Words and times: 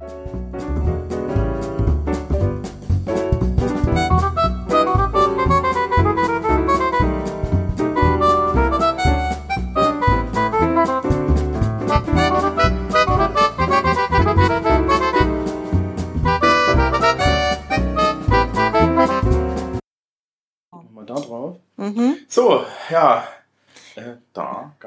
Mal 0.00 1.08
da 1.08 1.15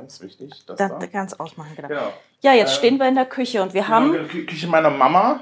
ganz 0.10 0.22
wichtig. 0.22 0.52
Das 0.66 0.78
Da, 0.78 0.90
da. 0.90 1.06
ganz 1.06 1.34
ausmachen, 1.34 1.72
genau. 1.76 1.88
Genau. 1.88 2.14
Ja, 2.42 2.54
jetzt 2.54 2.72
Ähm, 2.72 2.78
stehen 2.78 2.98
wir 3.00 3.08
in 3.08 3.16
der 3.16 3.26
Küche 3.26 3.62
und 3.62 3.74
wir 3.76 3.88
haben. 3.88 4.08
in 4.08 4.14
der 4.14 4.24
Kü- 4.30 4.46
Küche 4.48 4.68
meiner 4.68 4.90
Mama. 4.90 5.42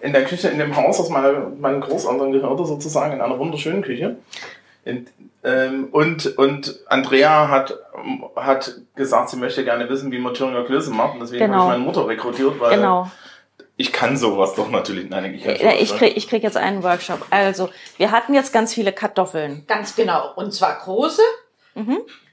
In 0.00 0.12
der 0.12 0.24
Küche, 0.24 0.48
in 0.48 0.58
dem 0.58 0.76
Haus, 0.76 0.98
das 0.98 1.08
meine, 1.08 1.52
meinen 1.58 1.80
Großeltern 1.80 2.32
gehörte, 2.32 2.66
sozusagen, 2.66 3.14
in 3.14 3.20
einer 3.22 3.38
wunderschönen 3.38 3.82
Küche. 3.82 4.16
Und, 4.84 5.08
ähm, 5.42 5.88
und, 5.92 6.36
und 6.38 6.78
Andrea 6.88 7.48
hat, 7.48 7.74
hat 8.36 8.74
gesagt, 8.94 9.30
sie 9.30 9.36
möchte 9.36 9.64
gerne 9.64 9.88
wissen, 9.88 10.12
wie 10.12 10.18
man 10.18 10.34
Thüringer 10.34 10.64
Klöße 10.64 10.90
macht. 10.90 11.14
Und 11.14 11.20
deswegen 11.20 11.44
Genau. 11.46 11.60
habe 11.60 11.64
ich 11.64 11.78
meine 11.78 11.84
Mutter 11.84 12.06
rekrutiert, 12.06 12.60
weil 12.60 12.76
Genau. 12.76 13.10
ich 13.78 13.90
kann 13.92 14.16
sowas 14.18 14.54
doch 14.54 14.70
natürlich. 14.70 15.08
Nein, 15.08 15.34
ich 15.34 15.44
kann 15.44 15.56
sowas, 15.56 15.74
Ich 15.80 15.92
ne? 15.92 15.98
krieg, 15.98 16.16
ich 16.16 16.28
krieg 16.28 16.42
jetzt 16.42 16.56
einen 16.58 16.82
Workshop. 16.82 17.24
Also, 17.30 17.70
wir 17.96 18.10
hatten 18.10 18.34
jetzt 18.34 18.52
ganz 18.52 18.74
viele 18.74 18.92
Kartoffeln. 18.92 19.64
Ganz 19.66 19.96
genau. 19.96 20.32
Und 20.36 20.52
zwar 20.52 20.74
große 20.78 21.22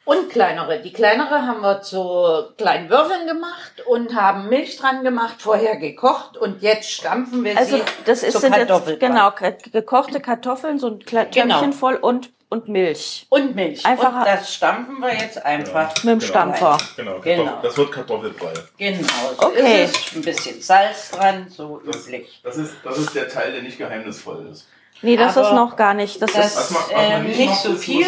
und 0.06 0.30
kleinere. 0.30 0.80
Die 0.82 0.94
kleinere 0.94 1.42
haben 1.48 1.62
wir 1.62 1.82
zu 1.82 2.46
kleinen 2.58 2.90
Würfeln 2.90 3.28
gemacht 3.28 3.84
und 3.88 4.16
haben 4.16 4.48
Milch 4.50 4.78
dran 4.78 5.04
gemacht, 5.04 5.42
vorher 5.42 5.76
gekocht 5.78 6.38
und 6.38 6.62
jetzt 6.62 6.90
stampfen 6.92 7.44
wir 7.44 7.58
Also, 7.58 7.78
sie 7.78 7.84
das 8.06 8.24
ist 8.24 8.40
zu 8.40 8.50
Kartoffelbrei. 8.50 9.08
genau, 9.08 9.32
ge- 9.32 9.58
gekochte 9.72 10.20
Kartoffeln, 10.22 10.80
so 10.80 10.88
ein 10.88 11.00
Genau. 11.00 11.24
Töpfchen 11.56 11.74
voll 11.74 11.96
und, 11.96 12.30
und 12.50 12.70
Milch. 12.70 13.26
Und 13.30 13.56
Milch. 13.56 13.84
Einfach- 13.86 14.20
und 14.20 14.26
das 14.28 14.54
stampfen 14.54 15.00
wir 15.00 15.12
jetzt 15.14 15.44
einfach. 15.44 15.90
Mit 16.04 16.14
dem 16.14 16.20
Genau. 16.20 16.30
Stampfer. 16.30 16.78
Genau, 16.96 17.20
Genau. 17.22 17.60
Das 17.64 17.76
wird 17.76 17.92
Kartoffelbrei. 17.92 18.54
Genau. 18.78 19.08
So 19.40 19.48
Okay. 19.48 19.86
ist 19.86 19.96
es. 20.12 20.16
Ein 20.16 20.22
bisschen 20.22 20.62
Salz 20.62 21.12
dran, 21.12 21.48
so 21.50 21.82
Das, 21.84 22.06
üblich. 22.08 22.40
das, 22.44 22.58
ist, 22.58 22.76
das 22.84 22.98
ist 23.00 23.16
der 23.16 23.28
Teil, 23.28 23.52
der 23.54 23.64
nicht 23.64 23.80
geheimnisvoll 23.80 24.48
ist. 24.52 24.68
Nee, 25.06 25.18
das 25.18 25.38
Aber 25.38 25.48
ist 25.50 25.54
noch 25.54 25.76
gar 25.76 25.94
nicht. 25.94 26.22
Das, 26.22 26.34
das- 26.34 26.58
ist. 26.70 26.76
Was 26.76 26.90
Ähm, 26.92 27.10
man 27.10 27.24
nicht, 27.28 27.38
nicht 27.40 27.50
macht, 27.50 27.62
so 27.62 27.76
viel. 27.76 28.08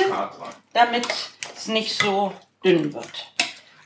Damit 0.73 1.07
es 1.55 1.67
nicht 1.67 1.97
so 2.01 2.31
dünn 2.63 2.93
wird. 2.93 3.27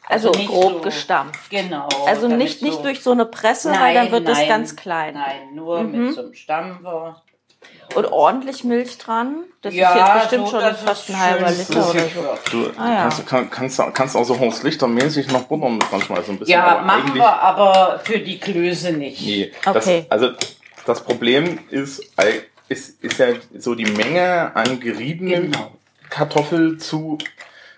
also 0.08 0.32
nicht 0.32 0.48
grob 0.50 0.74
so- 0.74 0.80
gestampft. 0.82 1.50
Genau. 1.50 1.88
Also 2.08 2.28
nicht, 2.28 2.62
nicht 2.62 2.76
so- 2.76 2.82
durch 2.84 3.02
so 3.02 3.12
eine 3.12 3.26
Presse, 3.26 3.70
weil 3.72 3.80
Nein, 3.80 3.96
dann 3.96 4.12
wird 4.12 4.28
es 4.30 4.48
ganz 4.48 4.76
klein. 4.76 5.14
Nein, 5.14 5.56
nur 5.56 5.84
Mhm. 5.84 6.06
mit 6.08 6.16
so 6.16 6.22
einem 6.22 6.34
Stampfer. 6.34 7.22
Und 7.96 8.06
ordentlich 8.12 8.64
Milch 8.64 8.98
dran. 8.98 9.44
Das 9.62 9.74
ja, 9.76 9.90
ist 9.92 9.96
jetzt 10.00 10.22
bestimmt 10.22 10.48
so, 10.48 10.60
schon 10.62 10.76
fast 10.76 11.10
ein 11.10 11.20
halber 11.20 11.52
Liter 11.52 11.90
oder 11.90 12.00
so. 12.10 12.22
Du 12.52 12.72
Ah, 12.80 12.90
ja. 12.90 13.02
kannst, 13.04 13.28
kann, 13.28 13.50
kannst, 13.50 13.82
kannst 13.94 14.16
auch 14.16 14.24
so 14.24 14.40
Horst 14.40 14.64
Lichter-mäßig 14.64 15.30
noch 15.32 15.44
Butter 15.44 15.70
mit 15.70 15.90
dran 15.92 16.02
schmeißen. 16.02 16.36
Ein 16.36 16.40
bisschen, 16.40 16.54
Ja, 16.54 16.66
aber 16.78 16.82
machen 16.86 17.14
wir 17.14 17.28
aber 17.28 18.00
für 18.04 18.20
die 18.20 18.40
Klöße 18.40 18.94
nicht. 18.94 19.22
Nee, 19.22 19.52
Okay. 19.66 20.06
das, 20.10 20.12
also 20.12 20.34
das 20.86 21.04
Problem 21.04 21.60
ist, 21.70 22.02
ist, 22.72 23.04
ist 23.04 23.20
ja 23.20 23.28
so 23.58 23.76
die 23.76 23.86
Menge 23.86 24.56
an 24.56 24.80
geriebenen 24.80 25.52
Genau. 25.52 25.72
Kartoffel 26.10 26.78
zu, 26.78 27.18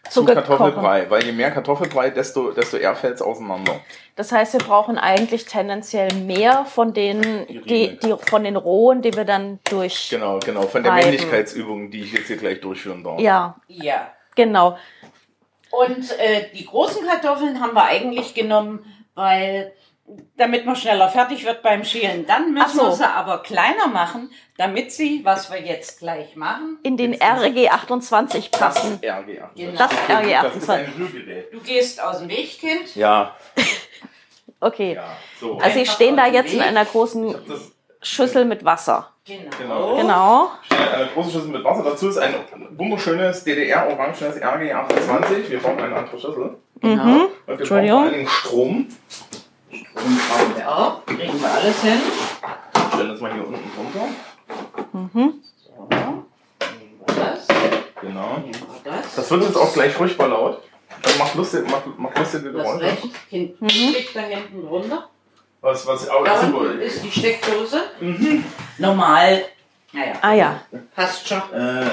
zu 0.04 0.10
Zu 0.10 0.26
gekochen. 0.26 0.44
Kartoffelbrei. 0.48 1.10
Weil 1.10 1.26
je 1.26 1.32
mehr 1.32 1.52
Kartoffelbrei, 1.52 2.10
desto, 2.12 2.52
desto 2.52 2.78
eher 2.78 2.96
fällt 2.96 3.16
es 3.16 3.22
auseinander. 3.22 3.80
Das 4.16 4.32
heißt, 4.32 4.54
wir 4.54 4.60
brauchen 4.60 4.98
eigentlich 5.00 5.46
tendenziell 5.46 6.14
mehr 6.14 6.66
von 6.66 6.94
den, 6.94 7.22
die, 7.66 7.98
die, 7.98 8.16
von 8.28 8.44
den 8.44 8.56
rohen, 8.56 9.02
die 9.02 9.14
wir 9.16 9.26
dann 9.26 9.60
durch. 9.70 10.10
Genau, 10.10 10.40
genau. 10.40 10.62
Von 10.64 10.84
der. 10.84 10.94
Männlichkeitsübung, 10.94 11.90
die 11.92 12.02
ich 12.04 12.14
jetzt 12.14 12.28
hier 12.28 12.38
gleich 12.38 12.62
durchführen 12.62 13.04
darf. 13.04 13.20
Ja, 13.20 13.56
Ja. 13.68 14.12
genau. 14.36 14.78
Und 15.72 16.12
äh, 16.20 16.46
die 16.54 16.66
großen 16.66 17.04
Kartoffeln 17.08 17.60
haben 17.60 17.74
wir 17.74 17.84
eigentlich 17.86 18.36
genommen, 18.36 18.86
weil 19.16 19.74
damit 20.38 20.66
man 20.66 20.76
schneller 20.76 21.08
fertig 21.10 21.46
wird 21.46 21.62
beim 21.64 21.84
Schälen. 21.84 22.26
Dann 22.28 22.54
müssen 22.54 22.78
so. 22.78 22.84
wir 22.88 22.92
sie 22.92 23.08
aber 23.08 23.42
kleiner 23.42 23.88
machen, 23.88 24.30
damit 24.58 24.92
sie, 24.92 25.22
was 25.24 25.50
wir 25.52 25.62
jetzt 25.62 26.00
gleich 26.00 26.36
machen, 26.36 26.78
In 26.84 26.98
den 26.98 27.14
RG 27.14 27.70
28 27.70 28.52
passen. 28.52 29.00
RG 29.02 29.40
28. 29.42 29.56
Genau. 29.56 29.78
Das 29.78 29.90
Das 30.08 30.18
RG 30.20 30.28
ist 30.30 30.36
28. 30.70 30.70
ein 30.70 30.94
Rührgerät. 30.98 31.54
du 31.54 31.60
gehst 31.62 32.02
aus 32.04 32.20
dem 32.20 32.30
Weg, 32.30 32.60
Kind. 32.60 32.96
Ja, 32.96 33.36
Okay. 34.60 34.94
ja. 34.96 35.04
So. 35.40 35.58
Also, 35.58 35.80
Sie 35.80 35.86
stehen 35.86 36.16
da 36.16 36.26
jetzt 36.28 36.54
in 36.54 36.60
Weg. 36.60 36.68
einer 36.68 36.84
ich 36.84 36.90
großen 36.92 37.36
das 37.48 37.72
Schüssel 38.02 38.46
mit 38.46 38.64
Wasser. 38.64 39.10
Genau. 39.26 39.50
Genau. 39.58 39.96
Genau. 39.98 40.52
eine 40.70 41.08
große 41.14 41.32
Schüssel 41.32 41.50
mit 41.50 41.64
Wasser. 41.66 41.84
Dazu 41.84 42.08
ist 42.10 42.18
ein 42.18 42.34
wunderschönes 42.72 43.44
DDR-orangenes 43.44 44.38
RG 44.42 44.72
28. 44.74 45.50
Wir 45.50 45.60
brauchen 45.60 45.80
eine 45.82 45.96
andere 45.96 46.18
Schüssel. 46.20 46.58
genau. 46.82 47.04
Mhm. 47.04 47.12
Und 47.12 47.20
wir 47.20 47.46
brauchen 47.46 47.60
Entschuldigung. 47.60 48.04
allen 48.04 48.14
Dingen 48.14 48.28
Strom. 49.74 50.04
Und 50.06 50.30
brauchen 50.30 50.56
wir 50.56 50.70
auch. 50.78 51.06
Kriegen 51.06 51.42
wir 51.42 51.52
alles 51.52 51.82
hin. 51.82 52.00
Stellen 52.94 53.10
das 53.10 53.22
mal 53.22 53.34
hier 53.34 53.48
unten 53.48 53.72
drunter. 53.76 54.08
Mhm. 54.94 55.34
So. 55.66 55.88
Nehmen 55.90 57.00
wir 57.08 57.16
das. 57.16 57.48
Genau. 58.02 58.38
Nehmen 58.38 58.54
wir 58.54 58.92
das. 58.92 59.16
Das 59.16 59.32
wird 59.32 59.44
jetzt 59.44 59.56
auch 59.58 59.74
gleich 59.74 59.94
furchtbar 59.94 60.28
laut. 60.28 60.62
Das 61.02 61.18
macht 61.18 61.36
lustige, 61.36 61.64
macht, 61.64 62.00
macht 62.00 62.18
lustige 62.18 62.52
Das 62.52 62.64
Geräusche. 62.64 62.86
recht 62.86 63.08
hinten 63.30 63.68
liegt 63.68 64.16
da 64.16 64.22
hinten 64.22 64.66
drunter. 64.68 65.10
Was, 65.62 65.88
was, 65.88 66.08
oh, 66.10 66.24
Da 66.24 66.42
super. 66.42 66.58
unten 66.60 66.80
ist 66.82 67.04
die 67.04 67.12
Steckdose. 67.12 67.82
Normal. 68.78 69.46
Naja, 69.92 70.14
Ah 70.22 70.34
ja. 70.34 70.62
passt 70.96 71.28
schon. 71.28 71.42
Äh, 71.54 71.84
äh, 71.86 71.90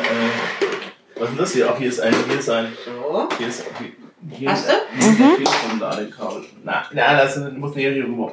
was 1.16 1.22
ist 1.24 1.30
denn 1.30 1.36
das 1.38 1.52
hier? 1.52 1.70
Ach, 1.72 1.78
hier 1.78 1.88
ist 1.88 2.00
ein, 2.00 2.14
hier 2.28 2.38
ist 2.38 2.48
ein, 2.50 2.76
So. 2.84 3.28
hier 3.38 3.48
ist, 3.48 3.64
hier, 3.78 3.92
hier 4.30 4.50
Hast 4.50 4.68
du? 4.68 4.72
mhm. 4.96 6.10
Kabel. 6.10 6.44
Na, 6.64 6.84
na, 6.92 7.16
das 7.16 7.36
muss 7.36 7.74
hier 7.74 7.90
rüber. 7.92 8.32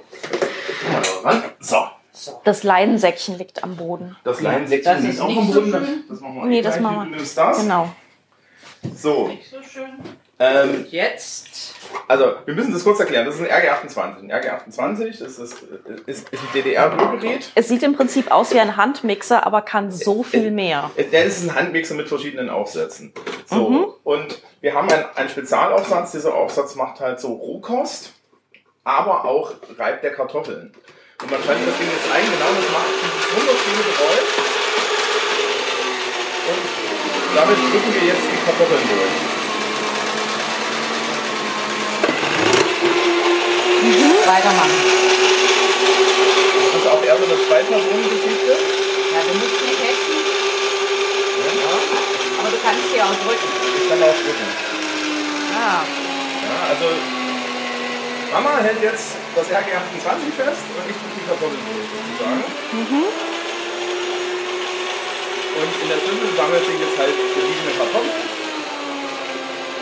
So. 1.60 1.88
So. 2.12 2.42
Das 2.44 2.64
Leinensäckchen 2.64 3.38
liegt 3.38 3.64
am 3.64 3.76
Boden. 3.76 4.16
Das 4.24 4.42
Leinensäckchen 4.42 4.92
das 4.92 5.04
liegt 5.04 5.14
ist 5.14 5.22
auch 5.22 5.30
am 5.38 5.52
so 5.52 5.60
Boden. 5.62 5.72
Das, 5.72 5.86
schön. 5.86 6.04
das 6.10 6.20
machen 6.20 6.36
wir 6.36 6.46
Nee, 6.46 6.62
das 6.62 6.80
machen 6.80 7.12
wir. 7.12 7.18
Das. 7.20 7.62
Genau. 7.62 7.90
So. 8.96 9.28
Nicht 9.28 9.50
so 9.50 9.62
schön. 9.62 9.90
Ähm, 10.40 10.86
Jetzt. 10.90 11.76
Also, 12.08 12.36
wir 12.46 12.54
müssen 12.54 12.74
das 12.74 12.84
kurz 12.84 13.00
erklären. 13.00 13.26
Das 13.26 13.36
ist 13.36 13.42
ein 13.42 13.48
RG28. 13.48 14.20
Ein 14.20 14.32
RG28 14.32 15.06
ist, 15.08 15.22
ist, 15.22 15.40
ist, 15.40 16.30
ist 16.30 16.42
ein 16.44 16.48
DDR-Rührgerät. 16.54 17.52
Es 17.56 17.68
sieht 17.68 17.84
im 17.84 17.96
Prinzip 17.96 18.32
aus 18.32 18.54
wie 18.54 18.60
ein 18.60 18.78
Handmixer, 18.78 19.46
aber 19.46 19.62
kann 19.62 19.92
so 19.92 20.24
viel 20.24 20.52
mehr. 20.52 20.92
Der 21.12 21.24
ist 21.26 21.44
ein 21.44 21.56
Handmixer 21.56 21.96
mit 21.96 22.08
verschiedenen 22.08 22.50
Aufsätzen. 22.50 23.14
So. 23.46 23.70
Mhm. 23.70 23.86
Und 24.08 24.40
wir 24.62 24.74
haben 24.74 24.90
einen, 24.90 25.04
einen 25.16 25.28
Spezialaufsatz. 25.28 26.14
Dieser 26.14 26.34
Aufsatz 26.34 26.76
macht 26.76 27.02
halt 27.02 27.20
so 27.20 27.34
Rohkost, 27.34 28.14
aber 28.86 29.26
auch 29.26 29.52
Reib 29.78 30.00
der 30.00 30.14
Kartoffeln. 30.14 30.72
Und 31.22 31.30
man 31.30 31.44
schaltet 31.44 31.68
das 31.68 31.76
Ding 31.76 31.90
jetzt 31.92 32.10
ein, 32.16 32.24
genau 32.24 32.48
das 32.56 32.72
macht 32.72 32.88
dieses 33.04 33.28
wunderschöne 33.36 33.84
Geräusch. 33.84 34.32
Und 36.48 36.64
damit 37.36 37.58
drücken 37.58 37.92
wir 38.00 38.08
jetzt 38.08 38.24
die 38.32 38.40
Kartoffeln 38.48 38.88
durch. 38.88 39.12
Weitermachen. 44.26 44.78
Das 46.64 46.80
ist 46.80 46.88
auch 46.88 47.04
eher 47.04 47.18
so 47.18 47.24
eine 47.26 47.36
Zwei-Personen-Geschichte. 47.44 48.56
Ja, 48.56 49.20
du 49.20 49.34
musst 49.36 49.60
nicht 49.68 49.84
hetzen. 49.84 50.16
Ja. 51.44 51.76
Aber 52.40 52.50
du 52.52 52.57
kannst 52.68 52.92
sie 52.92 53.00
auch 53.02 53.16
drücken. 53.24 53.48
Ich 53.80 53.88
kann 53.88 54.04
auch 54.04 54.20
drücken. 54.20 54.48
Ah. 55.56 55.88
Ja, 55.88 56.58
also 56.76 56.86
Mama 58.32 58.60
hält 58.60 58.82
jetzt 58.84 59.16
das 59.36 59.48
RG28 59.48 60.36
fest 60.36 60.64
und 60.76 60.84
ich 60.84 60.98
drücke 61.00 61.16
die 61.16 61.24
Kartoffeln 61.28 61.64
durch 61.64 61.88
sozusagen. 61.88 62.44
Und 65.58 65.72
in 65.82 65.88
der 65.88 66.00
Schüssel 66.04 66.30
sammelt 66.36 66.66
sich 66.66 66.80
jetzt 66.80 66.98
halt 67.00 67.16
geriebene 67.16 67.72
Kartoffeln. 67.80 68.28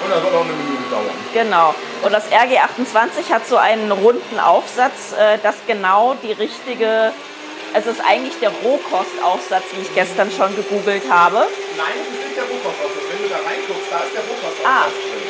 Und 0.03 0.09
das 0.11 0.21
wird 0.21 0.35
auch 0.35 0.45
eine 0.45 0.53
Minute 0.53 0.85
dauern. 0.91 1.17
Genau. 1.33 1.73
Und 2.03 2.11
das 2.13 2.29
RG28 2.31 3.33
hat 3.33 3.47
so 3.47 3.57
einen 3.57 3.91
runden 3.91 4.39
Aufsatz, 4.39 5.13
äh, 5.17 5.39
das 5.41 5.55
genau 5.65 6.15
die 6.21 6.33
richtige, 6.33 7.11
also 7.75 7.89
es 7.91 7.97
ist 7.99 8.05
eigentlich 8.07 8.39
der 8.39 8.51
Rohkostaufsatz, 8.63 9.65
wie 9.75 9.81
ich 9.83 9.93
gestern 9.93 10.31
schon 10.31 10.55
gegoogelt 10.55 11.03
habe. 11.11 11.43
Nein, 11.75 11.95
das 11.99 12.07
ist 12.07 12.23
nicht 12.23 12.37
der 12.39 12.47
Rohkostaufsatz. 12.47 13.03
Wenn 13.11 13.19
du 13.19 13.27
da 13.29 13.39
reinguckst, 13.43 13.89
da 13.91 13.99
ist 14.07 14.13
der 14.15 14.23
Rohkostaufsatz 14.23 14.63
Ah. 14.65 14.87
drin. 14.87 15.23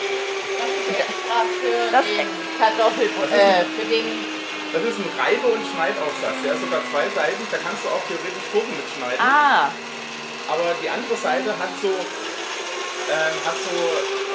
Das 0.56 0.70
ist 0.86 1.02
extra 1.02 1.38
für 1.58 1.78
Das- 1.92 2.06
den 2.06 2.30
Kartoffel, 2.62 3.08
äh, 3.34 3.66
für 3.76 3.86
den 3.90 4.06
Das 4.74 4.84
ist 4.84 4.98
ein 5.00 5.08
Reibe- 5.18 5.48
und 5.56 5.64
Schneidaufsatz. 5.72 6.36
Der 6.44 6.52
ist 6.54 6.62
sogar 6.62 6.82
zweiseitig, 6.92 7.48
da 7.50 7.58
kannst 7.64 7.82
du 7.86 7.88
auch 7.96 8.04
theoretisch 8.12 8.46
Gurken 8.52 8.76
mitschneiden. 8.76 9.20
Ah, 9.24 9.72
Aber 10.52 10.76
die 10.78 10.90
andere 10.90 11.16
Seite 11.18 11.50
hat 11.58 11.72
so, 11.82 11.90
ähm, 11.90 13.36
hat 13.48 13.58
so, 13.66 13.74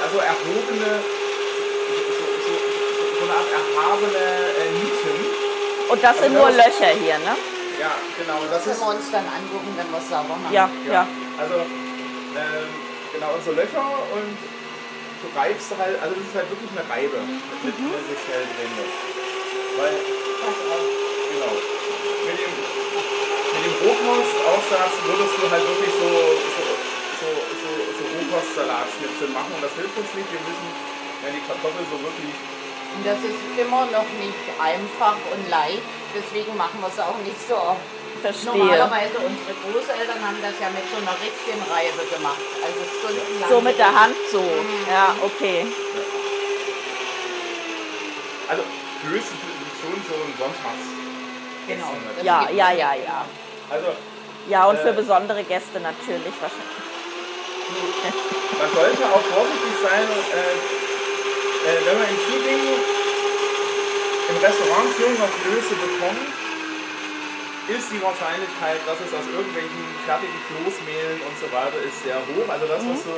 also 0.02 0.16
erhobene, 0.18 0.90
so, 0.98 1.94
so, 1.94 2.24
so, 2.42 2.52
so 2.58 3.22
eine 3.22 3.34
Art 3.38 3.50
erhabene 3.54 4.24
äh, 4.58 4.68
Nieten. 4.74 5.14
Und 5.92 6.02
das 6.02 6.14
sind 6.18 6.34
Also 6.34 6.38
nur 6.38 6.48
das- 6.50 6.56
Löcher 6.66 6.90
hier, 6.98 7.18
ne? 7.22 7.36
Ja, 7.80 7.92
genau. 8.20 8.38
Das 8.44 8.60
Das 8.60 8.76
ist, 8.76 8.84
können 8.84 8.92
wir 8.92 8.96
uns 9.00 9.08
dann 9.10 9.24
angucken, 9.24 9.72
wenn 9.80 9.88
wir 9.88 9.98
es 10.04 10.08
sauber 10.12 10.36
machen. 10.36 10.52
Ja, 10.52 10.68
ja. 10.84 11.02
Also, 11.40 11.56
ähm, 11.64 12.68
genau, 13.16 13.30
so 13.40 13.50
Löcher 13.56 13.88
und 14.12 14.36
du 14.36 15.26
reibst 15.32 15.72
halt, 15.80 15.96
also 15.96 16.12
das 16.12 16.24
ist 16.28 16.36
halt 16.36 16.48
wirklich 16.52 16.70
eine 16.76 16.84
Reibe 16.84 17.18
mit, 17.64 17.72
Mhm. 17.80 17.88
mit 18.04 18.18
schnell 18.20 18.44
drin. 18.44 18.72
Weil, 19.80 19.96
genau, 19.96 21.52
mit 22.28 22.36
dem, 22.36 22.52
mit 22.52 23.62
dem 23.64 23.74
Rohkostaufsatz 23.80 24.94
würdest 25.08 25.32
du 25.40 25.44
halt 25.48 25.64
wirklich 25.64 25.92
so, 25.96 26.08
so, 26.52 26.62
so, 27.20 27.28
so, 27.64 27.70
so 27.96 28.02
Rohkostsalatschnitzel 28.12 29.28
machen 29.32 29.52
und 29.56 29.62
das 29.64 29.72
hilft 29.80 29.96
uns 29.96 30.10
nicht. 30.12 30.28
Wir 30.28 30.42
müssen, 30.44 30.68
wenn 31.24 31.32
die 31.32 31.44
Kartoffel 31.48 31.84
so 31.88 31.96
wirklich 32.00 32.34
Und 32.96 33.06
das 33.06 33.18
ist 33.22 33.40
immer 33.56 33.86
noch 33.86 34.08
nicht 34.18 34.44
einfach 34.60 35.16
und 35.32 35.48
leicht, 35.48 35.82
deswegen 36.14 36.56
machen 36.56 36.78
wir 36.80 36.88
es 36.88 36.98
auch 36.98 37.16
nicht 37.24 37.38
so 37.48 37.54
oft. 37.56 37.80
Verstehe. 38.20 38.52
Normalerweise 38.52 39.16
unsere 39.16 39.54
Großeltern 39.64 40.20
haben 40.20 40.36
das 40.42 40.52
ja 40.60 40.68
mit 40.68 40.84
so 40.92 40.98
einer 41.00 41.16
richtigen 41.16 41.62
Reibe 41.72 42.04
gemacht. 42.12 42.44
Also 42.60 42.80
stundenlang. 42.84 43.48
So 43.48 43.60
mit 43.62 43.78
der 43.78 43.92
Hand 43.94 44.16
so. 44.30 44.42
Ja, 44.90 45.14
okay. 45.24 45.64
Also 48.48 48.62
Klöße 49.00 49.32
sind 49.40 49.72
schon 49.80 49.96
so 50.04 50.14
ein 50.20 50.34
Sonntags. 50.36 50.84
Genau. 51.66 51.92
Ja, 52.22 52.48
ja, 52.50 52.72
ja, 52.72 52.92
ja. 52.94 53.24
Also 53.70 53.86
Ja, 54.48 54.66
und 54.66 54.78
für 54.80 54.90
Äh. 54.90 54.92
besondere 55.00 55.42
Gäste 55.44 55.80
natürlich 55.80 56.34
wahrscheinlich. 56.40 56.84
man 58.58 58.70
sollte 58.74 59.04
auch 59.06 59.22
vorsichtig 59.32 59.74
sein, 59.80 60.04
äh, 60.10 60.79
äh, 61.66 61.76
wenn 61.84 61.96
man 61.98 62.08
in 62.08 62.18
Tübingen 62.24 62.80
im 64.30 64.36
Restaurant 64.40 64.88
Klöße 64.96 65.74
bekommt, 65.76 66.24
ist 67.68 67.86
die 67.92 68.02
Wahrscheinlichkeit, 68.02 68.80
dass 68.86 68.98
es 68.98 69.10
aus 69.14 69.26
irgendwelchen 69.30 69.84
fertigen 70.06 70.40
Kloßmehlen 70.48 71.18
und 71.22 71.34
so 71.38 71.46
weiter 71.52 71.78
ist, 71.84 72.02
sehr 72.02 72.18
hoch. 72.18 72.48
Also 72.48 72.66
das, 72.66 72.82
was, 72.82 72.98
so, 73.04 73.14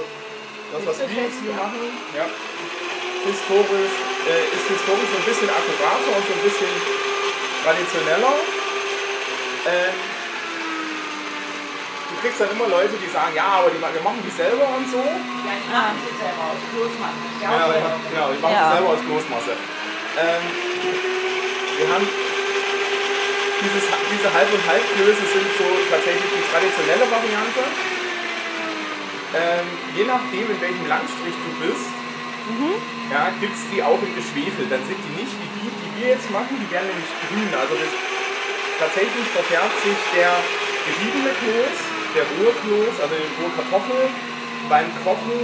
das, 0.75 0.83
was 0.85 0.97
wir 1.01 1.23
jetzt 1.25 1.41
hier 1.41 1.57
machen, 1.57 1.81
ja, 2.13 2.27
historisch, 3.25 3.97
äh, 4.27 4.45
ist 4.51 4.67
historisch 4.69 5.11
so 5.13 5.19
ein 5.23 5.27
bisschen 5.29 5.49
akkurater 5.49 6.11
und 6.13 6.25
so 6.27 6.33
ein 6.37 6.45
bisschen 6.45 6.73
traditioneller. 7.65 8.35
Du 9.63 10.12
kriegst 12.23 12.39
dann 12.39 12.55
immer 12.55 12.71
Leute, 12.71 12.95
die 13.03 13.11
sagen, 13.11 13.35
ja, 13.35 13.59
aber 13.59 13.69
die, 13.75 13.83
wir 13.83 14.05
machen 14.07 14.23
die 14.23 14.31
selber 14.31 14.63
und 14.79 14.87
so. 14.87 15.03
Ja, 15.03 15.53
ich 15.59 15.67
mache 15.67 15.99
sie 16.07 16.15
selber 16.23 16.43
aus 16.55 16.61
Kloßmann. 16.71 17.15
Ja, 17.43 17.51
Ja, 17.51 17.67
ich 17.75 18.11
genau, 18.15 18.27
ich 18.31 18.41
mache 18.41 18.55
Ja. 18.55 18.63
das 18.63 18.73
selber 18.79 18.91
aus 18.95 19.03
Kloßmasse. 19.03 19.53
Ähm, 19.59 20.45
wir 21.83 21.87
haben 21.91 22.07
dieses, 22.07 23.85
diese 23.91 24.29
Halb- 24.31 24.53
und 24.55 24.65
Halbklöße 24.71 25.25
sind 25.35 25.49
so 25.59 25.67
tatsächlich 25.91 26.31
die 26.31 26.45
traditionelle 26.47 27.07
Variante. 27.11 27.63
Ähm, 29.33 29.67
je 29.99 30.05
nachdem, 30.07 30.47
in 30.47 30.59
welchem 30.63 30.87
Landstrich 30.87 31.35
du 31.35 31.51
bist, 31.59 31.89
ja, 33.11 33.31
gibt 33.41 33.55
es 33.55 33.65
die 33.73 33.83
auch 33.83 33.99
in 34.03 34.15
geschwefelt. 34.15 34.71
Dann 34.71 34.85
sind 34.87 34.99
die 34.99 35.15
nicht 35.27 35.35
wie 35.43 35.51
die, 35.59 35.71
die 35.75 35.91
wir 35.99 36.09
jetzt 36.15 36.29
machen, 36.31 36.55
die 36.55 36.69
werden 36.71 36.87
nämlich 36.87 37.11
grün. 37.27 37.51
Also 37.51 37.75
das, 37.75 37.91
tatsächlich 38.79 39.27
verfärbt 39.31 39.79
sich 39.83 39.99
der 40.15 40.31
geriebene 40.87 41.31
Kloß, 41.39 41.79
der 42.15 42.25
rohe 42.37 42.53
Kloß, 42.63 42.95
also 43.03 43.15
die 43.17 43.31
rohe 43.41 43.53
Kartoffel, 43.57 44.03
beim 44.69 44.87
Kochen 45.05 45.41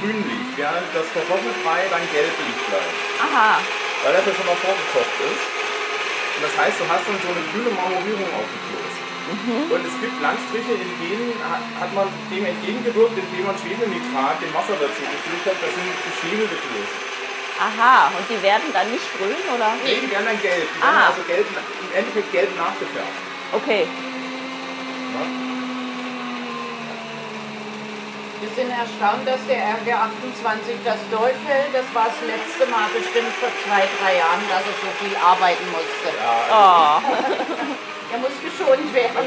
grünlich, 0.00 0.44
während 0.56 0.88
das 0.94 1.06
Kartoffelbrei 1.14 1.86
dann 1.90 2.04
gelblich 2.12 2.56
bleibt. 2.68 2.94
Aha. 3.22 3.58
Weil 4.02 4.12
das 4.18 4.24
ja 4.26 4.32
schon 4.34 4.46
mal 4.48 4.58
vorgekocht 4.58 5.16
ist. 5.30 5.42
Und 6.34 6.42
das 6.44 6.54
heißt, 6.58 6.76
du 6.80 6.84
hast 6.90 7.04
dann 7.06 7.18
so 7.22 7.28
eine 7.30 7.42
grüne 7.54 7.70
Marmorierung 7.72 8.28
auf 8.34 8.46
dem 8.46 8.60
Kloß. 8.68 8.94
Und 9.72 9.80
es 9.88 9.96
gibt 10.04 10.16
Landstriche, 10.20 10.76
in 10.76 10.90
denen 11.00 11.32
ha- 11.40 11.62
hat 11.80 11.88
man 11.96 12.12
dem 12.28 12.44
entgegengewirkt, 12.44 13.16
indem 13.16 13.48
man 13.48 13.56
Schwefelnitrat, 13.56 14.36
dem 14.44 14.52
Wasser 14.52 14.76
dazu 14.76 15.00
gefügt 15.00 15.44
hat. 15.48 15.56
Das 15.64 15.72
sind 15.72 15.88
geschwefelte 15.88 16.58
Klöße. 16.60 16.96
Aha. 17.56 18.10
Und 18.12 18.26
die 18.28 18.36
werden 18.44 18.68
dann 18.74 18.90
nicht 18.92 19.06
grün, 19.16 19.38
oder? 19.48 19.72
Nee, 19.80 20.02
die 20.04 20.10
werden 20.12 20.26
dann 20.28 20.40
gelb. 20.42 20.68
Die 20.68 20.80
werden 20.82 21.00
Ah. 21.00 21.08
also 21.08 21.22
gelb, 21.24 21.46
im 21.48 21.90
Endeffekt 21.96 22.28
gelb 22.36 22.50
nachgefärbt. 22.58 23.16
Okay. 23.56 23.86
Ja? 23.88 25.22
Wir 28.44 28.52
sind 28.60 28.68
erstaunt, 28.76 29.24
dass 29.24 29.40
der 29.48 29.72
RG28 29.80 30.76
das 30.84 31.00
durchhält. 31.08 31.72
Das 31.72 31.88
war 31.96 32.12
das 32.12 32.20
letzte 32.28 32.68
Mal 32.68 32.92
bestimmt 32.92 33.32
vor 33.40 33.48
zwei, 33.64 33.88
drei 33.96 34.20
Jahren, 34.20 34.44
dass 34.52 34.68
er 34.68 34.76
so 34.84 34.90
viel 35.00 35.16
arbeiten 35.16 35.64
musste. 35.72 36.12
Ja, 36.12 36.36
Oh. 36.52 37.00
Er 38.12 38.20
muss 38.22 38.36
geschont 38.38 38.86
werden. 38.94 39.26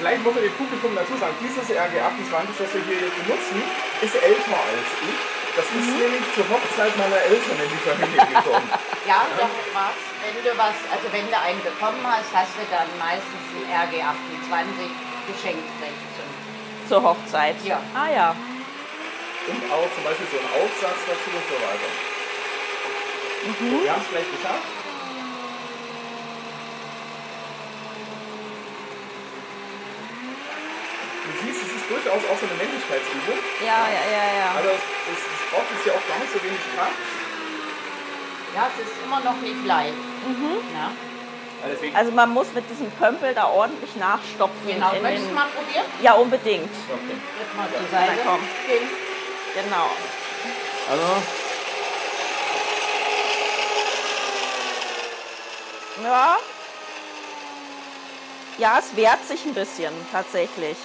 Vielleicht 0.00 0.24
muss 0.26 0.34
man 0.34 0.42
dem 0.42 0.56
Publikum 0.58 0.90
dazu 0.96 1.14
sagen, 1.22 1.38
dieses 1.38 1.70
RG28, 1.70 2.50
das 2.50 2.72
wir 2.74 2.82
hier 2.88 3.06
jetzt 3.06 3.14
benutzen, 3.14 3.62
ist 4.02 4.16
älter 4.18 4.58
als 4.58 4.90
ich. 5.06 5.18
Das 5.54 5.66
ist 5.70 5.86
nämlich 5.94 6.26
zur 6.34 6.42
Hochzeit 6.50 6.98
meiner 6.98 7.20
Eltern 7.30 7.54
in 7.62 7.70
die 7.70 7.82
Familie 7.84 8.24
gekommen. 8.32 8.66
Ja, 9.06 9.22
doch 9.38 9.54
was. 9.72 9.96
Wenn 10.24 10.34
du 10.42 10.50
was, 10.58 10.76
also 10.90 11.06
wenn 11.14 11.30
du 11.30 11.36
einen 11.38 11.62
bekommen 11.62 12.02
hast, 12.02 12.28
hast 12.34 12.58
du 12.58 12.64
dann 12.72 12.90
meistens 12.98 13.44
ein 13.54 13.70
RG28 13.70 14.90
geschenkt 15.30 15.64
gekriegt. 15.78 15.97
Zur 16.88 17.02
Hochzeit. 17.02 17.56
Ja. 17.64 17.80
Ah 17.94 18.08
ja. 18.08 18.34
Und 19.46 19.62
auch 19.72 19.88
zum 19.94 20.04
Beispiel 20.04 20.26
so 20.32 20.38
einen 20.40 20.52
Aufsatz 20.56 21.00
dazu 21.04 21.28
und 21.36 21.44
so 21.44 21.56
weiter. 21.60 21.90
So, 23.44 23.84
wir 23.84 23.92
haben 23.92 24.02
es 24.02 24.08
gleich 24.08 24.28
geschafft. 24.32 24.68
Du 31.24 31.30
siehst, 31.44 31.60
es 31.60 31.72
ist 31.76 31.86
durchaus 31.92 32.22
auch 32.24 32.38
so 32.40 32.46
eine 32.48 32.56
Männlichkeitsübung. 32.56 33.38
Ja, 33.60 33.84
ja, 33.88 34.04
ja, 34.08 34.24
ja. 34.40 34.48
Also 34.56 34.68
es, 34.68 34.84
es, 35.12 35.20
es 35.20 35.42
braucht 35.52 35.68
jetzt 35.68 35.86
ja 35.86 35.92
auch 35.92 36.06
gar 36.08 36.18
nicht 36.24 36.32
so 36.32 36.40
wenig 36.40 36.60
Kraft. 36.72 37.04
Ja, 38.56 38.70
es 38.72 38.80
ist 38.80 38.96
immer 39.04 39.20
noch 39.20 39.36
nicht 39.44 39.60
leicht. 39.66 39.92
Ja. 40.72 41.07
Also 41.94 42.12
man 42.12 42.30
muss 42.30 42.52
mit 42.54 42.68
diesem 42.70 42.90
Pömpel 42.92 43.34
da 43.34 43.48
ordentlich 43.48 43.94
nachstopfen. 43.96 44.66
Genau, 44.66 44.92
in 44.92 45.02
möchtest 45.02 45.30
du 45.30 45.34
mal 45.34 45.46
probieren? 45.48 45.86
ja, 46.02 46.12
unbedingt. 46.14 46.70
okay. 46.88 47.16
Jetzt 47.40 47.56
mal 47.56 47.68
zur 47.70 47.80
Na 47.92 47.98
Seite. 47.98 48.18
komm. 48.24 48.40
gehen. 48.66 48.88
Genau. 49.54 49.90
Also, 50.90 51.22
Ja. 56.04 56.36
Ja, 58.58 58.78
es 58.78 58.96
wehrt 58.96 59.24
sich 59.26 59.44
ein 59.44 59.54
bisschen, 59.54 59.92
tatsächlich. 60.12 60.76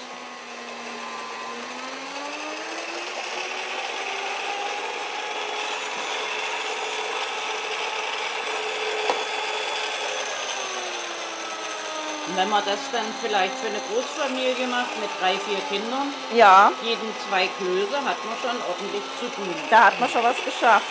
Und 12.34 12.42
wenn 12.42 12.50
man 12.50 12.66
das 12.66 12.82
dann 12.90 13.06
vielleicht 13.22 13.54
für 13.62 13.70
eine 13.70 13.78
Großfamilie 13.94 14.66
macht 14.66 14.90
mit 14.98 15.06
drei, 15.22 15.38
vier 15.38 15.62
Kindern, 15.70 16.10
Ja, 16.34 16.74
jeden 16.82 17.14
zwei 17.30 17.46
Klöße, 17.62 17.94
hat 18.02 18.18
man 18.26 18.34
schon 18.42 18.58
ordentlich 18.58 19.06
zu 19.22 19.30
tun. 19.38 19.54
da 19.70 19.94
hat 19.94 20.00
man 20.02 20.10
schon 20.10 20.26
was 20.26 20.42
geschafft. 20.42 20.90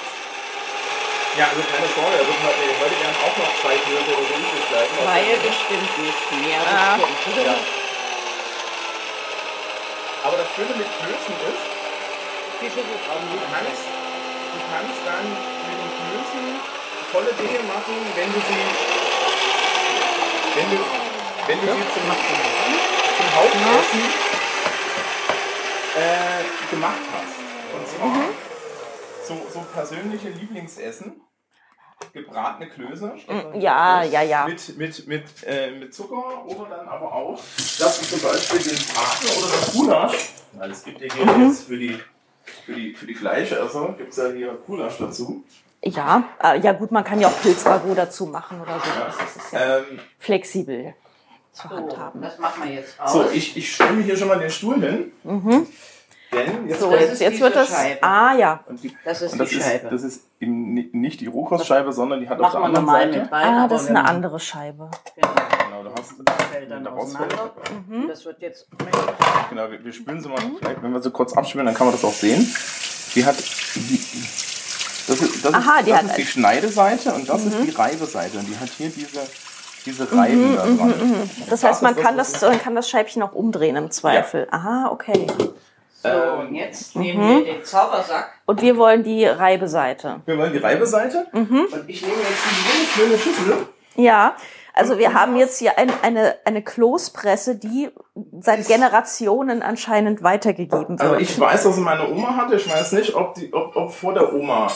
ja, 1.35 1.51
also 1.51 1.59
keine 1.67 1.91
Sorge, 1.99 2.15
da 2.15 2.23
wird 2.31 2.39
heute, 2.47 2.63
heute 2.79 2.95
werden 2.95 3.19
auch 3.27 3.35
noch 3.43 3.51
zwei 3.59 3.75
Knöpfe 3.75 4.13
oder 4.15 4.23
so 4.23 4.35
übrig 4.39 4.65
bleiben. 4.71 4.93
Weil 5.03 5.35
bestimmt 5.43 5.93
nicht 5.99 6.27
mehr. 6.47 6.63
Bestimmt. 6.63 7.43
Ja. 7.43 7.59
Aber 10.23 10.37
das 10.39 10.47
Schöne 10.55 10.75
mit 10.79 10.87
Klößen 11.03 11.35
ist, 11.51 11.65
Die 12.63 12.71
Schüssel 12.71 12.99
brauchen 13.03 13.27
du 13.27 13.35
wir. 13.35 13.51
kannst, 13.51 13.83
du 13.91 14.59
kannst 14.71 14.99
dann 15.03 15.27
mit 15.27 15.75
den 15.83 15.91
Klößen 15.99 16.47
tolle 17.11 17.35
Dinge 17.35 17.67
machen, 17.67 17.99
wenn 18.15 18.31
du 18.31 18.39
sie, 18.39 18.63
wenn 20.55 20.71
du, 20.71 20.79
wenn 21.47 21.61
du 21.61 21.67
sie 21.67 21.73
zum, 21.73 22.03
zum 23.17 23.37
Hauptessen 23.37 24.01
äh, 25.97 26.71
gemacht 26.71 27.01
hast. 27.13 27.37
Und 27.75 27.89
zwar 27.89 28.25
so, 29.27 29.47
so 29.53 29.61
persönliche 29.73 30.29
Lieblingsessen. 30.29 31.21
Gebratene 32.13 32.69
Klöße. 32.69 33.15
Ja, 33.55 34.03
ja, 34.03 34.23
ja. 34.23 34.45
Mit, 34.47 34.77
mit, 34.77 35.07
mit, 35.07 35.25
äh, 35.47 35.71
mit 35.71 35.95
Zucker 35.95 36.45
oder 36.47 36.69
dann 36.69 36.89
aber 36.89 37.13
auch, 37.13 37.39
dass 37.39 38.01
du 38.01 38.07
zum 38.07 38.21
Beispiel 38.29 38.59
den 38.59 38.77
Braten 38.87 39.39
oder 39.39 39.51
das 39.57 39.73
Gulasch, 39.73 40.33
weil 40.53 40.71
es 40.73 40.83
gibt 40.85 41.01
ja 41.01 41.15
hier 41.15 41.25
Mhm. 41.27 41.47
jetzt 41.47 41.63
für 41.65 41.79
die, 41.79 41.99
für 42.67 42.73
die, 42.75 42.95
für 42.95 43.07
die 43.07 43.15
Fleischesser, 43.15 43.95
gibt 43.97 44.11
es 44.11 44.17
ja 44.17 44.27
hier 44.31 44.53
Gulasch 44.67 44.99
dazu. 44.99 45.45
Ja, 45.85 46.25
äh, 46.43 46.59
ja 46.59 46.73
gut, 46.73 46.91
man 46.91 47.05
kann 47.05 47.21
ja 47.21 47.29
auch 47.29 47.41
Pilzragout 47.41 47.95
dazu 47.95 48.27
machen 48.27 48.61
oder 48.61 48.81
so. 48.81 48.91
Das 48.99 49.37
ist 49.37 49.53
ja 49.53 49.79
Ähm, 49.79 50.01
flexibel 50.19 50.95
zu 51.53 51.69
So, 51.69 51.77
handhaben. 51.77 52.23
das 52.23 52.39
machen 52.39 52.65
wir 52.65 52.73
jetzt 52.75 52.99
aus. 53.01 53.13
so, 53.13 53.31
ich, 53.31 53.57
ich 53.57 53.75
stelle 53.75 53.93
mir 53.93 54.03
hier 54.03 54.17
schon 54.17 54.29
mal 54.29 54.39
den 54.39 54.51
Stuhl 54.51 54.81
hin. 54.81 55.13
Denn 56.33 56.67
jetzt 56.67 56.81
So, 56.81 56.91
Das 56.91 57.01
jetzt, 57.01 57.13
ist 57.13 57.21
jetzt 57.21 57.41
wird 57.41 57.55
das. 57.57 57.69
Scheibe. 57.69 58.03
Ah 58.03 58.35
ja. 58.35 58.65
und 58.67 58.83
die, 58.83 58.97
Das 59.05 59.21
ist 59.21 59.33
und 59.33 59.39
das 59.39 59.51
die 59.51 59.57
ist, 59.57 59.65
Scheibe. 59.67 59.89
das 59.91 60.03
ist 60.03 60.23
eben 60.41 60.73
ni- 60.73 60.89
nicht 60.93 61.21
die 61.21 61.27
Rohkostscheibe, 61.27 61.93
sondern 61.93 62.21
die 62.21 62.29
hat 62.29 62.41
auf 62.41 62.53
der 62.53 62.61
anderen 62.63 62.87
Seite. 62.87 63.19
mit 63.21 63.33
rein. 63.33 63.55
Ah, 63.55 63.69
das 63.69 63.83
ist 63.83 63.91
eine 63.91 64.05
andere 64.07 64.41
Scheibe. 64.41 64.91
Genau, 65.15 65.29
Genau, 65.69 65.85
da 65.85 66.01
hast 66.01 66.13
du 66.13 66.25
fällt 66.51 66.71
dann 66.71 66.85
da 66.85 66.91
rausfällt. 66.91 67.33
auseinander. 67.35 67.53
Mhm. 67.87 68.09
Das 68.09 68.25
wird 68.25 68.41
jetzt. 68.41 68.67
Genau, 69.51 69.71
wir, 69.71 69.85
wir 69.85 69.93
spülen 69.93 70.23
sie 70.23 70.29
mal. 70.31 70.39
Vielleicht, 70.59 70.83
wenn 70.83 70.93
wir 70.93 71.03
sie 71.03 71.11
kurz 71.11 71.35
abspülen, 71.37 71.67
dann 71.67 71.75
kann 71.75 71.87
man 71.87 71.95
das 71.95 72.05
auch 72.05 72.13
sehen. 72.15 72.41
Die 73.15 73.27
hat. 73.27 73.37
Die, 73.75 74.01
das 75.09 75.21
ist, 75.21 75.45
das 75.45 75.53
Aha, 75.53 75.79
ist, 75.81 75.87
die 75.87 75.91
das 75.91 75.99
hat 76.01 76.07
ist 76.11 76.17
die 76.17 76.27
Schneideseite 76.27 77.13
und 77.13 77.29
das 77.29 77.45
ist 77.45 77.57
die 77.63 77.71
Reibeseite. 77.71 78.39
Und 78.39 78.47
die 78.49 78.57
hat 78.57 78.71
hier 78.71 78.89
diese, 78.89 79.21
diese 79.85 80.11
Reiben 80.17 80.57
da 80.57 80.65
dran. 80.65 81.31
Das 81.51 81.65
heißt, 81.65 81.83
man 81.83 81.97
kann 81.97 82.17
das, 82.17 82.41
man 82.43 82.59
kann 82.61 82.75
das 82.75 82.89
Scheibchen 82.89 83.23
auch 83.23 83.33
umdrehen 83.33 83.77
im 83.77 83.91
Zweifel. 83.91 84.47
Aha, 84.51 84.89
okay. 84.91 85.27
So, 86.03 86.09
Ähm, 86.09 86.41
und 86.49 86.55
jetzt 86.55 86.97
nehmen 86.97 87.45
wir 87.45 87.55
den 87.55 87.65
Zaubersack. 87.65 88.31
Und 88.47 88.61
wir 88.61 88.77
wollen 88.77 89.05
die 89.05 89.25
Reibeseite. 89.25 90.21
Wir 90.27 90.37
wollen 90.37 90.53
die 90.53 90.59
Reibeseite. 90.59 91.27
Mhm. 91.33 91.67
Und 91.73 91.85
ich 91.89 92.03
nehme 92.03 92.15
jetzt 92.15 92.45
die 92.97 93.01
schöne 93.01 93.19
Schüssel. 93.19 93.67
Ja, 93.95 94.35
also 94.75 94.99
wir 94.99 95.13
haben 95.15 95.37
jetzt 95.37 95.59
hier 95.59 95.79
ein, 95.79 95.93
eine, 96.03 96.35
eine 96.45 96.63
Kloßpresse, 96.63 97.57
die 97.57 97.91
seit 98.41 98.61
Ist- 98.61 98.69
Generationen 98.69 99.63
anscheinend 99.63 100.23
weitergegeben 100.23 100.99
Also 100.99 101.13
wird. 101.13 101.23
ich 101.23 101.39
weiß, 101.39 101.63
dass 101.65 101.75
sie 101.77 101.81
meine 101.83 102.09
Oma 102.11 102.35
hatte. 102.37 102.57
Ich 102.57 102.69
weiß 102.69 102.93
nicht, 102.93 103.15
ob, 103.15 103.35
die, 103.35 103.53
ob, 103.53 103.77
ob 103.77 103.93
vor 103.93 104.15
der 104.15 104.33
Oma 104.33 104.69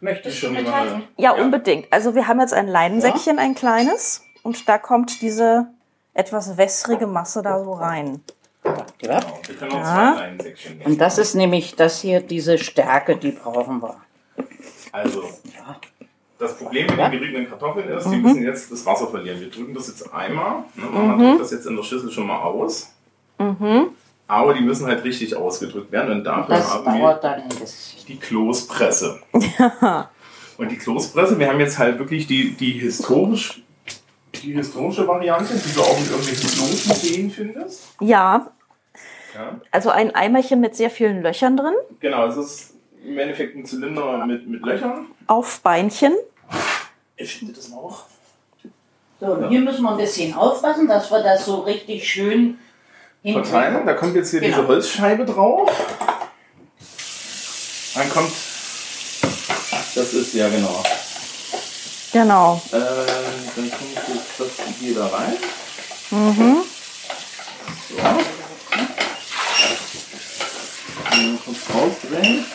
Möchtest 0.00 0.36
du 0.36 0.46
schon 0.46 0.54
mithalten? 0.54 0.88
jemand. 0.88 1.08
ja, 1.18 1.32
unbedingt. 1.32 1.86
Also 1.92 2.14
wir 2.14 2.26
haben 2.26 2.40
jetzt 2.40 2.54
ein 2.54 2.66
Leinensäckchen, 2.68 3.38
ein 3.38 3.54
kleines, 3.54 4.24
und 4.42 4.68
da 4.68 4.78
kommt 4.78 5.20
diese 5.22 5.66
etwas 6.14 6.56
wässrige 6.56 7.06
Masse 7.06 7.42
da 7.42 7.62
so 7.62 7.72
rein. 7.72 8.20
Ja. 8.64 8.76
Genau, 8.98 9.20
wir 9.46 9.54
können 9.56 9.72
auch 9.72 9.76
Ja. 9.78 10.22
Und 10.84 11.00
das 11.00 11.18
ist 11.18 11.34
nämlich 11.34 11.76
das 11.76 12.00
hier, 12.00 12.20
diese 12.20 12.58
Stärke, 12.58 13.16
die 13.16 13.32
brauchen 13.32 13.80
wir. 13.82 13.96
Also, 14.92 15.22
das 16.38 16.56
Problem 16.56 16.86
mit 16.86 16.98
den 16.98 17.10
geriebenen 17.10 17.48
Kartoffeln 17.48 17.88
ist, 17.90 18.06
Mhm. 18.06 18.10
die 18.10 18.16
müssen 18.18 18.42
jetzt 18.42 18.72
das 18.72 18.84
Wasser 18.86 19.06
verlieren. 19.08 19.40
Wir 19.40 19.50
drücken 19.50 19.74
das 19.74 19.88
jetzt 19.88 20.12
einmal. 20.12 20.64
Ne? 20.74 20.84
Man 20.90 21.18
drückt 21.18 21.40
das 21.40 21.50
jetzt 21.52 21.66
in 21.66 21.76
der 21.76 21.82
Schüssel 21.82 22.10
schon 22.10 22.26
mal 22.26 22.40
aus. 22.40 22.92
Mhm. 23.38 23.88
Aber 24.26 24.54
die 24.54 24.60
müssen 24.60 24.86
halt 24.86 25.04
richtig 25.04 25.34
ausgedrückt 25.36 25.90
werden. 25.92 26.18
Und 26.18 26.24
dafür 26.24 26.56
Das 26.56 26.72
haben 26.72 26.98
wir 26.98 27.20
die 28.08 28.18
Kloßpresse. 28.18 29.20
Und 30.58 30.70
die 30.70 30.76
Kloßpresse, 30.76 31.38
wir 31.38 31.48
haben 31.48 31.58
jetzt 31.60 31.78
halt 31.78 31.98
wirklich 31.98 32.26
die, 32.26 32.52
die, 32.52 32.72
historisch, 32.72 33.62
die 34.42 34.52
historische 34.54 35.06
Variante, 35.06 35.54
die 35.54 35.72
du 35.74 35.80
auch 35.82 35.98
in 35.98 36.04
irgendwelchen 36.06 36.50
Kloßmuseen 36.50 37.30
findest. 37.30 37.82
Ja, 38.00 38.50
Ja. 39.34 39.60
also 39.70 39.90
ein 39.90 40.14
Eimerchen 40.14 40.60
mit 40.60 40.74
sehr 40.76 40.90
vielen 40.90 41.22
Löchern 41.22 41.56
drin, 41.56 41.74
Genau, 42.00 42.26
es 42.26 42.36
ist 42.36 42.74
im 43.04 43.18
Endeffekt 43.18 43.56
ein 43.56 43.64
Zylinder 43.64 44.24
mit, 44.26 44.46
mit 44.48 44.62
Löchern. 44.62 45.06
auf 45.26 45.60
Beinchen. 45.60 46.14
Ich 47.16 47.36
finde 47.36 47.54
das 47.54 47.68
mal 47.68 47.78
auch. 47.78 48.04
So, 49.20 49.26
und 49.26 49.48
hier 49.50 49.60
müssen 49.60 49.82
wir 49.82 49.90
ein 49.90 49.96
bisschen 49.98 50.32
aufpassen, 50.34 50.88
dass 50.88 51.10
wir 51.10 51.22
das 51.22 51.44
so 51.44 51.60
richtig 51.60 52.08
schön 52.08 52.56
verteilen. 53.22 53.84
Da 53.84 53.92
kommt 53.92 54.14
jetzt 54.16 54.30
hier 54.30 54.40
Genau. 54.40 54.56
diese 54.56 54.66
Holzscheibe 54.68 55.26
drauf. 55.26 55.70
Dann 57.94 58.08
kommt. 58.10 58.32
Das 59.94 60.14
ist 60.14 60.32
ja 60.34 60.48
genau. 60.48 60.82
Genau. 62.12 62.60
Äh, 62.72 62.76
dann 62.76 63.70
kommt 63.70 63.94
jetzt 63.94 64.38
das 64.38 64.48
hier 64.80 64.94
da 64.96 65.06
rein. 65.06 65.36
Mhm. 66.10 66.56
So. 67.88 67.96
Dann 71.10 71.38
kurz 71.44 71.58
rausdrehen. 71.74 72.46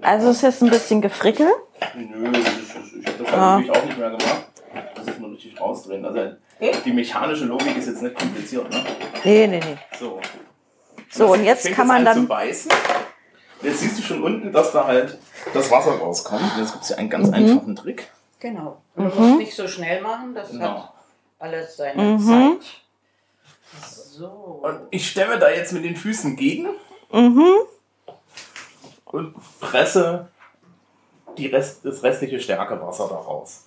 Also 0.00 0.30
es 0.30 0.36
ist 0.36 0.42
jetzt 0.42 0.62
ein 0.62 0.70
bisschen 0.70 1.00
gefrickelt. 1.00 1.48
Nö, 1.94 2.32
das 2.32 2.40
ist, 2.40 2.94
ich 3.00 3.06
habe 3.06 3.24
das 3.24 3.32
Ah. 3.34 3.54
halt 3.56 3.66
natürlich 3.66 3.70
auch 3.70 3.84
nicht 3.84 3.98
mehr 3.98 4.10
gemacht. 4.10 4.44
Das 4.94 5.06
ist 5.06 5.20
nur 5.20 5.30
richtig 5.32 5.60
rausdrehen. 5.60 6.04
Also 6.04 6.32
die 6.84 6.92
mechanische 6.92 7.44
Logik 7.44 7.76
ist 7.76 7.86
jetzt 7.86 8.02
nicht 8.02 8.18
kompliziert, 8.18 8.70
ne? 8.70 8.84
Nee, 9.24 9.46
nee, 9.46 9.60
nee. 9.64 9.76
So. 9.98 10.20
So, 11.10 11.32
und 11.32 11.44
jetzt 11.44 11.62
fängt 11.62 11.76
kann 11.76 11.86
es 11.86 11.88
man 11.92 12.06
an 12.06 12.14
zu 12.14 12.20
dann. 12.20 12.28
beißen. 12.28 12.70
Jetzt 13.62 13.80
siehst 13.80 13.98
du 13.98 14.02
schon 14.02 14.22
unten, 14.22 14.52
dass 14.52 14.72
da 14.72 14.86
halt 14.86 15.18
das 15.52 15.70
Wasser 15.70 15.92
rauskommt. 15.92 16.42
Und 16.42 16.60
jetzt 16.60 16.72
gibt 16.72 16.82
es 16.82 16.88
hier 16.88 16.98
einen 16.98 17.08
Mhm. 17.08 17.10
ganz 17.12 17.30
einfachen 17.32 17.76
Trick. 17.76 18.08
Genau. 18.40 18.80
Du 18.94 19.02
musst 19.02 19.38
nicht 19.38 19.54
so 19.56 19.66
schnell 19.66 20.00
machen, 20.00 20.34
das 20.34 20.50
Genau. 20.50 20.68
hat 20.82 20.92
alles 21.40 21.76
seine 21.76 22.02
Mhm. 22.02 22.20
Zeit. 22.20 22.82
So. 23.90 24.60
Und 24.62 24.80
ich 24.90 25.08
stemme 25.10 25.38
da 25.38 25.50
jetzt 25.50 25.72
mit 25.72 25.84
den 25.84 25.96
Füßen 25.96 26.36
gegen 26.36 26.68
Mhm. 27.12 27.54
und 29.06 29.34
presse 29.60 30.28
die 31.36 31.46
Rest, 31.46 31.84
das 31.84 32.02
restliche 32.02 32.40
Stärkewasser 32.40 33.08
da 33.08 33.16
raus. 33.16 33.64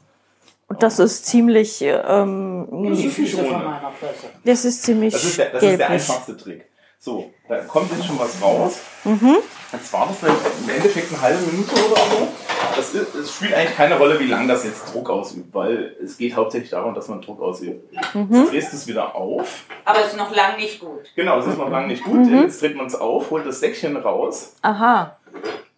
Und 0.67 0.81
das 0.83 0.99
ist 0.99 1.25
ziemlich, 1.25 1.81
ähm, 1.81 2.67
Die 2.95 3.09
Füße 3.09 3.37
ohne. 3.39 3.47
von 3.49 3.63
meiner 3.65 3.91
Fresse. 3.91 4.27
das 4.45 4.63
ist 4.65 4.83
ziemlich 4.83 5.13
Das 5.13 5.23
ist 5.23 5.37
der, 5.37 5.45
das 5.51 5.55
ist 5.55 5.61
der 5.61 5.77
gelblich. 5.77 5.89
einfachste 6.09 6.37
Trick. 6.37 6.65
So, 7.03 7.33
da 7.49 7.57
kommt 7.61 7.91
jetzt 7.91 8.05
schon 8.05 8.19
was 8.19 8.39
raus. 8.43 8.79
Mhm. 9.03 9.37
Jetzt 9.71 9.91
war 9.91 10.05
das 10.05 10.19
vielleicht 10.19 10.37
im 10.63 10.69
Endeffekt 10.69 11.11
eine 11.11 11.19
halbe 11.19 11.41
Minute 11.47 11.71
oder 11.73 11.95
so. 11.95 12.27
Das 12.75 12.93
ist, 12.93 13.15
es 13.15 13.35
spielt 13.35 13.55
eigentlich 13.55 13.75
keine 13.75 13.97
Rolle, 13.97 14.19
wie 14.19 14.27
lange 14.27 14.47
das 14.47 14.63
jetzt 14.65 14.93
Druck 14.93 15.09
ausübt, 15.09 15.51
weil 15.51 15.95
es 16.03 16.15
geht 16.19 16.35
hauptsächlich 16.35 16.69
darum, 16.69 16.93
dass 16.93 17.07
man 17.07 17.19
Druck 17.21 17.41
ausübt. 17.41 17.91
Mhm. 18.13 18.27
Jetzt 18.29 18.51
drehst 18.51 18.73
du 18.73 18.77
es 18.77 18.87
wieder 18.87 19.15
auf. 19.15 19.63
Aber 19.83 20.01
es 20.01 20.09
ist 20.09 20.17
noch 20.17 20.35
lang 20.35 20.57
nicht 20.57 20.79
gut. 20.79 21.11
Genau, 21.15 21.39
es 21.39 21.47
ist 21.47 21.57
noch 21.57 21.71
lange 21.71 21.87
nicht 21.87 22.03
gut. 22.03 22.19
Mhm. 22.19 22.43
Jetzt 22.43 22.61
dreht 22.61 22.75
man 22.75 22.85
es 22.85 22.93
auf, 22.93 23.31
holt 23.31 23.47
das 23.47 23.61
Säckchen 23.61 23.97
raus 23.97 24.53
Aha, 24.61 25.17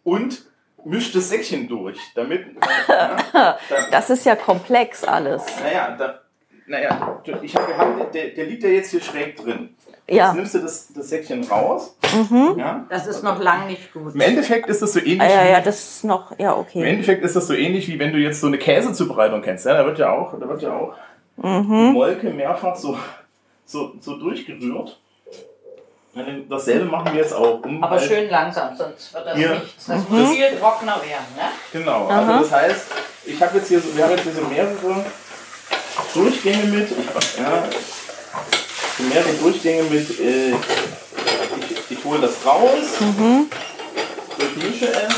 und 0.03 0.43
mischt 0.83 1.15
das 1.15 1.29
Säckchen 1.29 1.69
durch, 1.69 1.99
damit. 2.15 2.47
ja, 3.33 3.57
das 3.91 4.09
ist 4.09 4.25
ja 4.25 4.35
komplex 4.35 5.05
alles. 5.05 5.45
naja, 5.63 5.95
da, 5.97 6.19
naja, 6.67 7.21
ich 7.41 7.55
hab, 7.55 7.65
wir 7.65 7.77
haben, 7.77 8.11
der, 8.13 8.27
der 8.31 8.45
liegt 8.45 8.63
ja 8.63 8.69
jetzt 8.69 8.91
hier 8.91 9.01
schräg 9.01 9.37
drin. 9.37 9.73
Ja. 10.09 10.27
Jetzt 10.27 10.35
nimmst 10.35 10.53
du 10.55 10.59
das, 10.59 10.87
das 10.93 11.09
Säckchen 11.09 11.43
raus. 11.45 11.95
Ja. 12.57 12.85
Das 12.89 13.07
ist 13.07 13.23
noch 13.23 13.39
lang 13.41 13.67
nicht 13.67 13.93
gut. 13.93 14.13
Im 14.13 14.19
Endeffekt 14.21 14.67
ist 14.69 14.81
das 14.81 14.91
so 14.93 14.99
ähnlich. 14.99 15.21
Ah, 15.21 15.29
ja, 15.29 15.43
wie- 15.45 15.49
ja, 15.51 15.61
das 15.61 15.79
ist 15.79 16.03
noch, 16.03 16.37
ja, 16.37 16.51
Im 16.53 16.59
okay. 16.59 16.83
Endeffekt 16.89 17.23
ist 17.23 17.35
das 17.37 17.47
so 17.47 17.53
ähnlich 17.53 17.87
wie 17.87 17.97
wenn 17.99 18.11
du 18.11 18.17
jetzt 18.19 18.41
so 18.41 18.47
eine 18.47 18.57
Käsezubereitung 18.57 19.41
kennst. 19.41 19.65
Ja, 19.65 19.75
da 19.75 19.85
wird 19.85 19.97
ja 19.99 20.11
auch, 20.11 20.37
da 20.37 20.47
wird 20.47 20.61
ja 20.61 20.73
auch 20.75 20.93
Mhm. 21.37 21.67
die 21.69 21.93
Molke 21.93 22.29
mehrfach 22.31 22.75
so, 22.75 22.97
so, 23.65 23.93
so 24.01 24.17
durchgerührt. 24.17 24.99
Dasselbe 26.47 26.85
machen 26.85 27.11
wir 27.13 27.21
jetzt 27.21 27.33
auch. 27.33 27.63
Um 27.63 27.83
Aber 27.83 27.95
halt- 27.99 28.07
schön 28.07 28.29
langsam, 28.29 28.75
sonst 28.75 29.11
wird 29.13 29.25
das 29.25 29.35
Hier. 29.35 29.49
nichts. 29.55 29.85
Das 29.87 30.07
muss 30.09 30.29
viel 30.31 30.59
trockener 30.59 30.97
werden, 30.97 31.25
ne? 31.35 31.43
Genau. 31.71 32.07
Aha. 32.07 32.19
Also 32.19 32.43
das 32.43 32.51
heißt, 32.51 32.85
ich 33.25 33.41
habe 33.41 33.57
jetzt 33.57 33.67
hier 33.69 33.79
so, 33.79 33.95
wir 33.97 34.03
haben 34.03 34.11
jetzt 34.11 34.23
hier 34.23 34.33
so 34.33 34.41
mehrere 34.41 35.05
Durchgänge 36.13 36.65
mit. 36.65 36.87
Ich, 36.91 37.37
ja, 37.39 37.63
mehrere 38.99 39.33
Durchgänge 39.33 39.83
mit. 39.83 40.19
Äh, 40.19 40.51
ich, 40.51 41.97
ich 41.97 42.03
hole 42.03 42.21
das 42.21 42.45
raus, 42.45 42.85
durchmische 44.37 44.91
es 44.91 45.13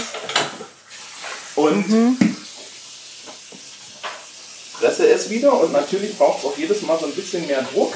und 1.55 2.17
presse 4.73 5.07
es 5.07 5.29
wieder. 5.29 5.53
Und 5.53 5.71
natürlich 5.71 6.17
braucht 6.17 6.39
es 6.39 6.45
auch 6.45 6.57
jedes 6.57 6.81
Mal 6.83 6.99
so 6.99 7.05
ein 7.05 7.13
bisschen 7.13 7.45
mehr 7.47 7.61
Druck. 7.63 7.93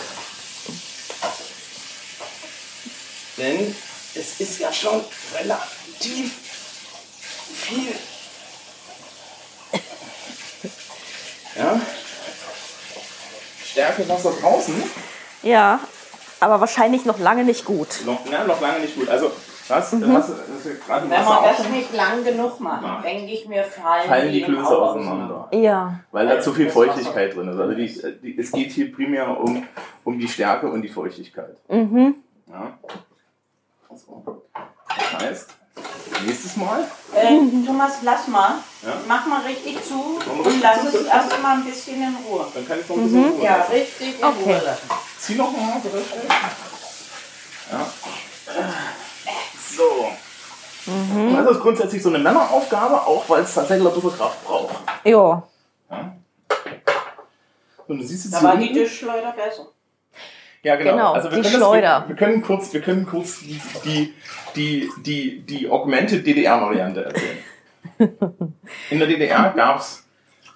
Denn 3.38 3.76
es 4.16 4.40
ist 4.40 4.60
ja 4.60 4.72
schon 4.74 5.02
relativ 5.34 6.32
viel. 7.68 7.96
Ja. 11.56 11.82
Stärke 13.72 14.08
Wasser 14.10 14.34
draußen. 14.42 14.84
Ja, 15.44 15.80
aber 16.40 16.60
wahrscheinlich 16.60 17.06
noch 17.06 17.20
lange 17.20 17.44
nicht 17.44 17.66
gut. 17.66 17.88
Noch, 18.06 18.20
na, 18.30 18.44
noch 18.46 18.60
lange 18.62 18.80
nicht 18.80 18.96
gut. 18.96 19.10
Also, 19.10 19.32
was, 19.68 19.92
Mhm. 19.94 20.14
was, 20.16 20.28
das 20.28 20.66
ist 20.66 20.86
gerade 20.86 21.04
Wenn 21.10 21.12
Wasser 21.20 21.30
man 21.42 21.44
das 21.44 21.70
nicht 21.70 21.94
lang 21.94 22.24
genug 22.24 22.60
macht, 22.60 22.82
Ja. 22.84 23.02
denke 23.04 23.32
ich 23.32 23.48
mir, 23.48 23.64
fallen, 23.64 24.08
fallen 24.08 24.32
die 24.32 24.42
Klöße 24.42 24.78
auseinander. 24.78 25.48
Ja, 25.54 26.00
Weil 26.12 26.28
da 26.28 26.42
zu 26.42 26.54
viel 26.54 26.66
Das. 26.66 26.74
Feuchtigkeit 26.74 27.36
drin 27.36 27.50
ist. 27.50 27.60
Also 27.60 27.74
die, 27.76 28.02
die, 28.24 28.38
es 28.40 28.52
geht 28.52 28.72
hier 28.72 28.92
primär 28.92 29.30
um, 29.40 29.66
um 30.04 30.18
die 30.20 30.28
Stärke 30.28 30.68
und 30.70 30.82
die 30.82 30.90
Feuchtigkeit. 30.90 31.56
mhm. 31.68 32.16
Ja. 32.48 32.72
Das 33.90 35.22
heißt, 35.22 35.50
nächstes 36.26 36.56
Mal 36.58 36.84
Äh, 37.14 37.38
Thomas, 37.66 38.00
lass 38.04 38.28
mal. 38.28 38.56
Ja. 38.84 38.94
Mach 39.08 39.26
mal 39.28 39.42
richtig 39.42 39.84
zu 39.84 39.94
und 40.32 40.62
lass 40.62 40.84
es 40.86 41.06
erst 41.06 41.42
mal 41.42 41.56
ein 41.58 41.64
bisschen 41.66 42.02
in 42.02 42.16
Ruhe. 42.28 42.46
dann 42.54 42.68
kann 42.68 42.80
ich 42.80 42.88
noch 42.90 42.96
ein 42.98 43.04
bisschen 43.04 43.30
Ruhe 43.32 43.44
Ja, 43.44 43.58
lassen. 43.58 43.72
richtig 43.74 44.20
in 44.20 44.26
Okay. 44.26 44.44
Ruhe 44.46 44.62
lassen. 44.66 44.90
Zieh 45.20 45.36
noch 45.36 45.52
mal, 45.52 45.80
bitte. 45.84 46.02
Ja. 47.72 47.86
So. 49.76 50.92
Mhm. 50.92 51.36
Das 51.36 51.52
ist 51.58 51.62
grundsätzlich 51.62 52.02
so 52.02 52.10
eine 52.10 52.20
Männeraufgabe, 52.20 52.96
auch 53.06 53.30
weil 53.30 53.44
es 53.44 53.54
tatsächlich 53.54 53.88
ein 53.88 53.94
bisschen 53.94 54.18
Kraft 54.18 54.44
braucht. 54.46 54.76
Ja. 55.04 55.44
Ja. 55.92 56.16
Und 57.88 57.98
du 57.98 58.04
siehst 58.06 58.26
jetzt 58.26 58.36
Da 58.36 58.44
war 58.44 58.58
die 58.58 58.70
unten, 58.70 58.76
Tischleiter 58.76 59.34
besser. 59.34 59.68
Ja, 60.62 60.76
genau. 60.76 60.92
Genau, 60.92 61.14
also 61.14 61.32
wir 61.32 61.38
die 61.38 61.44
können 61.44 61.56
Schleuder. 61.56 62.00
Das, 62.00 62.04
wir, 62.04 62.10
wir 62.10 62.16
können 62.16 62.42
kurz, 62.42 62.74
wir 62.74 62.82
können 62.82 63.06
kurz 63.06 63.40
die, 63.40 64.14
die, 64.56 64.90
die, 65.06 65.42
die 65.42 65.70
Augmented 65.70 66.26
DDR-Variante 66.26 67.06
erzählen. 67.06 67.38
In 68.90 69.00
der 69.00 69.08
DDR 69.08 69.54
gab's 69.56 70.04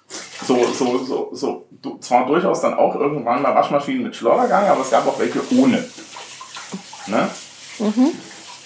so, 0.08 0.64
so, 0.72 0.98
so, 1.04 1.28
so, 1.32 1.66
du- 1.82 1.98
zwar 1.98 2.26
durchaus 2.26 2.60
dann 2.60 2.74
auch 2.74 2.94
irgendwann 2.96 3.42
mal 3.42 3.54
Waschmaschinen 3.54 4.02
mit 4.04 4.16
Schleudergang, 4.16 4.66
aber 4.66 4.80
es 4.82 4.90
gab 4.90 5.06
auch 5.06 5.18
welche 5.18 5.40
ohne. 5.58 5.84
Ne? 7.06 7.28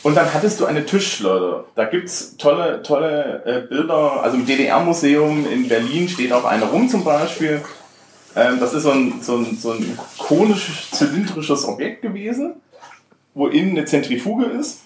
Und 0.02 0.14
dann 0.16 0.32
hattest 0.32 0.60
du 0.60 0.66
eine 0.66 0.84
Tischschleuder. 0.86 1.64
Da 1.74 1.84
gibt's 1.84 2.36
tolle, 2.36 2.82
tolle 2.82 3.42
äh, 3.44 3.66
Bilder. 3.68 4.22
Also 4.22 4.36
im 4.36 4.46
DDR-Museum 4.46 5.46
in 5.50 5.68
Berlin 5.68 6.08
steht 6.08 6.32
auch 6.32 6.44
eine 6.44 6.64
rum 6.66 6.88
zum 6.88 7.04
Beispiel. 7.04 7.62
Ähm, 8.36 8.60
das 8.60 8.74
ist 8.74 8.84
so 8.84 8.90
ein, 8.92 9.20
so 9.22 9.36
ein, 9.36 9.56
so 9.60 9.72
ein 9.72 9.98
konisch 10.18 10.88
zylindrisches 10.92 11.66
Objekt 11.66 12.02
gewesen, 12.02 12.54
wo 13.34 13.48
innen 13.48 13.72
eine 13.72 13.84
Zentrifuge 13.86 14.44
ist. 14.46 14.82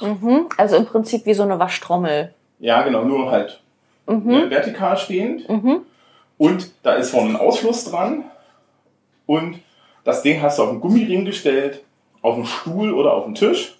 Mhm. 0.00 0.46
Also 0.56 0.76
im 0.76 0.86
Prinzip 0.86 1.24
wie 1.26 1.34
so 1.34 1.42
eine 1.44 1.58
Waschtrommel. 1.58 2.34
Ja, 2.58 2.82
genau, 2.82 3.04
nur 3.04 3.30
halt 3.30 3.60
ne, 4.06 4.50
vertikal 4.50 4.96
stehend. 4.96 5.48
Und 6.38 6.70
da 6.82 6.94
ist 6.94 7.10
vorne 7.10 7.30
ein 7.30 7.36
Ausfluss 7.36 7.84
dran. 7.84 8.24
Und 9.26 9.60
das 10.04 10.22
Ding 10.22 10.40
hast 10.40 10.58
du 10.58 10.62
auf 10.62 10.70
einen 10.70 10.80
Gummiring 10.80 11.24
gestellt, 11.24 11.82
auf 12.22 12.34
einen 12.36 12.46
Stuhl 12.46 12.94
oder 12.94 13.12
auf 13.12 13.24
den 13.24 13.34
Tisch. 13.34 13.74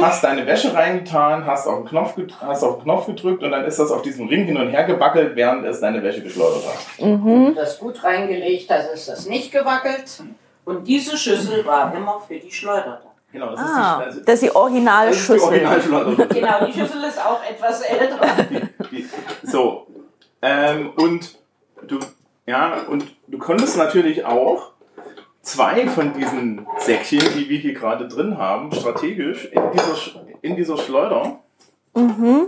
Hast 0.00 0.24
deine 0.24 0.46
Wäsche 0.46 0.74
reingetan, 0.74 1.44
hast 1.46 1.66
auf, 1.66 1.78
den 1.80 1.88
Knopf, 1.88 2.14
hast 2.40 2.62
auf 2.62 2.76
den 2.76 2.84
Knopf 2.84 3.06
gedrückt 3.06 3.42
und 3.42 3.50
dann 3.50 3.64
ist 3.64 3.78
das 3.78 3.90
auf 3.90 4.02
diesem 4.02 4.28
Ring 4.28 4.44
hin 4.44 4.56
und 4.56 4.68
her 4.68 4.84
gewackelt, 4.84 5.36
während 5.36 5.64
es 5.66 5.80
deine 5.80 6.02
Wäsche 6.02 6.22
geschleudert 6.22 6.62
hat. 6.66 7.56
Das 7.56 7.78
gut 7.78 8.02
reingelegt, 8.04 8.70
dass 8.70 8.86
es 8.92 9.06
das 9.06 9.26
nicht 9.26 9.50
gewackelt. 9.52 10.22
Und 10.64 10.86
diese 10.86 11.16
Schüssel 11.16 11.64
war 11.66 11.94
immer 11.94 12.20
für 12.20 12.38
die 12.38 12.50
Schleuder 12.52 13.00
da. 13.02 13.10
Genau, 13.32 13.50
das 13.50 13.60
Ah, 13.60 13.64
ist 13.64 13.68
die, 13.68 14.04
das 14.04 14.14
ist 14.14 14.20
die 14.20 14.24
das 14.26 14.34
ist 14.34 14.42
die 14.42 14.56
Originalschüssel. 14.56 15.40
Originalschleuder. 15.40 16.26
Genau, 16.26 16.64
die 16.66 16.72
Schüssel 16.72 17.04
ist 17.04 17.18
auch 17.24 17.40
etwas 17.48 17.80
älter. 17.82 18.18
So. 19.42 19.86
Ähm, 20.42 20.90
und 20.96 21.37
du, 21.90 21.98
ja, 22.46 22.82
und 22.88 23.04
du 23.26 23.38
konntest 23.38 23.76
natürlich 23.76 24.24
auch 24.24 24.72
zwei 25.42 25.86
von 25.86 26.12
diesen 26.12 26.66
Säckchen, 26.78 27.20
die 27.36 27.48
wir 27.48 27.58
hier 27.58 27.74
gerade 27.74 28.06
drin 28.08 28.36
haben, 28.38 28.72
strategisch 28.72 29.46
in 29.46 29.62
dieser, 29.72 29.96
in 30.42 30.56
dieser 30.56 30.76
Schleuder 30.76 31.40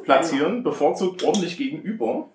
platzieren, 0.04 0.62
bevorzugt 0.62 1.22
ordentlich 1.24 1.56
gegenüber. 1.56 2.28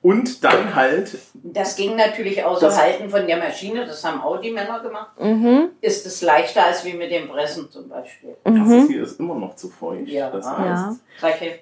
Und 0.00 0.44
dann 0.44 0.74
halt, 0.76 1.18
Das 1.34 1.74
ging 1.74 1.96
natürlich 1.96 2.44
außer 2.44 2.74
Halten 2.76 3.10
von 3.10 3.26
der 3.26 3.36
Maschine, 3.36 3.84
das 3.84 4.04
haben 4.04 4.20
auch 4.20 4.40
die 4.40 4.52
Männer 4.52 4.80
gemacht. 4.80 5.10
Mhm. 5.20 5.70
Ist 5.80 6.06
es 6.06 6.22
leichter 6.22 6.64
als 6.66 6.84
wie 6.84 6.92
mit 6.94 7.10
dem 7.10 7.28
Pressen 7.28 7.68
zum 7.70 7.88
Beispiel. 7.88 8.36
das 8.44 8.86
hier 8.86 9.02
ist 9.02 9.18
immer 9.18 9.34
noch 9.34 9.56
zu 9.56 9.68
feucht. 9.68 10.06
Ja. 10.06 10.30
Das 10.30 10.46
Ja. 10.46 10.56
heißt, 10.58 11.00
Solche, 11.20 11.58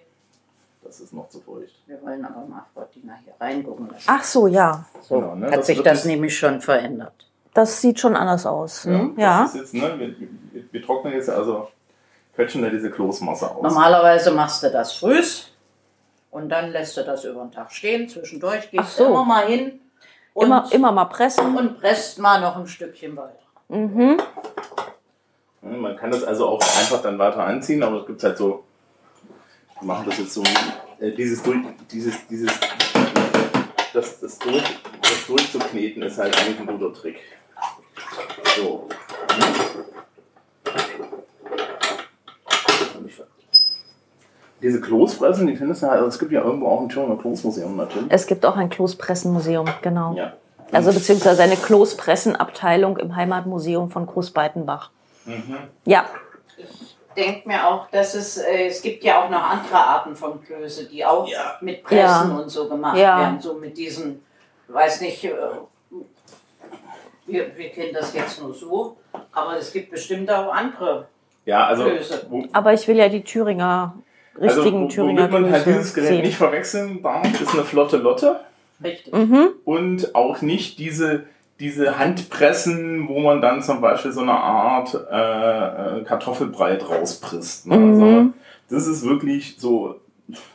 das 0.87 1.01
ist 1.01 1.13
noch 1.13 1.29
zu 1.29 1.41
feucht. 1.41 1.75
wir 1.87 2.01
wollen 2.03 2.25
aber 2.25 2.47
mal 2.47 2.65
Frau 2.73 2.87
Dina 2.95 3.15
hier 3.25 3.35
reingucken 3.41 3.89
lassen. 3.89 4.05
Ach 4.07 4.23
so, 4.25 4.47
ja. 4.47 4.85
so, 5.03 5.17
genau, 5.21 5.35
ne? 5.35 5.47
hat 5.49 5.59
Das 5.59 5.67
sich 5.67 5.83
das 5.83 6.05
nämlich 6.05 6.37
schon 6.39 6.61
verändert. 6.61 7.13
Das 7.55 7.81
sieht 7.81 7.99
schon 8.01 8.15
anders 8.17 8.47
aus. 8.47 8.85
Ja. 8.85 9.11
Ja. 9.17 9.41
Das 9.43 9.55
ist 9.55 9.61
jetzt, 9.61 9.75
ne, 9.75 9.99
wir, 9.99 10.21
wir, 10.21 10.29
wir 10.71 10.83
trocknen 10.83 11.15
jetzt 11.15 11.31
also, 11.31 11.69
quetschen 12.35 12.63
da 12.63 12.69
diese 12.69 12.91
Kloßmasse 12.91 13.51
aus. 13.51 13.63
Normalerweise 13.63 14.31
machst 14.33 14.63
du 14.63 14.71
das 14.71 14.93
frühs 14.93 15.49
und 16.31 16.49
dann 16.51 16.71
lässt 16.71 16.97
du 16.97 17.03
das 17.03 17.25
über 17.25 17.41
den 17.43 17.53
Tag 17.53 17.73
stehen. 17.73 18.09
Zwischendurch 18.09 18.71
gehst 18.71 18.97
so. 18.97 19.05
du 19.05 19.11
immer 19.11 19.25
mal 19.25 19.47
hin 19.47 19.81
und, 20.35 20.47
Immer, 20.47 20.69
immer 20.71 20.93
mal 20.93 21.07
pressen. 21.07 21.57
und 21.57 21.81
presst 21.81 22.19
mal 22.19 22.41
noch 22.41 22.57
ein 22.57 22.67
Stückchen 22.67 23.17
weiter. 23.17 23.39
Mhm. 23.69 24.19
Ja, 25.63 25.69
Man 25.77 25.97
kann 25.97 26.11
das 26.11 26.23
also 26.25 26.47
auch 26.47 26.61
einfach 26.61 27.01
dann 27.03 27.19
weiter 27.19 27.43
anziehen, 27.43 27.83
aber 27.83 28.01
es 28.01 28.07
gibt 28.07 28.23
halt 28.23 28.37
so, 28.37 28.65
machen 29.83 30.07
das 30.09 30.19
jetzt 30.19 30.35
so, 30.35 30.43
äh, 31.01 31.11
dieses 31.11 31.43
durch, 31.43 31.59
dieses, 31.91 32.27
dieses, 32.29 32.51
das, 33.93 34.21
das, 34.21 34.39
durch, 34.39 34.65
das 35.03 35.27
durchzukneten 35.27 36.03
ist 36.03 36.19
halt 36.19 36.37
eigentlich 36.39 36.61
ein 36.61 36.67
guter 36.67 36.93
Trick. 36.93 37.19
So. 38.57 38.89
Diese 44.63 44.81
Kloßfressen, 44.81 45.47
die 45.47 45.55
findest 45.55 45.83
du 45.83 45.87
halt, 45.87 45.99
also 45.99 46.09
es 46.09 46.19
gibt 46.19 46.33
ja 46.33 46.43
irgendwo 46.43 46.67
auch 46.67 46.81
ein 46.81 46.89
Thüringer 46.89 47.17
Kloßmuseum 47.17 47.77
natürlich. 47.77 48.09
Es 48.11 48.27
gibt 48.27 48.45
auch 48.47 48.57
ein 48.57 48.71
Kloßpressenmuseum, 48.71 49.67
genau. 49.83 50.15
Ja. 50.15 50.33
Also 50.73 50.93
beziehungsweise 50.93 51.43
eine 51.43 51.57
Kloßpressenabteilung 51.57 52.97
im 52.97 53.15
Heimatmuseum 53.15 53.91
von 53.91 54.07
Großbeitenbach. 54.07 54.91
Ja, 55.85 56.07
Denkt 57.17 57.47
mir 57.47 57.67
auch, 57.67 57.89
dass 57.91 58.15
es, 58.15 58.37
äh, 58.39 58.67
es 58.67 58.83
gibt 58.83 59.03
ja 59.03 59.25
auch 59.25 59.31
noch 59.31 59.43
andere 59.43 59.77
Arten 59.77 60.15
von 60.15 60.43
Klöße, 60.45 60.85
die 60.87 61.05
auch 61.05 61.27
Ja. 61.29 61.57
mit 61.61 61.83
Pressen 61.83 62.31
Ja. 62.31 62.37
und 62.39 62.49
so 62.51 62.69
gemacht 62.69 62.97
Ja. 62.99 63.19
werden. 63.21 63.41
So 63.41 63.55
mit 63.55 63.77
diesen, 63.79 64.23
weiß 64.69 65.01
nicht, 65.01 65.25
äh, 65.25 65.31
wir, 67.27 67.57
wir 67.57 67.71
kennen 67.71 67.93
das 67.95 68.15
jetzt 68.15 68.41
nur 68.41 68.53
so, 68.55 68.97
aber 69.33 69.57
es 69.57 69.73
gibt 69.73 69.91
bestimmt 69.91 70.31
auch 70.31 70.53
andere. 70.53 71.09
Ja, 71.45 71.67
also, 71.67 71.85
Klöße. 71.85 72.27
wo, 72.29 72.45
aber 72.53 72.73
ich 72.73 72.87
will 72.89 72.97
ja 72.97 73.09
die 73.09 73.23
Thüringer, 73.23 73.95
richtigen 74.41 74.67
also, 74.67 74.81
wo- 74.83 74.89
Thüringer 74.89 75.23
womit 75.23 75.33
man 75.33 75.53
halt 75.53 75.63
Klöße 75.63 75.79
dieses 75.79 75.95
Gerät 75.95 76.09
sehen. 76.09 76.23
nicht 76.23 76.37
verwechseln 76.37 77.03
darf, 77.03 77.41
ist 77.41 77.55
eine 77.55 77.65
flotte 77.65 77.97
Lotte. 77.99 78.41
Richtig. 78.85 79.15
Mhm. 79.15 79.49
und 79.65 80.15
auch 80.15 80.43
nicht 80.43 80.79
diese, 80.79 81.25
diese 81.59 81.99
Handpressen, 81.99 83.09
wo 83.09 83.19
man 83.21 83.41
dann 83.41 83.63
zum 83.63 83.81
Beispiel 83.81 84.13
so 84.13 84.21
eine 84.21 84.33
Art 84.33 84.95
äh, 85.11 86.01
äh, 86.01 86.05
Kartoffelbrei 86.05 86.77
draus 86.77 87.19
presst. 87.21 87.67
Ne? 87.67 87.77
Mhm. 87.77 88.03
Also, 88.03 88.33
das 88.69 88.87
ist 88.87 89.05
wirklich 89.05 89.57
so 89.59 90.01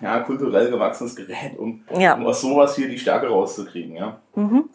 ja, 0.01 0.19
kulturell 0.19 0.69
gewachsenes 0.69 1.15
Gerät, 1.15 1.57
um, 1.57 1.83
Ja. 1.97 2.15
um 2.15 2.25
aus 2.27 2.41
sowas 2.41 2.75
hier 2.75 2.87
die 2.89 2.99
Stärke 2.99 3.27
rauszukriegen. 3.29 3.95
Ja? 3.95 4.19
Mhm. 4.35 4.65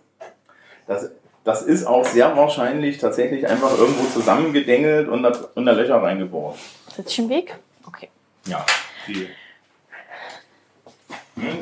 Das, 0.86 1.10
das 1.44 1.62
ist 1.62 1.84
auch 1.86 2.04
sehr 2.04 2.36
wahrscheinlich 2.36 2.98
tatsächlich 2.98 3.46
einfach 3.46 3.78
irgendwo 3.78 4.04
zusammengedengelt 4.08 5.08
und 5.08 5.22
da, 5.22 5.32
und 5.54 5.66
da 5.66 5.72
Löcher 5.72 6.02
reingebaut. 6.02 6.56
Sitze 6.94 7.08
ich 7.10 7.18
im 7.20 7.28
Weg? 7.28 7.56
Okay. 7.86 8.08
Ja. 8.46 8.64
Ja, 9.08 9.26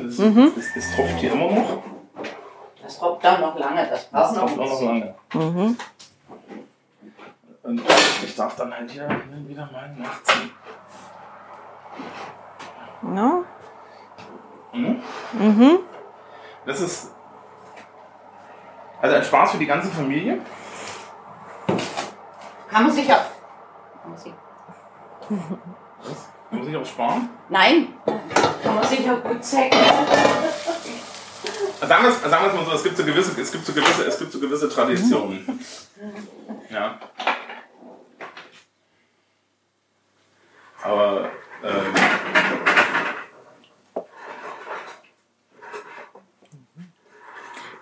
das, 0.03 0.17
Mhm. 0.17 0.51
das, 0.55 0.65
das 0.73 0.95
tropft 0.95 1.19
hier 1.19 1.33
immer 1.33 1.51
noch. 1.51 1.83
Das 2.85 2.99
braucht 2.99 3.23
dann 3.25 3.41
noch 3.41 3.57
lange, 3.57 3.87
das 3.87 4.09
Das 4.11 4.33
braucht 4.33 4.35
noch 4.35 4.45
tropft 4.45 4.59
auch 4.59 4.81
noch 4.81 4.87
lange. 4.87 5.15
Mhm. 5.33 5.77
Und 7.63 7.81
ich 8.23 8.35
darf 8.35 8.55
dann 8.55 8.71
halt 8.75 8.91
hier 8.91 9.09
wieder 9.47 9.67
mal 9.71 9.89
nachziehen. 9.97 10.51
Ja. 13.15 13.43
Mhm. 14.71 15.01
Mhm. 15.33 15.79
Das 16.67 16.79
ist 16.81 17.11
also 19.01 19.15
ein 19.15 19.23
Spaß 19.23 19.51
für 19.51 19.57
die 19.57 19.65
ganze 19.65 19.89
Familie. 19.89 20.39
Kann 22.69 22.83
man 22.83 22.91
sich 22.91 23.11
auch. 23.11 23.25
Kann 24.01 24.11
man 24.11 24.17
sich, 24.17 24.33
Muss 26.51 26.67
ich 26.67 26.77
auch 26.77 26.85
sparen. 26.85 27.29
nein, 27.49 27.93
kann 28.63 28.75
man 28.75 28.83
sich 28.83 29.09
auch 29.09 29.23
gut 29.23 29.43
zecken. 29.43 29.79
Sagen 31.87 32.03
wir 32.03 32.09
es 32.09 32.21
sagen 32.21 32.45
wir 32.45 32.49
es 32.49 32.55
mal 32.55 32.65
so, 32.65 32.71
es 32.71 32.83
gibt 32.83 32.97
so 32.97 33.03
gewisse, 33.03 33.39
es 33.39 33.51
gibt 33.51 33.65
so 33.65 33.73
gewisse, 33.73 34.05
es 34.05 34.19
gibt 34.19 34.31
so 34.31 34.39
gewisse 34.39 34.69
Traditionen. 34.69 35.59
Ja. 36.69 36.99
Aber 40.83 41.29
ähm, 41.63 41.93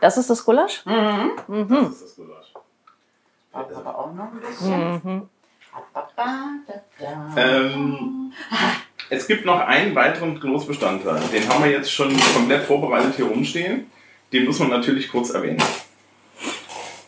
Das 0.03 0.17
ist 0.17 0.29
das 0.29 0.43
Gulasch? 0.43 0.83
das 0.83 1.91
ist 1.91 2.03
das 2.03 2.15
Gulasch. 2.17 2.53
Aber 3.53 3.97
auch 3.99 4.13
noch 4.13 4.33
ein 4.33 4.39
bisschen. 4.41 5.01
Mhm. 5.01 5.29
Ähm, 7.37 8.33
es 9.13 9.27
gibt 9.27 9.45
noch 9.45 9.59
einen 9.59 9.93
weiteren 9.95 10.39
Kloßbestandteil. 10.39 11.21
Den 11.31 11.47
haben 11.47 11.63
wir 11.63 11.71
jetzt 11.71 11.91
schon 11.91 12.15
komplett 12.33 12.63
vorbereitet 12.63 13.15
hier 13.15 13.25
rumstehen. 13.25 13.91
Den 14.31 14.45
muss 14.45 14.59
man 14.59 14.69
natürlich 14.69 15.09
kurz 15.09 15.29
erwähnen. 15.29 15.61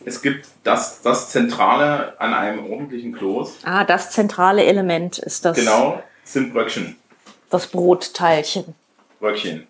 Es 0.04 0.22
gibt 0.22 0.46
das, 0.62 1.02
das 1.02 1.30
Zentrale 1.30 2.14
an 2.20 2.32
einem 2.32 2.70
ordentlichen 2.70 3.12
Kloß. 3.12 3.58
Ah, 3.64 3.82
das 3.84 4.12
zentrale 4.12 4.64
Element 4.64 5.18
ist 5.18 5.44
das, 5.44 5.56
Genau, 5.56 6.00
sind 6.22 6.52
Bröckchen. 6.52 6.96
das 7.50 7.66
Brotteilchen. 7.66 8.76
Bröckchen, 9.18 9.66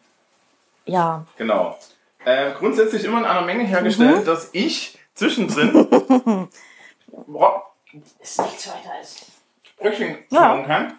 Ja. 0.85 1.25
genau. 1.39 1.79
Äh, 2.27 2.53
grundsätzlich 2.59 3.05
immer 3.05 3.19
in 3.19 3.25
einer 3.25 3.43
Menge 3.43 3.65
hergestellt, 3.65 4.27
dass 4.27 4.51
ich 4.53 4.99
zwischendrin 5.15 5.69
Ist 8.21 8.41
nichts 8.43 8.69
weiter 8.69 8.93
als. 8.99 9.27
Bröckchen 9.79 10.19
Ja. 10.31 10.63
kann. 10.67 10.95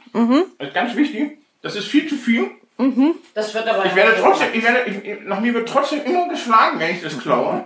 Das 0.58 0.68
ist 0.68 0.74
ganz 0.74 0.96
wichtig. 0.96 1.38
Das 1.62 1.76
ist 1.76 1.88
viel 1.88 2.08
zu 2.08 2.16
viel. 2.16 2.52
Das 3.34 3.54
wird 3.54 3.68
aber. 3.68 3.86
Ich 3.86 3.96
werde 3.96 4.16
trotzdem, 4.22 4.50
ich 4.54 4.64
werde, 4.64 4.90
ich, 4.90 5.22
nach 5.26 5.40
mir 5.40 5.54
wird 5.54 5.68
trotzdem 5.68 6.04
immer 6.06 6.30
geschlagen, 6.30 6.80
wenn 6.80 6.96
ich 6.96 7.02
das 7.02 7.18
klaue. 7.20 7.66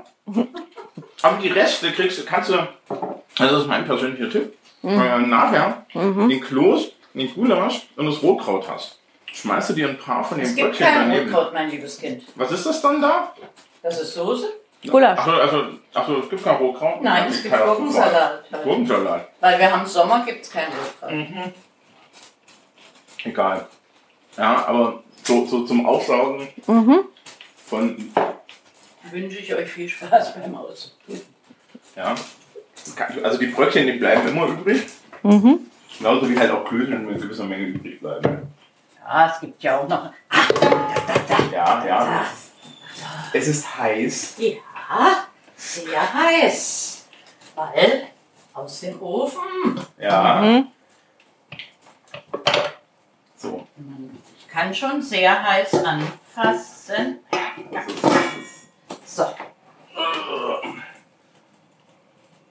Aber 1.22 1.38
die 1.42 1.50
Reste 1.50 1.92
kriegst 1.92 2.20
du, 2.20 2.26
kannst 2.26 2.50
du, 2.50 2.54
Also 2.58 3.08
das 3.38 3.62
ist 3.64 3.68
mein 3.68 3.86
persönlicher 3.86 4.30
Tipp. 4.30 4.54
Du 4.82 4.88
nachher 4.90 5.86
den 5.94 6.42
Kloß, 6.42 6.92
den 7.14 7.34
Gulasch 7.34 7.88
und 7.98 8.06
das 8.08 8.24
Rotkraut 8.24 8.68
hast, 8.70 9.00
schmeißt 9.32 9.70
du 9.70 9.74
dir 9.74 9.90
ein 9.90 9.98
paar 9.98 10.24
von 10.24 10.38
den 10.38 10.48
Es 10.48 10.56
gibt 10.56 10.70
Brötchen 10.70 10.86
kein 10.88 11.10
daneben. 11.10 11.34
Rotkraut, 11.34 11.54
mein 11.54 11.70
liebes 11.70 12.00
Kind. 12.00 12.24
Was 12.36 12.52
ist 12.52 12.66
das 12.66 12.82
dann 12.82 13.02
da? 13.02 13.36
Das 13.84 14.02
ist 14.02 14.14
Soße? 14.16 14.48
Gulasch. 14.90 15.20
Achso, 15.20 15.32
also, 15.32 15.66
achso, 15.94 16.20
es 16.20 16.30
gibt 16.30 16.44
kein 16.44 16.56
Rotkraut? 16.56 17.02
Nein, 17.04 17.28
es 17.30 17.44
gibt 17.44 17.56
Gurkensalat. 17.56 18.44
Gurkensalat. 18.64 19.28
Weil 19.40 19.60
wir 19.60 19.72
haben 19.72 19.86
Sommer, 19.86 20.26
gibt 20.26 20.44
es 20.44 20.52
kein 20.52 20.68
Rotkraut. 20.68 21.12
Mhm. 21.12 21.54
Egal. 23.24 23.68
Ja, 24.38 24.66
aber 24.66 25.04
so, 25.24 25.46
so 25.46 25.66
zum 25.66 25.86
Aufsaugen 25.86 26.48
von, 27.68 28.12
Wünsche 29.12 29.40
ich 29.40 29.54
euch 29.54 29.70
viel 29.70 29.90
Spaß 29.90 30.36
beim 30.36 30.56
Aus. 30.56 30.98
ja. 31.96 32.16
Also 33.24 33.38
die 33.38 33.48
Brötchen, 33.48 33.86
die 33.86 33.94
bleiben 33.94 34.28
immer 34.30 34.48
übrig. 34.48 34.84
Genauso 35.22 36.30
wie 36.30 36.40
halt 36.40 36.50
auch 36.52 36.66
Klöße 36.66 36.94
in 36.94 37.08
gewisser 37.20 37.44
Menge 37.44 37.66
übrig 37.66 38.00
bleiben. 38.00 38.52
Ja, 39.06 39.32
es 39.32 39.40
gibt 39.40 39.62
ja 39.62 39.80
auch 39.80 39.88
noch. 39.88 40.12
Ja, 41.52 41.86
ja. 41.86 42.26
Es 43.34 43.48
ist 43.48 43.78
heiß. 43.78 44.36
Ja, 44.38 44.54
sehr 45.56 46.14
heiß. 46.14 47.06
Weil 47.56 48.08
aus 48.54 48.80
dem 48.82 49.02
Ofen. 49.02 49.80
Ja. 50.00 50.64
So. 53.38 53.68
Ich 54.38 54.48
kann 54.48 54.74
schon 54.74 55.02
sehr 55.02 55.44
heiß 55.44 55.84
anfassen. 55.84 57.20
So. 59.06 59.26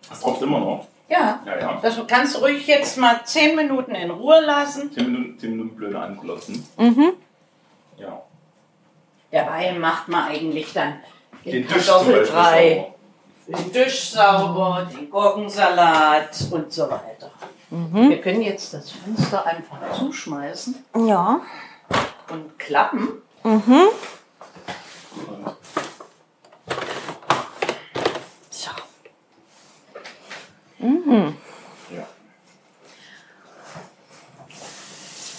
Das 0.08 0.20
tropft 0.20 0.42
immer 0.42 0.60
noch. 0.60 0.88
Ja. 1.08 1.40
Ja, 1.44 1.58
ja. 1.58 1.78
Das 1.82 2.00
kannst 2.06 2.36
du 2.36 2.40
ruhig 2.40 2.66
jetzt 2.66 2.96
mal 2.96 3.24
10 3.24 3.56
Minuten 3.56 3.94
in 3.94 4.10
Ruhe 4.10 4.40
lassen. 4.40 4.92
10 4.92 5.12
Minuten, 5.12 5.38
10 5.38 5.50
Minuten 5.50 5.76
blöde 5.76 5.98
angelassen. 5.98 6.66
Mhm. 6.76 7.14
Ja. 7.96 8.22
Dabei 9.30 9.72
macht 9.72 10.08
man 10.08 10.28
eigentlich 10.28 10.72
dann 10.72 11.00
den, 11.44 11.52
Den 11.52 11.68
Tisch 11.68 11.86
zum 11.86 11.94
Beispiel 11.96 12.14
Kartoffelbrei, 12.26 12.94
sauber. 13.46 13.58
den 13.62 13.72
Tisch 13.72 14.10
sauber, 14.10 14.88
den 14.92 15.10
Gurkensalat 15.10 16.36
und 16.50 16.72
so 16.72 16.82
weiter. 16.90 17.30
Wir 17.70 18.20
können 18.20 18.42
jetzt 18.42 18.74
das 18.74 18.90
Fenster 18.90 19.46
einfach 19.46 19.78
zuschmeißen 19.96 20.74
Ja. 21.06 21.40
und 22.30 22.58
klappen. 22.58 23.08
So. 28.50 28.70
Ja. 31.90 32.06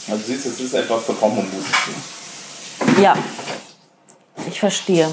Also 0.08 0.18
du 0.18 0.18
siehst, 0.34 0.46
es 0.46 0.60
ist 0.60 0.74
etwas, 0.74 1.08
man 1.08 1.50
Musik 1.52 1.76
zu. 1.76 3.02
Ja. 3.02 3.16
Ich 4.48 4.60
verstehe. 4.60 5.10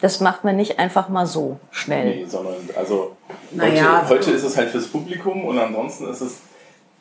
Das 0.00 0.20
macht 0.20 0.44
man 0.44 0.56
nicht 0.56 0.78
einfach 0.78 1.08
mal 1.08 1.26
so 1.26 1.58
schnell. 1.70 2.16
Nee, 2.16 2.24
sondern 2.26 2.54
also 2.76 3.16
Naja, 3.52 4.02
heute, 4.02 4.20
heute 4.20 4.30
ist 4.32 4.42
es 4.44 4.56
halt 4.56 4.70
fürs 4.70 4.86
Publikum 4.88 5.44
und 5.46 5.58
ansonsten 5.58 6.08
ist 6.10 6.20
es 6.20 6.38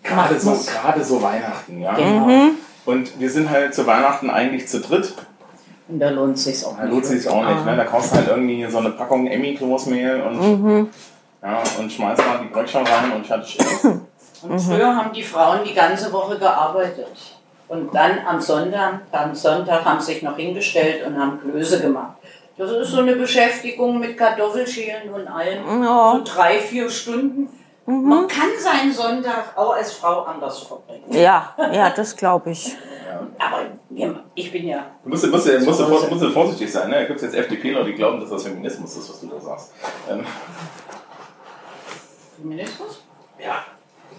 gerade 0.03 0.39
so, 0.39 0.51
gerade 0.53 1.03
so 1.03 1.21
Weihnachten, 1.21 1.81
ja. 1.81 1.93
Genau. 1.95 2.51
Und 2.85 3.19
wir 3.19 3.29
sind 3.29 3.49
halt 3.49 3.73
zu 3.73 3.85
Weihnachten 3.85 4.29
eigentlich 4.29 4.67
zu 4.67 4.79
dritt. 4.79 5.13
Und 5.87 5.99
da 5.99 6.09
lohnt 6.09 6.37
sich 6.39 6.65
auch 6.65 6.75
Da 6.77 6.83
nicht. 6.83 6.91
lohnt 6.93 7.05
sich 7.05 7.27
auch 7.27 7.43
nicht, 7.45 7.65
ne? 7.65 7.75
Da 7.75 7.83
kaufst 7.83 8.11
du 8.13 8.17
halt 8.17 8.27
irgendwie 8.27 8.65
so 8.69 8.77
eine 8.77 8.91
Packung 8.91 9.27
Emmy-Kloßmehl 9.27 10.21
und, 10.21 10.89
ja, 11.43 11.63
und 11.79 11.91
schmeißt 11.91 12.25
mal 12.25 12.39
die 12.43 12.47
Brötchen 12.53 12.85
rein 12.85 13.11
und 13.11 13.25
fertig 13.25 13.59
ist. 13.59 13.85
Und 14.43 14.59
früher 14.59 14.95
haben 14.95 15.11
die 15.11 15.23
Frauen 15.23 15.61
die 15.65 15.73
ganze 15.73 16.11
Woche 16.13 16.37
gearbeitet. 16.37 17.07
Und 17.67 17.95
dann 17.95 18.19
am 18.27 18.39
Sonntag, 18.39 18.99
am 19.11 19.33
Sonntag 19.33 19.83
haben 19.83 19.99
sie 19.99 20.13
sich 20.13 20.21
noch 20.21 20.35
hingestellt 20.37 21.03
und 21.07 21.17
haben 21.17 21.39
Klöße 21.41 21.81
gemacht. 21.81 22.14
Das 22.57 22.71
ist 22.71 22.91
so 22.91 22.99
eine 22.99 23.15
Beschäftigung 23.15 23.99
mit 23.99 24.17
Kartoffelschälen 24.17 25.09
und 25.13 25.27
allem. 25.27 25.83
Ja. 25.83 26.13
So 26.17 26.23
drei, 26.33 26.59
vier 26.59 26.89
Stunden. 26.89 27.49
Man 27.85 28.27
kann 28.27 28.49
seinen 28.57 28.91
Sonntag 28.93 29.55
auch 29.57 29.75
als 29.75 29.93
Frau 29.93 30.21
anders 30.23 30.59
verbringen. 30.59 31.03
Ja, 31.11 31.53
ja, 31.71 31.89
das 31.91 32.15
glaube 32.15 32.51
ich. 32.51 32.75
Aber 33.37 33.65
ich 34.33 34.51
bin 34.51 34.67
ja. 34.67 34.85
Du 35.03 35.09
musst, 35.09 35.27
musst, 35.29 35.45
musst, 35.47 35.65
musst, 35.65 35.89
musst, 35.89 36.09
musst 36.11 36.33
vorsichtig 36.33 36.71
sein, 36.71 36.89
ne? 36.89 36.95
Da 36.95 37.03
gibt 37.05 37.17
es 37.17 37.23
jetzt 37.23 37.35
FDPler, 37.35 37.83
die 37.83 37.93
glauben, 37.93 38.19
dass 38.19 38.29
das 38.29 38.43
Feminismus 38.43 38.95
ist, 38.97 39.09
was 39.09 39.19
du 39.21 39.27
da 39.27 39.39
sagst. 39.39 39.71
Ähm, 40.09 40.25
Feminismus? 42.37 43.03
ja, 43.39 43.65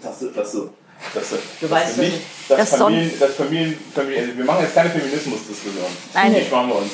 dass 0.01 0.19
du, 0.19 0.27
dass 0.29 0.51
du, 0.51 0.69
dass 1.13 1.29
du, 1.29 1.35
Du 1.35 1.67
dass 1.67 1.71
weißt, 1.71 1.97
du 1.97 2.01
nicht, 2.01 2.15
ich- 2.15 2.47
dass, 2.47 2.57
Das 2.69 2.79
Familien, 2.79 3.19
dass 3.19 3.35
Familien, 3.35 3.79
Familien, 3.93 4.23
also 4.25 4.37
wir 4.37 4.45
machen 4.45 4.61
jetzt 4.63 4.75
keine 4.75 4.89
Feminismusdiskussion. 4.89 5.85
Nein. 6.13 6.33
Die 6.35 6.41
sparen 6.45 6.69
wir 6.69 6.75
uns. 6.77 6.91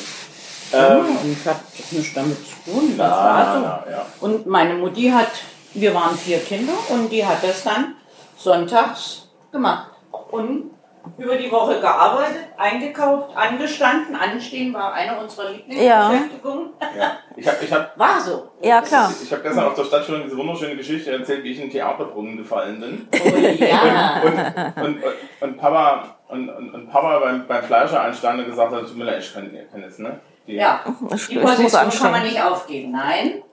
Ähm, 0.74 1.06
Ich 1.32 1.48
habe 1.48 1.60
nichts 1.92 2.14
damit 2.14 2.38
zu 2.38 2.72
tun. 2.72 2.94
na, 2.98 3.08
Das 3.08 3.18
war 3.18 3.56
so. 3.56 3.62
na, 3.62 3.84
ja. 3.92 4.06
Und 4.22 4.46
meine 4.48 4.76
Mutti 4.76 5.10
hat, 5.10 5.32
wir 5.74 5.94
waren 5.94 6.18
vier 6.18 6.40
Kinder 6.40 6.74
und 6.90 7.10
die 7.10 7.26
hat 7.26 7.44
das 7.44 7.64
dann 7.64 7.96
sonntags 8.38 9.30
gemacht. 9.52 9.92
Und 10.32 10.72
über 11.18 11.36
die 11.36 11.52
Woche 11.52 11.82
gearbeitet, 11.82 12.46
eingekauft, 12.58 13.36
angestanden. 13.36 14.16
Anstehen 14.16 14.74
war 14.74 14.94
eine 14.94 15.20
unserer 15.20 15.50
Lieblingsbeschäftigungen. 15.52 16.70
ja. 16.98 17.18
Ich 17.36 17.46
habe 17.46 17.58
ich 17.62 17.72
hab, 17.74 18.00
War 18.00 18.22
so. 18.22 18.50
Ja, 18.62 18.82
klar. 18.82 19.12
ich 19.22 19.32
hab 19.32 19.44
gestern 19.44 19.66
auf 19.66 19.74
der 19.76 19.84
Stadtführung 19.84 20.24
diese 20.24 20.38
wunderschöne 20.38 20.78
Geschichte 20.78 21.12
erzählt, 21.12 21.44
wie 21.44 21.52
ich 21.52 21.58
in 21.58 21.64
den 21.66 21.72
Theaterbrunnen 21.72 22.38
gefallen 22.38 22.80
bin. 22.80 23.08
Oh 23.14 23.38
ja. 23.64 24.22
Und, 24.24 24.38
und, 24.84 24.84
und, 24.84 25.04
und 25.42 25.58
Papa, 25.58 26.16
und, 26.30 26.50
und, 26.50 26.74
und 26.74 26.90
Papa 26.90 27.20
beim, 27.20 27.48
beim 27.48 27.64
Fleischer 27.64 28.02
anstand 28.02 28.40
und 28.40 28.46
gesagt 28.46 28.72
hat, 28.74 28.82
tut 28.82 28.98
mir 28.98 29.04
leid, 29.04 29.20
ich 29.22 29.34
kann, 29.34 29.54
ich 29.54 29.72
kann 29.72 29.82
jetzt, 29.82 30.00
ne? 30.00 30.20
Die, 30.48 30.54
ja. 30.56 30.82
Das, 31.10 31.28
Die 31.28 31.38
Position 31.38 31.90
kann 31.90 32.12
man 32.12 32.24
nicht 32.24 32.42
aufgeben. 32.42 32.92
Nein, 32.92 33.44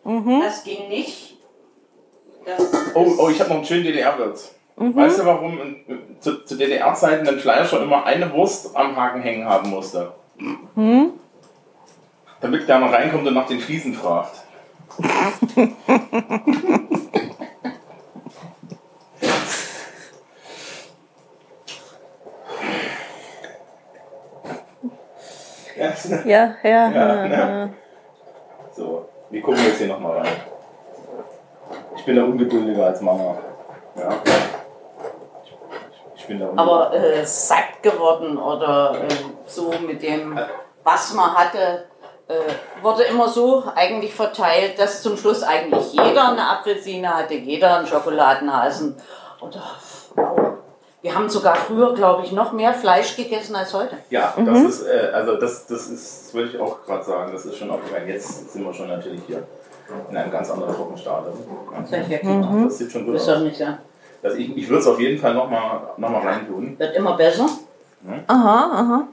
das 0.42 0.64
ging 0.64 0.88
nicht. 0.88 1.36
Das 2.44 2.60
Oh, 2.94 3.06
oh, 3.18 3.28
ich 3.28 3.38
habe 3.38 3.50
noch 3.50 3.56
einen 3.58 3.64
schönen 3.66 3.84
DDR-Wirt. 3.84 4.40
Weißt 4.76 5.18
du, 5.20 5.24
warum 5.26 5.60
in- 5.60 5.76
zu, 6.20 6.42
zu 6.44 6.56
DDR-Zeiten 6.56 7.28
ein 7.28 7.38
Fleischer 7.38 7.82
immer 7.82 8.04
eine 8.04 8.32
Wurst 8.32 8.74
am 8.74 8.96
Haken 8.96 9.20
hängen 9.20 9.46
haben 9.46 9.68
musste? 9.70 10.12
Damit 12.40 12.66
keiner 12.66 12.90
reinkommt 12.92 13.26
und 13.28 13.34
nach 13.34 13.46
den 13.46 13.60
Fliesen 13.60 13.94
fragt. 13.94 14.42
Ja, 25.80 25.92
Ja, 26.24 26.54
ja. 26.62 26.90
Ja, 26.90 27.24
ja, 27.24 27.26
ne? 27.26 27.74
So, 28.76 29.08
wir 29.30 29.40
gucken 29.42 29.64
jetzt 29.64 29.78
hier 29.78 29.88
nochmal 29.88 30.18
rein. 30.18 30.32
Ich 31.96 32.04
bin 32.04 32.16
da 32.16 32.24
ungeduldiger 32.24 32.86
als 32.86 33.00
Mama. 33.00 33.38
Ja. 33.96 34.10
Ich 36.14 36.26
bin 36.26 36.38
da 36.38 36.50
aber 36.54 36.94
äh, 36.94 37.24
satt 37.24 37.82
geworden 37.82 38.36
oder 38.36 38.94
äh, 38.94 39.14
so 39.46 39.72
mit 39.86 40.02
dem, 40.02 40.38
was 40.84 41.14
man 41.14 41.34
hatte, 41.34 41.86
äh, 42.28 42.82
wurde 42.82 43.04
immer 43.04 43.28
so 43.28 43.64
eigentlich 43.74 44.14
verteilt, 44.14 44.78
dass 44.78 45.02
zum 45.02 45.16
Schluss 45.16 45.42
eigentlich 45.42 45.92
jeder 45.92 46.30
eine 46.30 46.48
Apfelsine 46.50 47.08
hatte, 47.16 47.34
jeder 47.34 47.78
einen 47.78 47.86
Schokoladenhasen. 47.86 48.96
Oder 49.40 49.62
wow. 50.14 50.49
Wir 51.02 51.14
haben 51.14 51.28
sogar 51.28 51.54
früher, 51.56 51.94
glaube 51.94 52.24
ich, 52.24 52.32
noch 52.32 52.52
mehr 52.52 52.74
Fleisch 52.74 53.16
gegessen 53.16 53.56
als 53.56 53.72
heute. 53.72 53.96
Ja, 54.10 54.34
das 54.36 54.60
ist, 54.60 54.82
äh, 54.86 55.10
also 55.12 55.36
das, 55.36 55.66
das 55.66 55.88
ist, 55.88 56.26
das 56.26 56.34
würde 56.34 56.50
ich 56.50 56.60
auch 56.60 56.84
gerade 56.84 57.02
sagen, 57.04 57.32
das 57.32 57.46
ist 57.46 57.56
schon 57.56 57.70
aufgefallen. 57.70 58.06
Jetzt 58.08 58.52
sind 58.52 58.64
wir 58.64 58.72
schon 58.74 58.88
natürlich 58.88 59.22
hier 59.26 59.42
in 60.10 60.16
einem 60.16 60.30
ganz 60.30 60.50
anderen 60.50 60.74
Trockenstadium. 60.74 61.34
Solche 61.88 62.12
Ja. 62.12 62.18
Kinder. 62.18 62.64
Das 62.64 62.78
sieht 62.78 62.92
schon 62.92 63.06
gut 63.06 63.14
Ist 63.16 63.26
doch 63.28 63.36
aus. 63.36 63.42
nicht 63.42 63.58
ja. 63.60 63.78
Also 64.22 64.36
ich 64.36 64.54
ich 64.56 64.68
würde 64.68 64.80
es 64.82 64.86
auf 64.86 65.00
jeden 65.00 65.18
Fall 65.20 65.34
nochmal 65.34 65.80
noch 65.96 66.10
mal 66.10 66.20
reintun. 66.20 66.78
Wird 66.78 66.94
immer 66.96 67.16
besser. 67.16 67.46
Aha, 68.26 68.70
aha. 68.72 69.08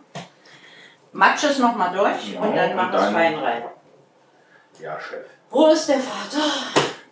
Matsch 1.13 1.43
es 1.45 1.59
nochmal 1.59 1.91
durch 1.95 2.33
Ja, 2.33 2.41
und 2.41 2.55
dann 2.55 2.75
mach 2.75 2.93
es 2.93 3.05
fein 3.09 3.35
rein. 3.39 3.63
Ja, 4.81 4.99
Chef. 4.99 5.25
Wo 5.49 5.67
ist 5.67 5.87
der 5.89 5.99
Vater? 5.99 6.43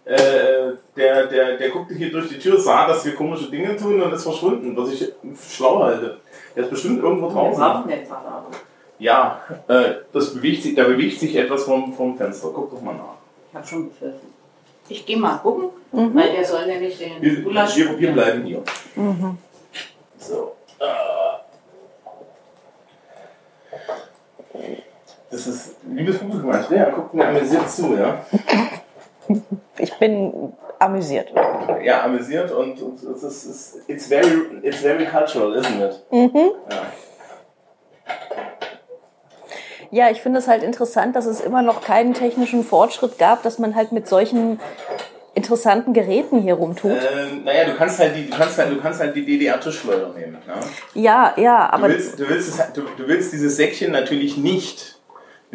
Äh, 0.06 0.74
der, 0.96 1.26
der, 1.26 1.58
der 1.58 1.70
guckte 1.70 1.96
hier 1.96 2.12
durch 2.12 2.30
die 2.30 2.38
Tür, 2.38 2.60
sah, 2.60 2.88
dass 2.88 3.04
wir 3.06 3.16
komische 3.16 3.50
Dinge 3.50 3.76
tun 3.76 4.00
und 4.00 4.14
ist 4.14 4.24
verschwunden, 4.24 4.78
was 4.78 4.92
ich 4.92 5.12
schlau 5.50 5.84
halte. 5.84 6.18
Der 6.56 6.64
ist 6.64 6.70
bestimmt 6.70 7.02
irgendwo 7.02 7.28
Wir 7.28 7.34
draußen. 7.34 7.90
Ja, 9.00 9.42
äh, 9.68 9.96
das 10.14 10.36
bewegt 10.36 10.62
sich, 10.64 10.76
da 10.76 10.84
bewegt 10.84 11.20
sich 11.20 11.36
etwas 11.36 11.64
vom, 11.64 11.92
vom 11.94 12.16
Fenster. 12.16 12.50
Guck 12.54 12.70
doch 12.72 12.82
mal 12.82 12.94
nach. 12.94 13.16
Ich 13.50 13.56
habe 13.56 13.68
schon 13.68 13.86
gepfiffen. 13.86 14.36
Ich 14.88 15.06
gehe 15.06 15.18
mal 15.18 15.38
gucken, 15.38 15.70
weil 15.92 16.32
der 16.32 16.46
soll 16.46 16.68
nämlich 16.68 16.98
den 17.00 17.20
Wir, 17.20 17.42
Gulasch 17.42 17.76
wir, 17.76 17.98
wir 17.98 18.12
bleiben 18.12 18.44
hier. 18.44 18.62
So. 20.20 20.56
Äh. 20.80 20.86
Das 25.32 25.48
ist, 25.48 25.78
liebes 25.90 26.20
Publikum, 26.20 26.52
Andrea, 26.52 26.92
guckt 26.92 27.14
mir 27.16 27.28
amüsiert 27.28 27.68
zu, 27.70 27.96
ja? 27.96 28.24
Ich 29.78 29.94
bin 30.00 30.54
amüsiert. 30.80 31.34
Ja, 31.84 32.04
amüsiert 32.04 32.52
und, 32.52 32.82
und 32.82 33.04
es 33.04 33.24
ist, 33.24 33.78
it's 33.88 34.08
very 34.08 34.28
it's 34.62 34.78
very 34.78 35.06
cultural, 35.06 35.56
isn't 35.56 35.82
it? 35.82 36.04
Mhm. 36.12 36.52
Ja. 36.70 36.82
Ja, 39.92 40.10
ich 40.10 40.22
finde 40.22 40.40
es 40.40 40.48
halt 40.48 40.64
interessant, 40.64 41.16
dass 41.16 41.26
es 41.26 41.40
immer 41.40 41.62
noch 41.62 41.82
keinen 41.82 42.14
technischen 42.14 42.64
Fortschritt 42.64 43.18
gab, 43.18 43.44
dass 43.44 43.60
man 43.60 43.76
halt 43.76 43.92
mit 43.92 44.08
solchen 44.08 44.60
interessanten 45.36 45.94
Geräten 45.94 46.42
hier 46.42 46.56
rumtut. 46.56 46.92
Ähm, 46.92 47.44
naja, 47.44 47.66
du 47.66 47.76
kannst 47.76 48.00
halt 48.00 48.16
die, 48.16 48.30
du 48.30 48.36
kannst 48.36 48.58
halt, 48.58 48.72
du 48.72 48.82
kannst 48.82 49.00
halt 49.00 49.16
die 49.16 49.26
DDR-Tischschleuder 49.26 50.14
nehmen. 50.14 50.38
Ja? 50.96 51.34
Ja, 51.36 51.42
ja, 51.42 51.70
aber 51.72 51.88
Du 51.90 51.94
willst, 51.94 52.20
du, 52.20 52.28
willst 52.30 52.50
es, 52.50 52.74
du, 52.74 52.82
du 52.98 53.08
willst 53.08 53.34
dieses 53.34 53.56
Säckchen 53.58 53.92
natürlich 53.92 54.38
nicht 54.38 54.95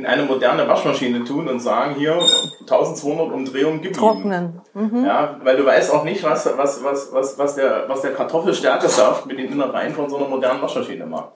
in 0.00 0.06
eine 0.06 0.22
moderne 0.22 0.66
Waschmaschine 0.66 1.24
tun 1.24 1.46
und 1.46 1.60
sagen, 1.60 1.94
hier 1.94 2.18
1200 2.60 3.30
Umdrehungen 3.32 3.82
gib 3.82 3.90
ihm. 3.90 3.96
trocknen. 3.98 4.60
Mhm. 4.72 5.04
Ja, 5.04 5.38
weil 5.44 5.58
du 5.58 5.66
weißt 5.66 5.92
auch 5.92 6.04
nicht, 6.04 6.24
was, 6.24 6.48
was, 6.56 6.82
was, 6.82 7.12
was, 7.12 7.38
was 7.38 7.54
der, 7.54 7.84
was 7.86 8.00
der 8.00 8.14
Kartoffelstärkesaft 8.14 9.26
mit 9.26 9.38
den 9.38 9.52
Innereien 9.52 9.92
von 9.94 10.08
so 10.08 10.16
einer 10.16 10.26
modernen 10.26 10.62
Waschmaschine 10.62 11.04
macht. 11.04 11.32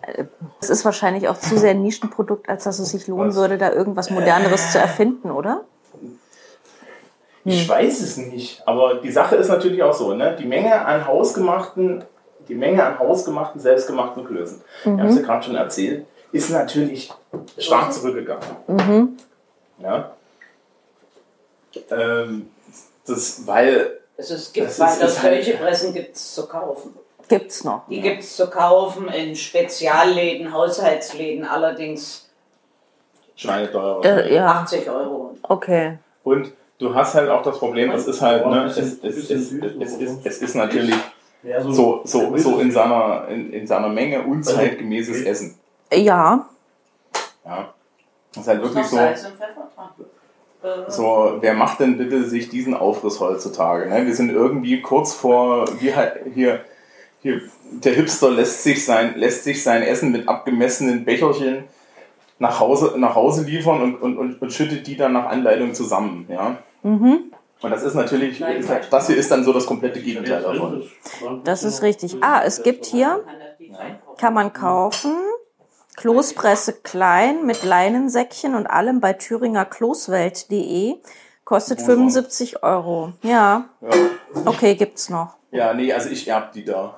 Es 0.61 0.71
ist 0.71 0.83
wahrscheinlich 0.87 1.29
auch 1.29 1.39
zu 1.39 1.59
sehr 1.59 1.73
ein 1.73 1.83
Nischenprodukt, 1.83 2.49
als 2.49 2.65
dass 2.65 2.79
es 2.79 2.89
sich 2.89 3.07
lohnen 3.07 3.29
Was? 3.29 3.37
würde, 3.37 3.59
da 3.59 3.71
irgendwas 3.71 4.09
Moderneres 4.09 4.73
zu 4.73 4.79
erfinden, 4.79 5.31
oder? 5.31 5.65
Ich 7.45 7.69
weiß 7.69 8.01
es 8.01 8.17
nicht, 8.17 8.67
aber 8.67 8.95
die 8.95 9.11
Sache 9.11 9.37
ist 9.37 9.49
natürlich 9.49 9.83
auch 9.83 9.93
so, 9.93 10.15
ne? 10.15 10.35
Die 10.41 10.47
Menge 10.47 10.87
an 10.87 11.07
hausgemachten, 11.07 12.03
die 12.49 12.55
Menge 12.55 12.83
an 12.83 12.99
hausgemachten, 12.99 13.61
selbstgemachten 13.61 14.25
Klößen, 14.25 14.63
ich 14.85 14.91
habe 14.91 15.09
es 15.09 15.17
ja 15.17 15.23
gerade 15.23 15.45
schon 15.45 15.55
erzählt, 15.55 16.07
ist 16.35 16.51
natürlich 16.51 17.13
stark 17.59 17.93
zurückgegangen. 17.93 19.19
Ja. 19.79 20.11
Ähm, 21.91 22.49
das, 23.07 23.47
weil 23.47 23.99
Also 24.19 24.35
es 24.35 24.53
gibt 24.53 24.67
Das 24.67 24.79
weiter 24.81 25.07
ist 25.07 25.23
halt- 25.23 25.45
solche 25.45 25.59
Pressen 25.59 25.95
gibt's 25.95 26.35
zu 26.35 26.47
kaufen. 26.47 26.95
Gibt's 27.29 27.65
noch. 27.65 27.89
Die 27.89 28.01
gibt's 28.01 28.37
zu 28.37 28.49
kaufen 28.49 29.09
in 29.09 29.35
Spezialläden, 29.35 30.53
Haushaltsläden, 30.53 31.45
allerdings 31.45 32.29
Schweineteuer. 33.37 34.05
Äh, 34.05 34.35
ja, 34.35 34.47
80 34.47 34.89
Euro. 34.91 35.37
okay. 35.43 35.99
Und 36.23 36.53
du 36.79 36.95
hast 36.95 37.15
halt 37.15 37.29
auch 37.31 37.43
das 37.43 37.59
Problem, 37.59 37.91
es 37.93 38.07
ist 38.07 38.21
halt, 38.21 38.47
ne, 38.47 38.65
es, 38.67 38.77
es, 38.77 39.03
es, 39.03 39.31
es, 39.31 39.53
es, 39.53 39.93
ist, 40.27 40.43
es 40.43 40.55
natürlich 40.55 40.95
Ja, 41.43 41.61
so, 41.63 42.03
so, 42.05 42.37
so 42.37 42.59
in, 42.59 42.71
seiner, 42.71 43.27
in, 43.29 43.53
in 43.53 43.67
seiner 43.67 43.89
Menge 43.89 44.23
unzeitgemäßes 44.23 45.23
Essen. 45.25 45.59
Ja, 45.97 46.49
Ja. 47.45 47.75
Das 48.35 48.43
ist 48.43 48.49
halt 48.49 48.63
wirklich 48.63 48.87
so. 48.87 48.99
Äh, 48.99 49.15
so, 50.89 51.37
wer 51.41 51.55
macht 51.55 51.81
denn 51.81 51.99
bitte 51.99 52.25
sich 52.25 52.49
diesen 52.49 52.75
Aufriss 52.75 53.21
heutzutage? 53.21 53.89
Ne? 53.89 54.07
Wir 54.07 54.15
sind 54.15 54.31
irgendwie 54.31 54.81
kurz 54.81 55.13
vor, 55.13 55.67
wie 55.79 55.95
halt 55.95 56.21
hier, 56.35 56.61
hier, 57.23 57.43
der 57.71 57.93
Hipster 57.93 58.31
lässt 58.31 58.63
sich 58.63 58.85
sein, 58.85 59.15
lässt 59.17 59.45
sich 59.45 59.63
sein 59.63 59.83
Essen 59.83 60.11
mit 60.11 60.27
abgemessenen 60.27 61.05
Becherchen 61.05 61.65
nach 62.39 62.59
Hause, 62.61 62.95
nach 62.97 63.15
Hause 63.15 63.45
liefern 63.45 63.83
und, 63.83 63.97
und, 64.03 64.17
und, 64.19 64.43
und 64.43 64.53
schüttet 64.53 64.87
die 64.87 64.97
dann 64.97 65.13
nach 65.13 65.27
Anleitung 65.27 65.75
zusammen. 65.75 66.27
Ja? 66.29 66.57
mhm. 66.83 67.31
Und 67.63 67.71
das 67.71 67.83
ist 67.83 67.95
natürlich, 67.95 68.43
halt- 68.43 68.93
das 68.93 69.07
hier 69.07 69.17
ist 69.17 69.31
dann 69.31 69.43
so 69.45 69.53
das 69.53 69.65
komplette 69.65 70.01
Gegenteil 70.01 70.43
davon. 70.43 70.83
das 71.45 71.63
ist 71.63 71.81
richtig. 71.83 72.17
Ah, 72.21 72.43
es 72.45 72.63
gibt 72.63 72.85
hier, 72.85 73.25
kann 74.19 74.35
man 74.35 74.53
kaufen, 74.53 75.15
Kloßpresse 75.97 76.73
klein 76.83 77.47
mit 77.47 77.63
Leinensäckchen 77.65 78.55
und 78.55 78.67
allem 78.67 79.01
bei 79.01 79.13
thüringerkloßwelt.de. 79.13 80.97
Kostet 81.45 81.81
75 81.83 82.63
Euro. 82.63 83.13
Ja, 83.23 83.67
Ja. 83.81 83.91
okay, 84.47 84.75
gibt's 84.77 85.11
noch. 85.11 85.37
ja, 85.51 85.75
nee, 85.75 85.93
also 85.93 86.09
ich 86.09 86.27
erb 86.29 86.53
die 86.53 86.65
da. 86.65 86.97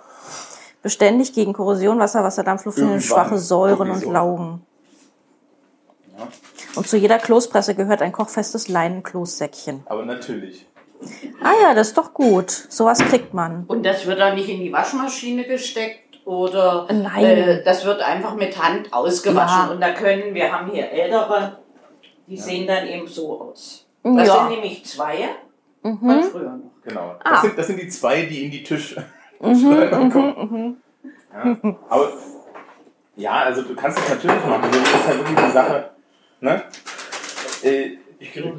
Beständig 0.82 1.32
gegen 1.34 1.52
Korrosion, 1.52 1.98
Wasser, 1.98 2.22
Wasserdampf, 2.22 2.64
Luftlinie, 2.64 3.00
schwache 3.00 3.38
Säuren 3.38 3.90
und 3.90 3.96
Sowieso. 3.96 4.12
Laugen. 4.12 4.66
Ja. 6.16 6.28
Und 6.76 6.86
zu 6.86 6.96
jeder 6.96 7.18
Kloßpresse 7.18 7.74
gehört 7.74 8.02
ein 8.02 8.12
kochfestes 8.12 8.68
Leinenkloßsäckchen. 8.68 9.82
Aber 9.86 10.04
natürlich. 10.04 10.66
Ah 11.42 11.52
ja, 11.62 11.74
das 11.74 11.88
ist 11.88 11.98
doch 11.98 12.14
gut. 12.14 12.50
Sowas 12.50 12.98
kriegt 13.00 13.34
man. 13.34 13.64
Und 13.66 13.84
das 13.84 14.06
wird 14.06 14.18
dann 14.20 14.36
nicht 14.36 14.48
in 14.48 14.60
die 14.60 14.72
Waschmaschine 14.72 15.44
gesteckt 15.44 16.05
oder 16.26 16.86
Nein. 16.92 17.24
Äh, 17.24 17.62
das 17.64 17.84
wird 17.86 18.02
einfach 18.02 18.34
mit 18.34 18.62
Hand 18.62 18.92
ausgewaschen. 18.92 19.68
Ja. 19.68 19.70
Und 19.72 19.80
da 19.80 19.92
können, 19.92 20.34
wir 20.34 20.52
haben 20.52 20.70
hier 20.70 20.90
ältere, 20.90 21.58
die 22.26 22.36
sehen 22.36 22.66
dann 22.66 22.86
eben 22.86 23.06
so 23.06 23.40
aus. 23.40 23.86
Das 24.02 24.28
Ja. 24.28 24.34
sind 24.40 24.50
nämlich 24.50 24.84
zwei 24.84 25.28
von 25.82 25.92
Mhm. 26.00 26.22
früher 26.24 26.50
noch. 26.50 26.70
Genau. 26.84 27.14
Ah. 27.22 27.30
Das, 27.30 27.42
sind, 27.42 27.58
das 27.58 27.66
sind 27.68 27.80
die 27.80 27.88
zwei, 27.88 28.22
die 28.22 28.44
in 28.44 28.50
die 28.50 28.62
Tisch. 28.62 28.94
Mhm, 29.40 30.10
kommen. 30.10 30.82
Ja, 31.32 31.56
aber 31.90 32.12
ja, 33.16 33.32
also 33.42 33.62
du 33.62 33.74
kannst 33.74 33.98
es 33.98 34.08
natürlich 34.08 34.44
machen. 34.46 34.68
Das 34.72 34.80
ist 34.80 35.06
halt 35.06 35.18
wirklich 35.18 35.46
die 35.46 35.52
Sache. 35.52 35.90
Ne? 36.40 36.62
Äh, 37.62 37.90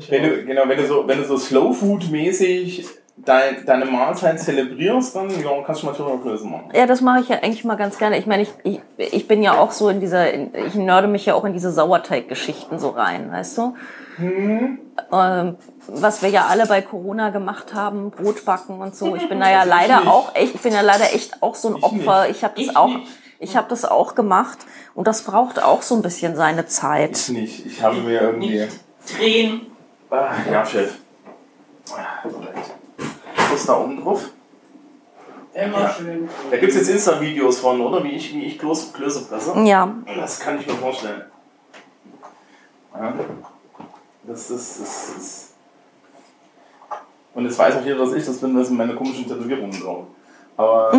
wenn 0.09 0.23
du, 0.23 0.45
genau, 0.45 0.63
wenn 0.67 0.77
du 0.77 0.85
so, 0.85 1.07
wenn 1.07 1.17
du 1.17 1.23
so 1.25 1.35
Slow 1.37 1.73
Food 1.73 2.09
mäßig 2.11 2.85
dein, 3.17 3.65
deine 3.65 3.85
Mahlzeit 3.85 4.39
zelebrierst, 4.39 5.15
dann 5.15 5.29
ja, 5.29 5.61
kannst 5.65 5.83
du 5.83 5.87
auch 5.89 6.21
Klöße 6.21 6.45
machen. 6.45 6.69
Ja, 6.73 6.85
das 6.85 7.01
mache 7.01 7.19
ich 7.21 7.29
ja 7.29 7.37
eigentlich 7.37 7.63
mal 7.65 7.75
ganz 7.75 7.97
gerne. 7.97 8.17
Ich 8.17 8.25
meine, 8.25 8.43
ich, 8.43 8.49
ich, 8.63 8.79
ich 8.97 9.27
bin 9.27 9.41
ja 9.43 9.57
auch 9.57 9.71
so 9.71 9.89
in 9.89 9.99
dieser, 9.99 10.33
ich 10.33 10.75
nörde 10.75 11.07
mich 11.07 11.25
ja 11.25 11.33
auch 11.35 11.43
in 11.45 11.53
diese 11.53 11.71
Sauerteig-Geschichten 11.71 12.79
so 12.79 12.89
rein, 12.89 13.31
weißt 13.31 13.57
du? 13.57 13.73
Ähm, 14.19 15.57
was 15.87 16.21
wir 16.21 16.29
ja 16.29 16.47
alle 16.49 16.65
bei 16.65 16.81
Corona 16.81 17.29
gemacht 17.29 17.73
haben, 17.73 18.09
Brot 18.11 18.45
backen 18.45 18.79
und 18.81 18.95
so. 18.95 19.15
Ich 19.15 19.29
bin 19.29 19.39
da 19.39 19.49
ja 19.49 19.63
Ich 19.63 19.69
leider 19.69 19.99
nicht. 19.99 20.09
auch 20.09 20.33
echt, 20.35 20.55
ich 20.55 20.61
bin 20.61 20.73
ja 20.73 20.81
leider 20.81 21.13
echt 21.13 21.41
auch 21.43 21.55
so 21.55 21.69
ein 21.69 21.75
Ich 21.77 21.83
Opfer. 21.83 22.27
nicht. 22.27 22.37
Ich 22.37 22.43
habe 22.43 22.53
das 22.55 22.65
Ich 22.65 22.75
auch, 22.77 22.87
nicht. 22.87 23.07
ich 23.39 23.55
habe 23.55 23.67
das 23.69 23.85
auch 23.85 24.15
gemacht 24.15 24.57
und 24.95 25.07
das 25.07 25.21
braucht 25.21 25.61
auch 25.61 25.81
so 25.83 25.95
ein 25.95 26.01
bisschen 26.01 26.35
seine 26.35 26.61
Ich 26.61 26.67
Zeit. 26.69 27.29
nicht. 27.29 27.65
Ich 27.65 27.83
habe 27.83 27.97
mir 27.97 28.21
irgendwie. 28.21 28.59
Nicht 28.59 28.79
drehen. 29.17 29.61
Ah, 30.09 30.29
ja, 30.51 30.65
Chef. 30.65 30.95
Ah, 31.91 32.27
Moment. 32.27 32.49
Was 32.55 32.76
ist 33.57 33.69
da 33.69 33.79
oben 33.79 34.01
drauf? 34.01 34.29
Immer 35.53 35.79
Ja. 35.81 35.89
schön. 35.89 36.29
Da 36.51 36.57
gibt 36.57 36.71
es 36.71 36.77
jetzt 36.77 36.89
Insta-Videos 36.89 37.59
von, 37.59 37.81
oder? 37.81 38.03
Wie 38.03 38.11
ich, 38.11 38.33
wie 38.33 38.45
ich 38.45 38.59
Klöße, 38.59 38.93
Klöße 38.93 39.25
presse. 39.25 39.53
Ja, 39.63 39.91
Das 40.15 40.39
kann 40.39 40.59
ich 40.59 40.67
mir 40.67 40.73
vorstellen. 40.73 41.23
Ja. 42.93 43.13
Das 44.23 44.51
ist, 44.51 44.81
das 44.81 45.09
ist. 45.17 45.53
Und 47.33 47.45
jetzt 47.45 47.57
weiß 47.57 47.77
auch 47.77 47.85
jeder, 47.85 47.97
dass 47.99 48.13
ich 48.13 48.25
das 48.25 48.37
bin, 48.39 48.55
das 48.55 48.67
sind 48.67 48.77
meine 48.77 48.95
komischen 48.95 49.27
Tätowierungen 49.27 49.79
drauf. 49.81 50.05
Aber 50.57 50.91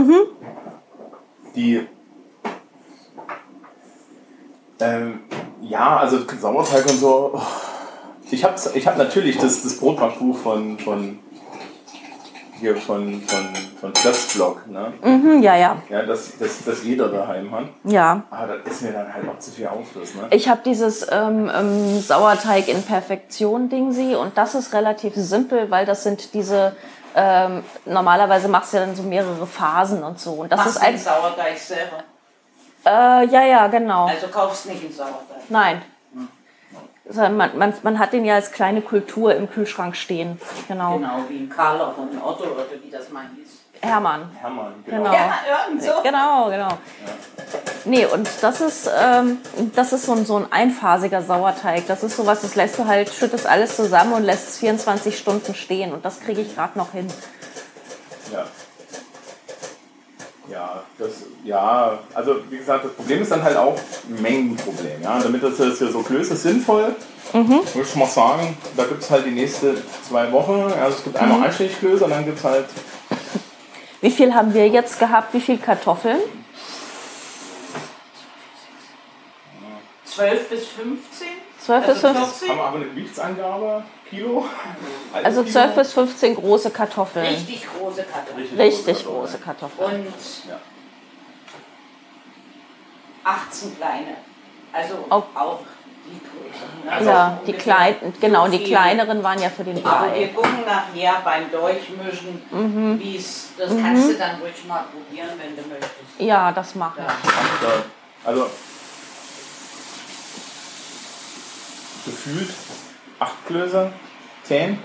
die. 1.54 1.86
Ähm, 4.80 5.20
ja, 5.60 5.96
also 5.98 6.18
Sauerteig 6.40 6.84
und 6.86 6.98
so. 6.98 7.30
oh. 7.34 7.40
Ich 8.30 8.44
habe 8.44 8.54
ich 8.74 8.86
hab 8.86 8.98
natürlich 8.98 9.38
das, 9.38 9.62
das 9.62 9.78
Brotbackbuch 9.78 10.36
von, 10.36 10.78
von 10.78 11.18
hier 12.58 12.76
von, 12.76 13.22
von, 13.22 13.48
von 13.80 13.92
Klötzblock, 13.92 14.66
ne? 14.68 14.92
mhm, 15.02 15.42
ja, 15.42 15.56
ja, 15.56 15.76
Ja, 15.88 16.02
das, 16.02 16.32
das, 16.38 16.64
das 16.64 16.82
jeder 16.84 17.08
daheim 17.08 17.50
hat. 17.52 17.64
ja. 17.84 18.22
Aber 18.30 18.58
das 18.58 18.74
ist 18.74 18.82
mir 18.82 18.92
dann 18.92 19.12
halt 19.12 19.28
auch 19.28 19.38
zu 19.38 19.50
viel 19.50 19.66
Aufschluss, 19.68 20.14
ne? 20.14 20.26
Ich 20.30 20.48
habe 20.48 20.60
dieses 20.64 21.06
ähm, 21.10 21.50
ähm, 21.54 22.00
Sauerteig 22.00 22.68
in 22.68 22.82
Perfektion 22.82 23.68
Ding 23.68 23.92
sie 23.92 24.14
und 24.14 24.36
das 24.36 24.54
ist 24.54 24.72
relativ 24.74 25.14
simpel, 25.16 25.70
weil 25.70 25.86
das 25.86 26.02
sind 26.02 26.34
diese 26.34 26.74
ähm, 27.16 27.64
normalerweise 27.86 28.48
machst 28.48 28.72
du 28.72 28.76
ja 28.76 28.86
dann 28.86 28.94
so 28.94 29.02
mehrere 29.02 29.46
Phasen 29.46 30.02
und 30.02 30.20
so 30.20 30.32
und 30.32 30.52
das 30.52 30.58
Machst 30.58 30.70
ist 30.76 30.82
du 30.82 30.84
den 30.86 30.94
ein 30.94 30.98
Sauerteig 31.00 31.58
selber. 31.58 31.98
äh, 32.84 33.26
ja 33.26 33.42
ja 33.44 33.66
genau 33.68 34.06
Also 34.06 34.28
kaufst 34.28 34.66
nicht 34.66 34.82
den 34.82 34.92
Sauerteig. 34.92 35.38
nein 35.48 35.82
man, 37.14 37.56
man, 37.56 37.74
man 37.82 37.98
hat 37.98 38.12
den 38.12 38.24
ja 38.24 38.34
als 38.34 38.52
kleine 38.52 38.82
Kultur 38.82 39.34
im 39.34 39.50
Kühlschrank 39.50 39.96
stehen 39.96 40.40
genau, 40.66 40.96
Genau, 40.96 41.24
wie 41.28 41.38
ein 41.38 41.48
Karl 41.48 41.76
oder 41.76 41.94
ein 41.98 42.22
Otto 42.22 42.44
oder 42.44 42.64
wie 42.82 42.90
das 42.90 43.10
mal 43.10 43.24
hieß. 43.34 43.48
Hermann 43.80 44.30
Hermann, 44.40 44.74
genau. 44.84 45.04
Genau. 45.04 45.12
Ja, 45.12 45.38
so. 45.78 46.02
Genau, 46.02 46.50
genau. 46.50 46.68
Nee, 47.84 48.06
und 48.06 48.28
das 48.42 48.60
ist, 48.60 48.90
ähm, 49.00 49.38
das 49.74 49.92
ist 49.92 50.06
so 50.06 50.12
ein, 50.12 50.26
so 50.26 50.36
ein 50.36 50.52
einphasiger 50.52 51.22
Sauerteig. 51.22 51.86
Das 51.86 52.02
ist 52.02 52.16
sowas, 52.16 52.42
das 52.42 52.54
lässt 52.54 52.78
du 52.78 52.86
halt, 52.86 53.08
schüttest 53.08 53.46
alles 53.46 53.76
zusammen 53.76 54.12
und 54.12 54.24
lässt 54.24 54.48
es 54.48 54.58
24 54.58 55.16
Stunden 55.16 55.54
stehen. 55.54 55.92
Und 55.92 56.04
das 56.04 56.20
kriege 56.20 56.40
ich 56.40 56.54
gerade 56.54 56.76
noch 56.76 56.92
hin. 56.92 57.06
Ja. 58.32 58.44
Ja, 60.50 60.82
das, 60.98 61.10
ja, 61.44 61.98
also 62.14 62.36
wie 62.48 62.56
gesagt, 62.56 62.84
das 62.84 62.92
Problem 62.92 63.20
ist 63.22 63.30
dann 63.30 63.42
halt 63.42 63.56
auch 63.56 63.76
ein 64.08 64.22
Mengenproblem. 64.22 65.02
Ja? 65.02 65.18
Damit 65.18 65.42
das 65.42 65.58
jetzt 65.58 65.78
hier 65.78 65.90
so 65.92 66.00
Klöße 66.02 66.36
sinnvoll, 66.36 66.94
Mhm. 67.34 67.60
würde 67.74 67.86
ich 67.86 67.94
mal 67.94 68.06
sagen, 68.06 68.56
da 68.74 68.84
gibt 68.84 69.02
es 69.02 69.10
halt 69.10 69.26
die 69.26 69.30
nächste 69.32 69.74
zwei 70.08 70.32
Wochen. 70.32 70.72
Also 70.82 70.96
es 70.96 71.04
gibt 71.04 71.16
einmal 71.16 71.42
Einstichklöße 71.42 72.04
und 72.04 72.10
dann 72.10 72.24
gibt 72.24 72.38
es 72.38 72.44
halt, 72.44 72.64
Wie 74.00 74.10
viel 74.10 74.32
haben 74.34 74.54
wir 74.54 74.66
jetzt 74.68 74.98
gehabt? 74.98 75.34
Wie 75.34 75.40
viel 75.40 75.58
Kartoffeln? 75.58 76.20
12 80.04 80.48
bis 80.48 80.66
15? 80.68 81.28
12 81.60 81.86
bis 81.86 82.04
Also 82.04 82.20
15, 82.20 82.48
Haben 82.48 82.56
wir 82.58 82.64
aber 82.64 82.76
eine 82.76 82.86
Gewichtsangabe? 82.86 83.82
Kilo? 84.10 84.44
also 85.22 85.44
12 85.44 85.74
bis 85.74 85.92
15 85.92 86.34
große 86.36 86.70
Kartoffeln. 86.70 87.26
Richtig 87.26 87.66
große 87.78 88.04
Kartoffeln. 88.04 88.60
Richtig 88.60 89.04
große 89.04 89.38
Kartoffeln. 89.38 90.06
Und 90.06 90.14
Ja. 90.48 90.58
18 93.24 93.76
kleine. 93.76 94.16
Also 94.72 94.94
Auch- 95.10 95.24
auch 95.34 95.60
die 96.06 96.20
größeren. 96.20 96.84
ne? 96.86 96.92
Also 96.92 97.10
Ja, 97.10 97.40
die 97.46 97.52
kleinen, 97.52 98.14
genau, 98.20 98.48
die 98.48 98.64
kleineren 98.64 99.22
waren 99.22 99.40
ja 99.40 99.50
für 99.50 99.64
den 99.64 99.84
Aber 99.84 100.06
wir 100.14 100.26
Brei. 100.28 100.32
gucken 100.34 100.64
nachher 100.64 101.20
beim 101.24 101.50
Durchmischen, 101.50 102.42
Mhm. 102.50 102.98
wie 103.00 103.16
es. 103.16 103.48
Das 103.58 103.70
kannst 103.70 104.08
du 104.10 104.14
dann 104.14 104.40
ruhig 104.40 104.64
mal 104.66 104.84
probieren, 104.84 105.30
wenn 105.38 105.54
du 105.56 105.62
möchtest. 105.68 105.92
Ja, 106.18 106.50
das 106.52 106.74
mache 106.74 107.00
Ja. 107.00 107.06
ich. 107.22 107.30
Also, 107.30 107.82
also 108.24 108.50
gefühlt 112.06 112.48
acht 113.18 113.46
Klöße, 113.46 113.90
zehn, 114.44 114.78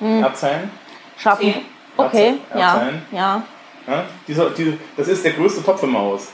ja, 0.00 0.32
zehn. 0.34 0.70
Schaffen. 1.18 1.54
Okay, 1.96 2.34
Ja, 2.54 2.58
ja, 2.58 2.82
ja. 3.12 3.42
Ja, 3.86 4.04
dieser, 4.26 4.50
diese, 4.50 4.78
das 4.96 5.08
ist 5.08 5.24
der 5.24 5.32
größte 5.32 5.62
Topf 5.62 5.82
im 5.82 5.96
Haus. 5.98 6.28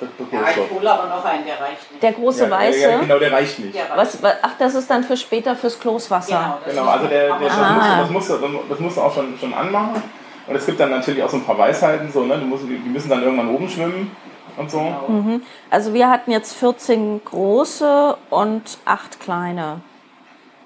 Der, 0.00 0.08
der 0.30 0.40
Ja, 0.40 0.50
ich 0.50 0.70
hole 0.70 0.90
aber 0.92 1.08
noch 1.08 1.24
einen, 1.24 1.46
der 1.46 1.58
reicht 1.60 1.90
nicht. 1.90 2.02
Der 2.02 2.12
große 2.12 2.44
ja, 2.44 2.50
weiße. 2.50 2.80
Ja, 2.80 2.98
genau, 3.00 3.18
der 3.18 3.32
reicht 3.32 3.58
nicht. 3.60 3.74
Der 3.74 3.84
reicht. 3.84 3.96
Was, 3.96 4.22
wa- 4.22 4.34
ach, 4.42 4.50
das 4.58 4.74
ist 4.74 4.90
dann 4.90 5.02
für 5.04 5.16
später 5.16 5.56
fürs 5.56 5.78
Kloßwasser. 5.80 6.36
Genau, 6.36 6.58
das 6.64 6.74
Genau, 6.74 6.90
also 6.90 7.06
der, 7.06 7.28
der, 7.38 7.38
das, 7.48 7.56
aber- 7.58 7.70
musst, 7.70 7.86
Ah. 7.88 7.94
du- 7.96 8.02
das, 8.02 8.10
musst, 8.10 8.30
du, 8.30 8.60
das 8.68 8.80
musst 8.80 8.96
du 8.96 9.00
auch 9.00 9.14
schon, 9.14 9.38
schon 9.38 9.54
anmachen. 9.54 10.02
Und 10.46 10.54
es 10.54 10.66
gibt 10.66 10.78
dann 10.78 10.90
natürlich 10.90 11.22
auch 11.22 11.28
so 11.30 11.38
ein 11.38 11.44
paar 11.44 11.56
Weisheiten, 11.58 12.12
so, 12.12 12.24
ne? 12.24 12.36
du 12.38 12.44
musst, 12.46 12.64
die 12.64 12.76
die 12.78 12.88
müssen 12.88 13.08
dann 13.08 13.22
irgendwann 13.22 13.48
oben 13.48 13.68
schwimmen 13.68 14.14
und 14.56 14.70
so. 14.70 14.78
Genau. 14.78 15.04
Mhm. 15.08 15.42
Also 15.70 15.94
wir 15.94 16.10
hatten 16.10 16.30
jetzt 16.30 16.52
14 16.56 17.22
große 17.24 18.16
und 18.30 18.78
8 18.84 19.18
kleine. 19.20 19.80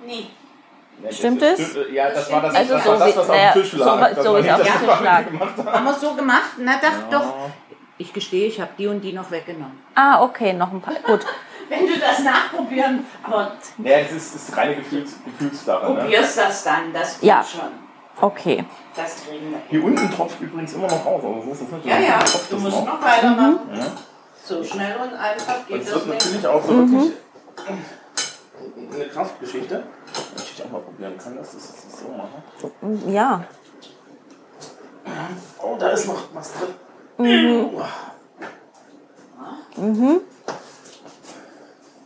Nee. 0.07 0.27
Ja, 1.03 1.13
Stimmt 1.13 1.41
das? 1.43 1.59
es? 1.59 1.69
ist- 1.77 1.91
Ja, 1.93 2.11
das 2.11 2.31
war 2.31 2.43
das, 2.43 2.55
Also 2.55 2.75
das, 2.75 2.85
so 2.85 2.91
war 2.91 2.99
das 2.99 3.09
wie- 3.15 3.19
was 3.19 3.29
naja, 3.29 3.49
auf 3.49 3.53
dem 3.55 3.63
Tisch 3.63 3.71
so 3.73 3.79
lag. 3.85 4.15
Das 4.15 4.25
so 4.25 4.33
war 4.33 4.39
ist 4.39 4.45
nicht 4.45 4.53
auf 4.55 4.59
das, 4.61 4.67
dem 4.69 4.81
Tisch 4.81 4.99
wir 4.99 5.05
lag. 5.05 5.27
gemacht 5.31 5.57
haben. 5.59 5.73
Haben 5.73 5.85
wir 5.87 5.95
so 5.95 6.15
gemacht? 6.15 6.51
Na 6.59 6.73
doch, 6.77 6.83
Ja. 7.13 7.19
doch. 7.19 7.35
Ich 7.99 8.13
gestehe, 8.13 8.47
ich 8.47 8.61
habe 8.61 8.71
die 8.79 8.87
und 8.87 9.01
die 9.03 9.13
noch 9.13 9.31
weggenommen. 9.31 9.81
Ah, 9.95 10.23
okay, 10.23 10.53
noch 10.53 10.73
ein 10.73 10.81
paar. 10.81 10.95
Gut. 10.95 11.21
Wenn 11.69 11.87
du 11.87 11.99
das 11.99 12.19
nachprobieren, 12.21 13.07
aber 13.23 13.53
Nee, 13.79 14.03
das 14.03 14.13
ist, 14.13 14.35
ist 14.35 14.57
reine 14.57 14.75
Gefühls, 14.77 15.15
Gefühlssache. 15.25 15.93
Ne? 15.93 16.01
probierst 16.01 16.37
das 16.39 16.65
dann, 16.65 16.93
das 16.93 17.21
geht 17.21 17.29
Ja. 17.29 17.45
schon. 17.45 17.71
Okay. 18.21 18.65
Das 18.97 19.25
kriegen 19.25 19.51
wir. 19.51 19.59
Hier 19.69 19.85
unten 19.85 20.11
tropft 20.11 20.41
übrigens 20.41 20.73
immer 20.75 20.89
noch 20.89 21.07
raus. 21.07 21.23
Also 21.25 21.43
so 21.47 21.53
ist 21.53 21.63
das 21.63 21.71
nicht. 21.71 21.87
Ja, 21.87 21.99
ja, 22.01 22.19
du 22.19 22.25
das 22.25 22.51
musst 22.51 22.77
noch. 22.77 22.87
noch 22.87 23.03
weitermachen. 23.03 23.59
Ja. 23.75 23.87
So 24.45 24.65
schnell 24.65 24.97
und 24.97 25.15
einfach 25.15 25.59
Und 25.61 25.69
geht 25.69 25.81
es 25.83 25.87
das 25.87 25.95
wird 25.95 26.07
nicht. 26.09 26.25
natürlich 26.27 26.47
auch 26.47 26.63
so 26.65 26.77
wirklich 26.77 27.13
eine 28.95 29.05
Kraftgeschichte. 29.07 29.83
Wenn 30.35 30.43
ich 30.45 30.63
auch 30.65 30.71
mal 30.71 30.81
probieren 30.81 31.17
kann, 31.19 31.37
dass 31.37 31.55
ich 31.55 31.61
das 31.61 32.01
so 32.01 32.09
mache. 32.17 33.11
Ja. 33.11 33.45
Oh, 35.63 35.77
da 35.79 35.89
ist 35.91 36.07
noch 36.07 36.23
was 36.35 36.53
drin. 36.55 37.71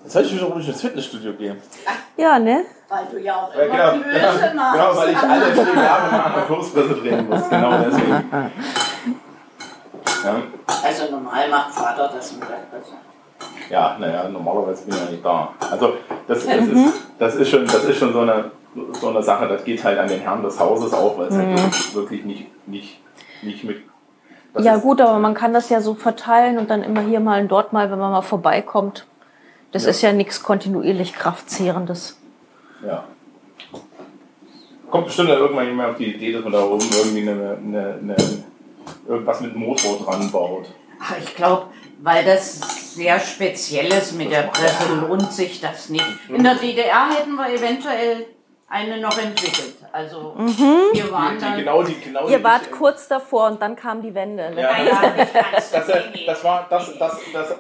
Jetzt 0.05 0.15
weiß 0.17 0.27
ich 0.27 0.33
wieder, 0.35 0.43
warum 0.49 0.61
ich 0.61 0.69
ins 0.69 0.81
Fitnessstudio 0.81 1.33
gehe. 1.35 1.57
Ja, 2.17 2.39
ne? 2.39 2.65
Weil 2.89 3.07
du 3.11 3.19
ja 3.21 3.37
auch 3.37 3.55
Ja, 3.55 3.63
immer 3.63 3.75
genau, 3.75 3.91
Klöße 4.03 4.51
genau, 4.51 4.63
machst. 4.63 4.75
genau, 4.75 4.97
weil 4.97 5.11
ich 5.11 5.19
alle 5.19 5.53
vier 5.53 5.83
Jahre 5.83 6.11
mal 6.13 6.21
an 6.21 6.33
der 6.35 6.43
Kurspresse 6.45 6.95
drehen 6.95 7.29
muss. 7.29 7.49
Genau 7.49 7.79
deswegen. 7.79 8.31
Ja, 10.25 10.37
Also 10.83 11.11
normal 11.11 11.51
macht 11.51 11.75
Vater 11.75 12.09
das 12.15 12.33
Mittagessen. 12.33 12.97
Ja 13.71 13.97
naja, 13.99 14.29
normalerweise 14.29 14.85
bin 14.85 14.95
ich 14.95 15.01
ja 15.05 15.11
nicht 15.11 15.25
da. 15.25 15.55
Also 15.71 15.95
das, 16.27 16.45
das, 16.47 16.67
ist, 16.67 16.95
das, 17.19 17.35
ist, 17.37 17.49
schon, 17.51 17.65
das 17.67 17.85
ist 17.85 17.99
schon 17.99 18.13
so 18.13 18.21
eine, 18.21 18.51
so 19.01 19.09
eine 19.09 19.23
Sache, 19.23 19.49
das 19.49 19.65
geht 19.65 19.83
halt 19.85 19.99
an 19.99 20.09
den 20.09 20.21
Herrn 20.21 20.43
des 20.43 20.59
Hauses 20.59 20.93
auch, 20.93 21.19
weil 21.19 21.29
es 21.29 21.35
halt 21.37 21.49
wirklich, 21.57 21.95
wirklich 21.95 22.25
nicht, 22.25 22.47
nicht, 22.67 23.01
nicht 23.43 23.65
mit. 23.65 23.79
Ja 24.59 24.77
ist- 24.77 24.83
gut, 24.83 25.01
aber 25.01 25.19
man 25.19 25.35
kann 25.35 25.53
das 25.53 25.69
ja 25.69 25.81
so 25.81 25.95
verteilen 25.95 26.59
und 26.59 26.71
dann 26.71 26.83
immer 26.83 27.01
hier 27.01 27.21
mal 27.21 27.41
und 27.41 27.49
dort 27.49 27.73
mal, 27.73 27.91
wenn 27.91 27.99
man 27.99 28.13
mal 28.13 28.23
vorbeikommt. 28.23 29.07
Das 29.73 29.85
Ja. 29.85 29.91
ist 29.91 30.03
ja 30.03 30.13
nichts 30.13 30.43
kontinuierlich 30.43 31.13
Kraftzehrendes. 31.15 32.17
Ja. 32.87 33.05
Kommt 34.91 35.07
bestimmt 35.07 35.31
dann 35.31 35.39
irgendwann 35.39 35.67
jemand 35.67 35.91
auf 35.91 35.97
die 35.97 36.15
Idee, 36.15 36.33
dass 36.33 36.45
man 36.45 36.53
da 36.53 36.63
oben 36.65 36.85
irgendwie 36.97 37.29
eine, 37.29 37.59
eine, 37.61 37.99
eine, 38.01 38.17
irgendwas 39.09 39.41
mit 39.41 39.57
Motor 39.57 39.99
dran 40.05 40.31
baut. 40.31 40.67
Ach, 41.01 41.15
ich 41.19 41.35
glaube, 41.35 41.67
weil 42.01 42.25
das 42.25 42.95
sehr 42.95 43.19
speziell 43.21 43.87
ist 43.93 44.13
mit 44.13 44.31
der 44.31 44.43
Presse, 44.43 44.95
lohnt 44.95 45.33
sich 45.33 45.61
das 45.61 45.89
nicht. 45.89 46.05
In 46.29 46.43
der 46.43 46.55
DDR 46.55 47.09
hätten 47.11 47.35
wir 47.35 47.49
eventuell 47.49 48.27
eine 48.69 49.01
noch 49.01 49.17
entwickelt. 49.19 49.77
Also 49.93 50.35
wir 50.37 51.13
waren 51.13 51.39
dann. 51.39 51.57
genau 51.57 51.83
die, 51.83 51.95
genau 52.01 52.29
Ihr 52.29 52.43
wart 52.43 52.71
kurz 52.73 53.07
davor 53.07 53.47
und 53.47 53.63
dann 53.63 53.77
kam 53.77 54.03
die 54.03 54.15
Wende. 54.15 54.51
Ne? 54.51 54.63
Ja. 54.63 54.75
Das, 55.53 55.71
so 55.71 55.93
äh, 55.93 56.27
das 56.27 56.43
war 56.43 56.67
das, 56.69 56.99
das, 56.99 57.21
das, 57.33 57.55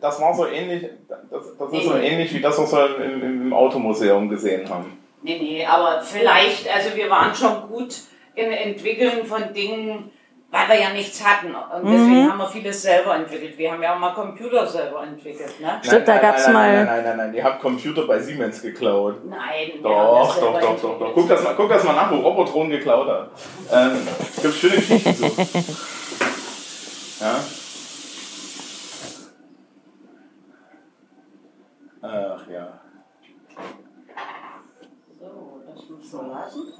das 0.00 0.20
war 0.20 0.34
so 0.34 0.46
ähnlich, 0.46 0.88
das, 1.08 1.56
das 1.58 1.72
ist 1.72 1.84
so 1.84 1.96
ähnlich 1.96 2.32
wie 2.34 2.40
das, 2.40 2.58
was 2.58 2.72
wir 2.72 2.96
im, 2.96 3.22
im, 3.22 3.42
im 3.42 3.52
Automuseum 3.52 4.28
gesehen 4.28 4.68
haben. 4.68 4.98
Nee, 5.22 5.38
nee, 5.38 5.66
aber 5.66 6.00
vielleicht, 6.02 6.68
also 6.68 6.96
wir 6.96 7.08
waren 7.10 7.34
schon 7.34 7.68
gut 7.68 7.94
im 8.34 8.50
Entwickeln 8.50 9.24
von 9.24 9.52
Dingen, 9.52 10.10
weil 10.52 10.68
wir 10.68 10.80
ja 10.80 10.90
nichts 10.92 11.24
hatten. 11.24 11.54
Und 11.54 11.90
deswegen 11.90 12.30
haben 12.30 12.38
wir 12.38 12.46
vieles 12.48 12.82
selber 12.82 13.16
entwickelt. 13.16 13.56
Wir 13.56 13.72
haben 13.72 13.82
ja 13.82 13.94
auch 13.94 13.98
mal 13.98 14.12
Computer 14.12 14.66
selber 14.66 15.02
entwickelt, 15.02 15.58
ne? 15.60 15.80
Stimmt, 15.82 16.06
da 16.06 16.12
nein, 16.12 16.22
gab's 16.22 16.44
nein, 16.44 16.52
mal- 16.54 16.72
Nein, 16.72 16.86
nein, 16.86 17.04
nein, 17.04 17.16
nein, 17.16 17.34
ihr 17.34 17.42
habt 17.42 17.60
Computer 17.60 18.06
bei 18.06 18.18
Siemens 18.20 18.60
geklaut. 18.60 19.24
Nein, 19.24 19.72
wir 19.82 19.96
haben 19.96 20.18
das 20.28 20.40
Doch, 20.40 20.52
doch, 20.52 20.60
doch, 20.60 20.80
doch, 20.80 20.98
doch. 20.98 21.14
Guck 21.14 21.28
das 21.28 21.42
mal, 21.42 21.54
guck 21.56 21.68
das 21.70 21.82
mal 21.84 21.94
nach, 21.94 22.10
wo 22.12 22.16
Robotron 22.16 22.68
geklaut 22.68 23.08
hat. 23.08 23.30
Ähm, 23.72 24.06
gibt 24.42 24.54
schöne 24.54 24.76
Geschichten 24.76 25.14
so. 25.14 25.26
Ja. 27.20 27.36
Ach 32.02 32.46
ja. 32.48 32.80
So, 35.20 35.62
das 35.66 35.88
muss 35.88 36.12
man 36.14 36.30
lassen. 36.30 36.72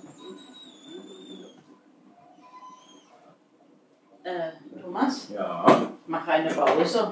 Äh, 4.24 4.80
Thomas, 4.80 5.28
Ja. 5.34 5.66
mach 6.06 6.26
eine 6.28 6.48
Pause. 6.52 7.10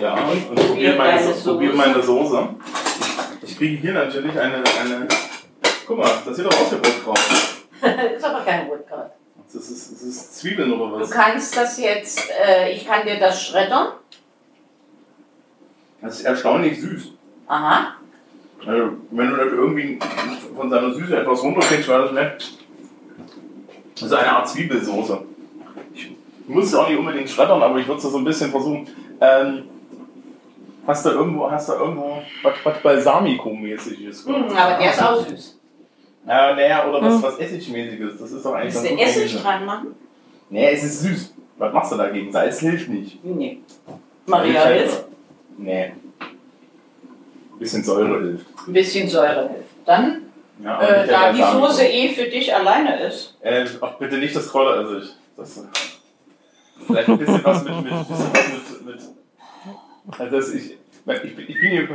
Ja, 0.00 0.14
und 0.24 0.54
probier 0.54 0.96
meine, 0.96 1.20
deine 1.20 1.34
so 1.34 1.52
probier 1.52 1.70
Soße. 1.72 1.76
meine 1.88 2.02
Soße. 2.02 2.48
Ich 3.42 3.56
kriege 3.56 3.76
hier 3.80 3.92
natürlich 3.92 4.38
eine, 4.38 4.56
eine. 4.56 5.08
Guck 5.86 5.98
mal, 5.98 6.10
das 6.24 6.36
sieht 6.36 6.44
doch 6.44 6.52
aus 6.52 6.72
wie 6.72 6.76
Rotkraut. 6.76 7.18
ist 8.16 8.24
aber 8.24 8.40
kein 8.44 8.66
Rotkraut. 8.66 9.10
Das 9.52 9.54
ist, 9.70 9.92
das 9.92 10.02
ist 10.02 10.38
Zwiebeln 10.38 10.72
oder 10.72 10.90
Du 10.96 11.00
was? 11.02 11.10
kannst 11.10 11.56
das 11.56 11.78
jetzt, 11.78 12.28
äh, 12.44 12.72
ich 12.72 12.86
kann 12.86 13.06
dir 13.06 13.18
das 13.20 13.42
schreddern. 13.42 13.88
Das 16.00 16.18
ist 16.20 16.24
erstaunlich 16.24 16.80
süß. 16.80 17.08
Aha. 17.46 17.94
Also, 18.66 18.90
wenn 19.10 19.30
du 19.30 19.36
das 19.36 19.52
irgendwie 19.52 19.98
von 20.56 20.70
seiner 20.70 20.92
Süße 20.94 21.16
etwas 21.20 21.42
runterkriegst, 21.42 21.88
war 21.88 22.00
das 22.00 22.12
nett. 22.12 22.52
Das 23.94 24.02
ist 24.04 24.12
eine 24.12 24.32
Art 24.32 24.48
Zwiebelsoße. 24.48 25.22
Ich 26.48 26.48
muss 26.54 26.66
es 26.66 26.74
auch 26.74 26.88
nicht 26.88 26.98
unbedingt 26.98 27.28
schreddern, 27.30 27.62
aber 27.62 27.78
ich 27.78 27.86
würde 27.86 27.98
es 28.00 28.10
so 28.10 28.18
ein 28.18 28.24
bisschen 28.24 28.50
versuchen. 28.50 28.88
Ähm, 29.20 29.64
hast 30.86 31.06
du 31.06 31.10
irgendwo, 31.10 31.50
hast 31.50 31.68
du 31.68 31.72
irgendwo 31.74 32.18
was, 32.42 32.54
was 32.64 32.78
Balsamico-mäßiges? 32.82 34.26
Hm, 34.26 34.34
aber 34.56 34.78
der 34.78 34.90
ist 34.90 35.02
auch 35.02 35.26
süß. 35.26 35.58
Ja, 36.26 36.54
naja, 36.54 36.88
oder 36.88 37.02
was, 37.02 37.22
was 37.22 37.38
Essigmäßiges. 37.38 38.18
Das 38.18 38.30
ist 38.32 38.44
doch 38.44 38.54
eigentlich 38.54 38.74
Willst 38.74 38.86
du 38.86 38.90
gut 38.96 39.00
Essig 39.00 39.22
gewesen. 39.24 39.42
dran 39.42 39.64
machen? 39.66 39.94
Nee, 40.50 40.70
es 40.72 40.84
ist 40.84 41.00
süß. 41.02 41.34
Was 41.58 41.72
machst 41.72 41.92
du 41.92 41.96
dagegen? 41.96 42.30
Salz 42.32 42.60
hilft 42.60 42.88
nicht. 42.88 43.24
Nee. 43.24 43.58
Maria 44.26 44.64
Hilft 44.66 44.78
hilft. 44.80 44.94
halt- 44.96 45.04
Nee. 45.58 45.92
Ein 47.52 47.58
bisschen 47.58 47.84
Säure 47.84 48.20
hilft. 48.20 48.46
Ein 48.66 48.72
bisschen 48.72 49.08
Säure 49.08 49.48
hilft. 49.48 49.68
Dann, 49.84 50.22
Ja, 50.62 50.80
äh, 50.82 51.06
da 51.06 51.32
die. 51.32 51.42
Soße 51.42 51.84
eh 51.86 52.08
für 52.08 52.24
dich 52.28 52.54
alleine 52.54 53.02
ist. 53.04 53.36
Äh, 53.42 53.64
ach, 53.80 53.94
bitte 53.94 54.16
nicht 54.18 54.34
das 54.34 54.48
Kräuteressig. 54.48 55.10
Das, 55.36 55.64
vielleicht 56.86 57.08
ein 57.08 57.18
bisschen 57.18 57.44
was 57.44 57.64
mit, 57.64 57.74
mit, 57.84 57.92
mit, 57.92 58.86
mit 58.86 59.00
also 60.18 60.36
das, 60.36 60.52
ich, 60.54 60.72
ich, 60.72 60.76
bin- 61.04 61.44
ich 61.48 61.60
bin 61.60 61.70
hier, 61.70 61.88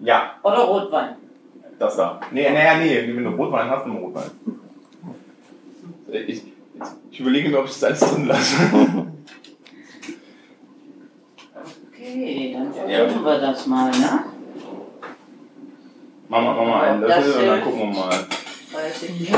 ja, 0.00 0.34
Oder 0.42 0.58
Rotwein. 0.58 1.16
das 1.78 1.96
da. 1.96 2.20
Nee, 2.30 2.50
naja, 2.50 2.76
nee, 2.78 3.06
wenn 3.16 3.24
du 3.24 3.30
Rotwein 3.30 3.70
hast, 3.70 3.86
nimm 3.86 3.96
Rotwein. 3.96 4.30
Ich, 6.26 6.42
ich 7.10 7.20
überlege 7.20 7.48
mir, 7.48 7.58
ob 7.60 7.64
ich 7.66 7.72
das 7.72 7.84
alles 7.84 8.00
drin 8.00 8.26
lasse. 8.26 8.56
Okay, 11.88 12.52
dann 12.54 12.90
Ja. 12.90 13.04
versuchen 13.04 13.24
wir 13.24 13.38
das 13.38 13.66
mal, 13.66 13.90
ne? 13.90 14.24
Mach 16.28 16.42
mal, 16.42 16.54
mach 16.54 16.66
mal 16.66 16.82
einen 16.88 17.00
Löffel 17.02 17.32
und 17.42 17.46
dann 17.46 17.62
gucken 17.62 17.78
wir 17.80 17.86
mal. 17.86 18.10
Weiß 18.72 19.02
ich 19.02 19.20
nicht. 19.20 19.32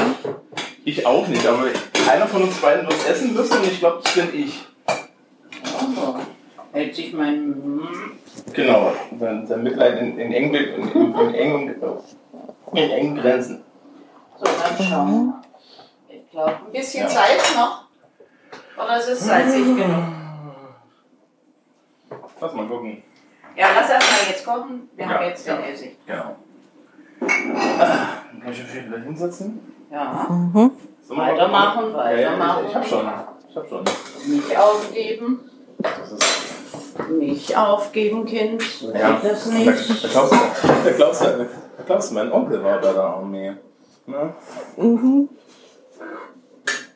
Ich 0.85 1.07
auch 1.07 1.27
nicht, 1.29 1.47
aber 1.47 1.65
einer 2.11 2.27
von 2.27 2.43
uns 2.43 2.61
beiden 2.61 2.87
wird 2.87 3.09
essen 3.09 3.35
müssen 3.35 3.57
und 3.59 3.67
ich 3.67 3.79
glaube, 3.79 4.03
das 4.03 4.15
bin 4.15 4.29
ich. 4.35 4.67
Also, 4.87 6.17
hält 6.73 6.95
sich 6.95 7.13
mein. 7.13 7.35
hm, 7.55 8.13
Genau, 8.53 8.93
sein, 9.19 9.47
sein 9.47 9.63
Mitleid 9.63 9.99
in, 10.01 10.19
in, 10.19 10.33
eng, 10.33 10.53
in, 10.55 10.93
in, 10.93 11.15
in, 11.15 11.35
engen, 11.35 11.75
in 12.73 12.91
engen 12.91 13.17
Grenzen. 13.17 13.63
So, 14.39 14.45
dann 14.45 14.77
schauen 14.87 15.09
wir 15.11 15.23
mal. 15.23 15.41
Ich 16.09 16.31
glaube, 16.31 16.57
ein 16.67 16.73
bisschen 16.73 17.05
Ja. 17.05 17.09
Salz 17.09 17.55
noch. 17.57 17.85
Oder 18.77 18.99
ist 18.99 19.09
es 19.09 19.21
salzig 19.21 19.65
genug? 19.65 20.05
Lass 22.41 22.53
mal 22.55 22.67
gucken. 22.67 23.03
Ja, 23.57 23.69
lass 23.75 23.89
erst 23.89 24.11
mal 24.11 24.29
jetzt 24.31 24.45
kochen. 24.45 24.89
Wir 24.97 25.09
haben 25.09 25.23
Ja, 25.23 25.29
jetzt 25.29 25.47
ja. 25.47 25.57
den 25.57 25.65
Essig. 25.73 25.97
Genau. 26.07 26.37
Ah, 27.79 28.07
kann 28.45 28.53
ich 28.53 28.63
mich 28.75 28.87
wieder 28.87 28.99
hinsetzen. 28.99 29.61
Ja. 29.91 30.27
Wir 31.09 31.17
Weitermachen, 31.17 31.93
mal- 31.93 32.15
Ja, 32.15 32.21
ja, 32.21 32.29
weitermachen. 32.33 32.65
Ich, 32.65 32.71
ich 32.71 32.77
hab 32.77 32.87
schon. 32.87 33.11
Ich 33.49 33.57
hab 33.57 33.69
schon. 33.69 33.85
Milch 34.27 34.59
aufgeben. 34.59 35.51
Das 35.79 36.13
ist, 36.13 37.09
Nicht 37.11 37.57
aufgeben, 37.57 38.25
Kind. 38.25 38.63
Ja. 38.83 39.13
geht 39.19 39.33
das 39.33 39.45
Da, 39.49 39.51
nicht. 39.55 40.05
da, 40.05 40.09
glaubst 40.09 40.33
du, 40.33 40.37
da, 40.85 40.91
glaubst 40.97 41.21
du, 41.23 41.27
da 41.27 41.83
glaubst 41.85 42.11
du, 42.11 42.15
mein 42.15 42.33
Onkel 42.33 42.63
war 42.65 42.81
bei 42.81 42.93
der 42.93 43.03
Armee. 43.03 43.53
Ne? 44.07 44.35
Mhm. 44.77 45.29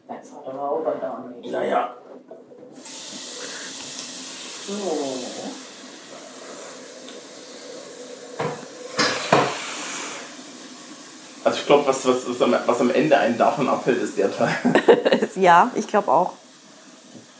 Vater 0.09 0.57
war 0.59 0.70
auch 0.70 0.84
bei 0.84 0.92
der 0.92 1.11
Armee. 1.11 1.51
Naja. 1.51 1.94
So. 4.66 4.74
Also 11.49 11.61
ich 11.61 11.66
glaube, 11.66 11.86
was, 11.86 12.07
was, 12.07 12.28
was, 12.28 12.42
am, 12.42 12.55
was 12.66 12.80
am 12.82 12.90
Ende 12.90 13.16
einen 13.16 13.38
davon 13.38 13.68
abhält, 13.70 14.03
ist 14.03 14.18
der 14.18 14.30
Teil. 14.30 14.55
Ja, 15.34 15.70
ich 15.74 15.86
glaube 15.86 16.11
auch. 16.11 16.32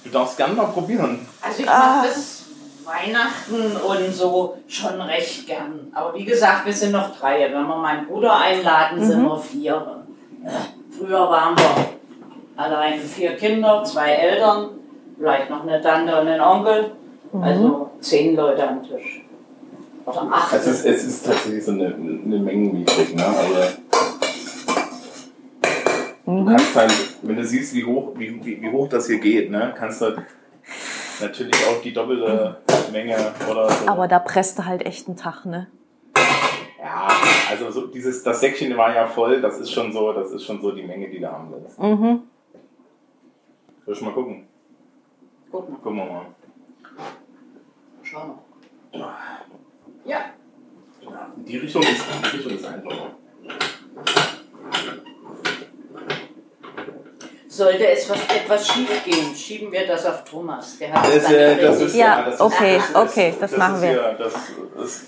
Du 0.05 0.11
darfst 0.11 0.37
gerne 0.39 0.55
mal 0.55 0.67
probieren. 0.67 1.27
Also 1.43 1.63
ich 1.63 1.69
Ah. 1.69 1.97
mache 1.97 2.09
das 2.09 2.45
Weihnachten 2.85 3.77
und 3.77 4.15
so 4.15 4.57
schon 4.67 4.99
recht 5.03 5.47
gern. 5.47 5.89
Aber 5.93 6.15
wie 6.15 6.25
gesagt, 6.25 6.65
wir 6.65 6.73
sind 6.73 6.93
noch 6.93 7.15
drei. 7.19 7.41
Wenn 7.53 7.67
wir 7.67 7.77
meinen 7.77 8.07
Bruder 8.07 8.35
einladen, 8.39 9.05
sind 9.05 9.23
wir 9.25 9.37
vier. 9.37 10.05
Früher 10.97 11.29
waren 11.29 11.55
wir 11.59 11.87
allein 12.57 12.99
vier 13.01 13.37
Kinder, 13.37 13.83
zwei 13.85 14.13
Eltern, 14.13 14.71
vielleicht 15.19 15.51
noch 15.51 15.65
eine 15.65 15.83
Tante 15.83 16.19
und 16.21 16.29
ein 16.29 16.41
Onkel. 16.41 16.93
Also 17.43 17.91
zehn 18.01 18.37
Leute 18.37 18.67
am 18.67 18.83
Tisch. 18.83 19.23
Oder 20.07 20.27
acht. 20.33 20.55
Es 20.55 20.67
ist, 20.67 20.87
es 20.87 21.05
ist 21.05 21.27
tatsächlich 21.27 21.65
so 21.65 21.73
eine, 21.73 21.87
eine 21.87 22.39
Mengenniedrig, 22.39 23.15
ne? 23.15 23.27
Also, 23.27 23.78
kannst 26.49 26.77
halt, 26.77 26.93
wenn 27.23 27.37
du 27.37 27.45
siehst, 27.45 27.75
wie 27.75 27.85
hoch, 27.85 28.13
wie, 28.17 28.45
wie, 28.45 28.61
wie 28.63 28.71
hoch 28.71 28.89
das 28.89 29.07
hier 29.07 29.19
geht, 29.19 29.51
ne, 29.51 29.75
kannst 29.77 30.01
du 30.03 30.17
natürlich 31.21 31.55
auch 31.67 31.81
die 31.83 31.93
doppelte 31.93 32.59
Menge 32.93 33.17
oder 33.51 33.71
so. 33.71 33.89
Aber 33.89 34.09
da 34.09 34.19
presst 34.19 34.59
du 34.59 34.65
halt 34.65 34.85
echt 34.85 35.07
einen 35.09 35.17
Tag, 35.17 35.45
ne? 35.45 35.69
ja, 36.81 37.09
also 37.51 37.71
so 37.71 37.87
dieses, 37.89 38.23
das 38.23 38.41
Säckchen 38.41 38.77
war 38.77 38.95
ja 38.95 39.07
voll, 39.07 39.41
das 39.41 39.59
ist 39.61 39.71
schon 39.73 39.93
so, 39.93 40.13
das 40.13 40.31
ist 40.33 40.45
schon 40.45 40.61
so 40.61 40.71
die 40.73 40.83
Menge, 40.85 41.09
die 41.09 41.21
du 41.21 41.31
haben 41.31 41.53
willst. 41.53 41.79
Mhm. 41.79 42.23
Soll 43.85 43.95
ich 43.95 44.01
mal 44.03 44.13
gucken? 44.13 44.47
Guck 45.51 45.69
mal, 45.71 45.77
Gucken 45.79 45.97
wir 45.97 46.05
mal. 46.05 46.27
schau 48.03 48.27
mal. 48.27 48.39
Ja, 48.93 49.17
Ja, 50.05 50.25
die 51.37 51.57
Richtung 51.57 51.83
ist, 51.83 52.05
die 52.33 52.37
Richtung 52.37 52.53
ist 52.53 52.67
einfacher. 52.67 53.13
Sollte 57.59 57.87
es 57.89 58.09
was, 58.09 58.19
etwas 58.35 58.67
schief 58.69 59.05
gehen, 59.05 59.35
schieben 59.35 59.71
wir 59.71 59.87
das 59.87 60.07
auf 60.07 60.25
Thomas. 60.25 60.79
Der 60.79 60.93
hat 60.93 61.07
Das, 61.15 61.25
dann 61.25 61.35
äh, 61.35 61.61
das 61.61 61.81
ist, 61.83 61.95
Ja, 61.95 62.23
das 62.23 62.35
ist, 62.37 62.41
okay, 62.41 62.77
das 62.79 62.89
ist, 62.89 62.97
okay, 62.97 63.35
das 63.41 63.57
machen 63.57 63.83
wir. 63.83 63.89
Hier, 63.91 64.17
das 64.19 64.35
ist, 64.85 65.05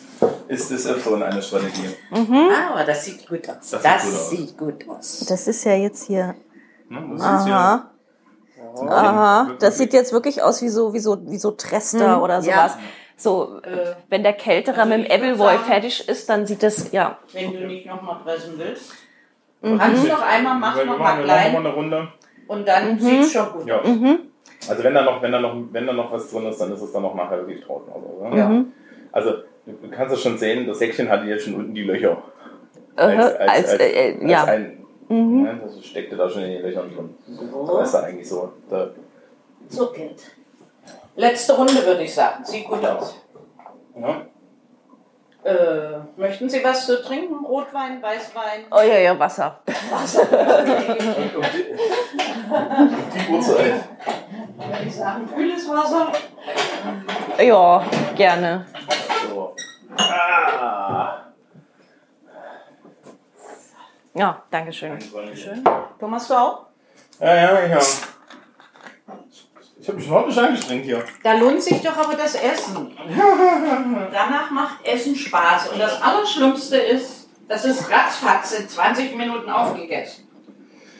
ist 0.49 0.71
des 0.71 0.87
Öfteren 0.87 1.23
eine 1.23 1.41
Strategie. 1.41 1.89
Ah, 2.13 2.73
aber 2.75 2.85
das 2.85 3.05
sieht 3.05 3.27
gut 3.29 3.49
aus. 3.49 3.71
Das 3.71 3.83
Das, 3.83 4.03
sieht 4.03 4.11
gut 4.13 4.21
aus. 4.21 4.31
sieht 4.31 4.59
gut 4.59 4.89
aus. 4.89 5.27
Das 5.29 5.49
ist 5.49 5.65
ja 5.65 5.75
jetzt 5.75 6.07
hier. 6.07 6.35
Ne? 6.89 7.03
Das 7.13 7.21
ist 7.21 7.27
Aha. 7.27 7.45
hier, 8.77 8.91
Aha. 8.91 9.51
Das 9.59 9.79
sieht 9.79 9.93
jetzt 9.93 10.13
wirklich 10.13 10.43
aus 10.43 10.61
wie 10.63 10.69
so, 10.69 10.93
wie 10.93 10.99
so, 10.99 11.17
wie 11.27 11.39
so 11.39 11.53
Trester 11.53 12.17
Hm, 12.17 12.23
oder 12.23 12.41
ja. 12.41 12.69
sowas. 12.69 12.77
So, 13.17 13.61
Äh, 13.63 13.95
wenn 14.09 14.23
der 14.23 14.33
Kälterer 14.33 14.79
also 14.83 14.97
mit 14.97 15.11
dem 15.11 15.37
sagen- 15.37 15.65
fertig 15.65 16.09
ist, 16.09 16.29
dann 16.29 16.47
sieht 16.47 16.63
das, 16.63 16.91
ja. 16.93 17.19
Wenn 17.33 17.53
du 17.53 17.67
nicht 17.67 17.87
nochmal 17.87 18.17
pressen 18.25 18.55
willst. 18.57 18.93
Mhm. 19.63 19.79
Kannst 19.79 20.05
du 20.05 20.09
noch 20.09 20.23
einmal, 20.23 20.55
mach 20.59 20.75
noch 20.77 20.85
machen, 20.85 20.87
mal 20.87 20.99
wir 20.99 21.05
machen 21.05 21.25
klein 21.25 21.53
mal 21.53 21.59
eine 21.61 21.75
Runde. 21.75 22.09
Und 22.51 22.67
dann 22.67 22.95
Mhm. 22.95 22.99
sieht's 23.01 23.33
schon 23.33 23.53
gut 23.53 23.67
Ja. 23.67 23.81
aus. 23.81 23.87
Also 24.69 24.85
wenn 24.85 24.95
da 24.95 25.03
noch, 25.03 25.23
wenn 25.23 25.33
da 25.33 25.41
noch, 25.41 25.55
wenn 25.73 25.87
da 25.87 25.93
noch 25.93 26.13
was 26.13 26.31
drin 26.31 26.47
ist, 26.47 26.61
dann 26.61 26.73
ist 26.73 26.83
es 26.83 26.93
dann 26.93 27.03
noch 27.03 27.15
nachher 27.15 27.39
wirklich 27.39 27.65
trocken. 27.65 27.91
Also, 27.95 28.29
ne? 28.29 28.39
Ja. 28.39 28.65
also 29.13 29.31
du 29.67 29.89
kannst 29.91 30.15
es 30.15 30.23
schon 30.23 30.37
sehen, 30.37 30.67
das 30.67 30.79
Säckchen 30.79 31.09
hatte 31.09 31.27
jetzt 31.27 31.45
schon 31.45 31.55
unten 31.55 31.75
die 31.75 31.85
Löcher. 31.85 32.23
Als, 32.97 33.75
äh, 33.75 34.11
äh, 34.11 34.29
ja. 34.29 34.45
ein, 34.45 34.85
Mhm. 35.09 35.43
ne, 35.43 35.61
das 35.65 35.85
steckte 35.85 36.17
da 36.17 36.29
schon 36.29 36.43
in 36.43 36.51
den 36.53 36.63
Löchern 36.63 36.91
drin. 36.95 37.15
So, 37.27 37.79
Das 37.79 37.87
ist 37.89 37.95
da 37.95 38.01
eigentlich 38.03 38.29
so. 38.29 38.53
Da, 38.69 38.91
so 39.69 39.87
Kind. 39.87 40.21
Letzte 41.17 41.57
Runde 41.57 41.75
würde 41.87 42.03
ich 42.03 42.15
sagen. 42.15 42.45
Sieht 42.45 42.67
gut 42.67 42.85
aus. 42.85 43.17
ja. 43.99 44.23
Äh, 45.43 45.99
möchten 46.17 46.51
Sie 46.51 46.63
was 46.63 46.85
zu 46.85 47.03
trinken? 47.03 47.45
Rotwein, 47.45 48.03
Weißwein? 48.03 48.67
Oh 48.71 48.83
ja, 48.83 48.99
ja, 48.99 49.19
Wasser. 49.19 49.61
Wasser? 49.91 50.23
Okay. 50.31 51.75
Um 52.51 52.89
die, 52.91 53.19
die 53.19 53.33
Uhrzeit. 53.33 53.75
Würde 54.57 54.85
ich 54.85 54.95
sagen, 54.95 55.29
kühles 55.35 55.69
Wasser. 55.69 56.13
Ja, 57.43 57.85
gerne. 58.17 58.67
So. 59.29 59.55
Ah. 59.97 61.21
Ja, 64.15 64.43
Dankeschön. 64.51 64.99
Schön. 65.35 65.65
Thomas, 65.99 66.29
du 66.29 66.35
auch? 66.35 66.67
Ja, 67.21 67.67
ja. 67.67 67.79
Ich 67.79 68.20
habe 69.91 69.97
mich 69.99 70.07
überhaupt 70.07 70.29
nicht 70.29 70.39
angestrengt 70.39 70.85
hier. 70.85 71.05
Da 71.23 71.33
lohnt 71.35 71.63
sich 71.63 71.81
doch 71.83 71.97
aber 71.97 72.15
das 72.15 72.35
Essen. 72.35 72.97
Danach 74.13 74.51
macht 74.51 74.87
Essen 74.87 75.15
Spaß. 75.15 75.69
Und 75.69 75.79
das 75.81 76.01
Allerschlimmste 76.01 76.77
ist, 76.77 77.29
das 77.49 77.65
ist 77.65 77.91
ratzfatz 77.91 78.53
in 78.53 78.69
20 78.69 79.17
Minuten 79.17 79.51
aufgegessen. 79.51 80.27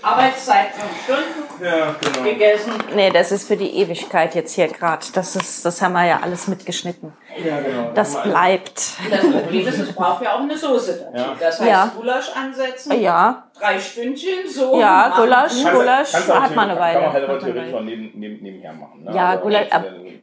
Arbeitszeit 0.03 0.69
5 0.73 1.05
Stunden 1.05 1.65
Ja, 1.65 1.95
genau. 2.01 2.23
gegessen. 2.23 2.73
Nee, 2.95 3.11
das 3.11 3.33
ist 3.33 3.47
für 3.47 3.57
die 3.57 3.69
Ewigkeit 3.77 4.35
jetzt 4.35 4.55
hier 4.55 4.69
gerade. 4.69 5.05
Das 5.13 5.37
ist, 5.37 5.65
das 5.65 5.83
haben 5.83 5.93
wir 5.93 6.07
ja 6.07 6.21
alles 6.23 6.49
mitgeschnitten. 6.49 7.13
Ja, 7.45 7.61
genau. 7.61 7.91
Das 7.95 8.15
wir- 8.15 8.23
bleibt. 8.23 8.93
Das 9.11 9.21
Problem 9.21 9.67
ist, 9.69 9.79
es 9.79 9.93
braucht 9.93 10.23
ja 10.23 10.35
auch 10.35 10.41
eine 10.41 10.57
Soße 10.57 10.93
dazu. 11.13 11.17
Ja. 11.17 11.35
Das 11.39 11.61
heißt, 11.61 11.71
Ja. 11.71 11.91
Gulasch 11.97 12.31
ansetzen, 12.37 13.01
Ja, 13.01 13.45
drei 13.59 13.79
Stündchen 13.79 14.49
so. 14.49 14.79
ja, 14.81 15.09
machen. 15.09 15.23
Gulasch, 15.23 15.53
Kannst 15.63 15.73
Gulasch 15.73 16.13
kannst 16.13 16.31
auch 16.33 16.41
hat 16.43 16.55
man 16.57 16.71
eine 16.71 16.75
theoretisch- 16.79 16.93
Kann 16.95 17.03
man 17.03 17.03
Weile. 17.05 17.13
halt 17.13 17.25
aber 17.29 17.39
theoretisch 17.39 17.63
Weile. 17.73 17.73
mal 17.73 17.85
neben, 17.85 18.13
neben, 18.19 18.43
nebenher 18.43 18.73
machen. 18.73 19.05
Ne? 19.05 19.15
Ja, 19.15 19.29
Also, 19.31 19.43
Gulasch, 19.43 19.69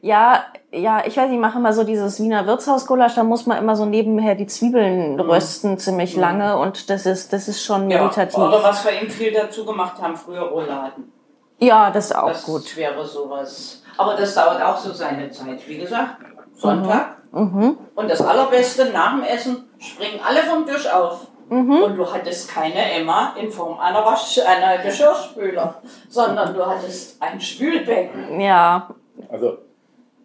ja, 0.02 0.44
ja, 0.70 1.02
ich 1.06 1.16
weiß 1.16 1.24
nicht, 1.28 1.34
ich 1.34 1.40
mache 1.40 1.58
immer 1.58 1.72
so 1.72 1.82
dieses 1.84 2.20
Wiener 2.20 2.46
Wirtshausgulasch, 2.46 3.14
da 3.14 3.24
muss 3.24 3.46
man 3.46 3.58
immer 3.58 3.74
so 3.74 3.84
nebenher 3.86 4.34
die 4.34 4.46
Zwiebeln 4.46 5.18
rösten 5.18 5.78
ziemlich 5.78 6.14
lange 6.14 6.56
und 6.58 6.90
das 6.90 7.06
ist, 7.06 7.32
das 7.32 7.48
ist 7.48 7.64
schon 7.64 7.90
ja. 7.90 8.00
meditativ. 8.02 8.38
Oder 8.38 8.62
was 8.62 8.84
wir 8.84 8.92
eben 8.92 9.10
viel 9.10 9.32
dazu 9.32 9.64
gemacht 9.64 10.00
haben, 10.00 10.14
früher 10.16 10.42
Rouladen. 10.42 11.12
Ja, 11.58 11.90
das 11.90 12.06
ist 12.06 12.16
auch 12.16 12.28
Das 12.28 12.44
gut. 12.44 12.76
wäre 12.76 13.04
sowas. 13.04 13.82
Aber 13.96 14.14
das 14.14 14.32
dauert 14.32 14.62
auch 14.62 14.76
so 14.76 14.92
seine 14.92 15.28
Zeit. 15.30 15.66
Wie 15.66 15.78
gesagt, 15.78 16.18
Sonntag. 16.58 17.18
Mhm. 17.32 17.76
Und 17.94 18.10
das 18.10 18.20
Allerbeste, 18.20 18.90
nach 18.90 19.14
dem 19.14 19.22
Essen 19.22 19.64
springen 19.78 20.20
alle 20.26 20.40
vom 20.42 20.66
Tisch 20.66 20.90
auf. 20.90 21.28
Mhm. 21.48 21.82
Und 21.82 21.96
du 21.96 22.12
hattest 22.12 22.50
keine 22.50 22.92
Emma 22.92 23.34
in 23.40 23.50
Form 23.50 23.78
einer, 23.78 24.04
Wasch 24.04 24.38
einer 24.40 24.82
Geschirrspüler, 24.82 25.76
sondern 26.08 26.52
du 26.52 26.66
hattest 26.66 27.20
ein 27.22 27.40
Spülbecken. 27.40 28.40
Ja, 28.40 28.88
Also 29.30 29.58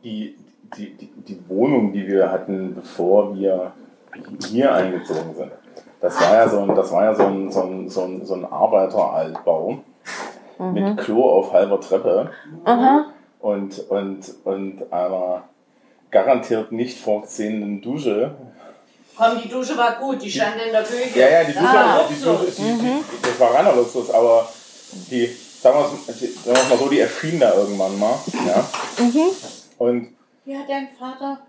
die, 0.04 0.36
die, 0.76 0.98
die, 0.98 1.08
die 1.08 1.40
Wohnung, 1.48 1.94
die 1.94 2.06
wir 2.08 2.30
hatten, 2.30 2.76
bevor 2.76 3.36
wir 3.36 3.72
hier 4.50 4.74
eingezogen 4.74 5.34
sind, 5.34 5.52
das 6.02 6.20
war 6.20 6.36
ja 6.36 6.50
so 6.50 6.60
ein, 6.60 6.76
das 6.76 6.92
war 6.92 7.06
ja 7.06 7.16
so 7.16 7.24
ein, 7.24 7.52
so 7.52 7.62
ein, 7.62 7.90
so 7.90 8.02
ein, 8.02 8.26
so 8.26 8.34
ein 8.34 8.46
Arbeiteraltbau 8.46 9.80
mit 10.60 10.98
Klo 10.98 11.24
auf 11.30 11.54
halber 11.54 11.80
Treppe 11.80 12.32
aha. 12.66 13.06
und, 13.40 13.80
und, 13.90 14.34
und 14.44 14.92
einer 14.92 15.44
garantiert 16.14 16.72
nicht 16.72 16.98
vorgesehenen 17.00 17.82
Dusche. 17.82 18.32
Komm, 19.18 19.42
die 19.44 19.50
Dusche 19.50 19.78
war 19.78 19.96
gut, 20.00 20.22
die 20.24 20.32
stand 20.32 20.56
in 20.66 20.72
der 20.72 20.84
Küche. 20.84 21.20
Ja, 21.20 21.30
ja, 21.30 21.44
die 21.44 21.54
Dusche, 21.54 21.68
Ah, 21.68 22.04
die 22.10 22.24
Luxus. 22.24 22.46
Dusche 22.46 22.62
die, 22.62 22.82
die, 22.82 23.04
das 23.22 23.40
war 23.40 23.54
reiner 23.54 23.76
Luxus, 23.76 24.10
aber 24.12 24.48
die, 25.12 25.28
sagen 25.62 25.78
wir 25.80 26.14
es 26.14 26.20
die- 26.20 26.50
mal 26.50 26.78
so, 26.78 26.88
die 26.88 27.00
erschien 27.00 27.40
da 27.40 27.54
irgendwann 27.54 28.00
mal. 28.00 28.16
Ja? 28.48 28.66
Und 29.78 30.16
Die 30.46 30.58
hat 30.58 30.70
dein 30.70 30.88
Vater 30.98 31.40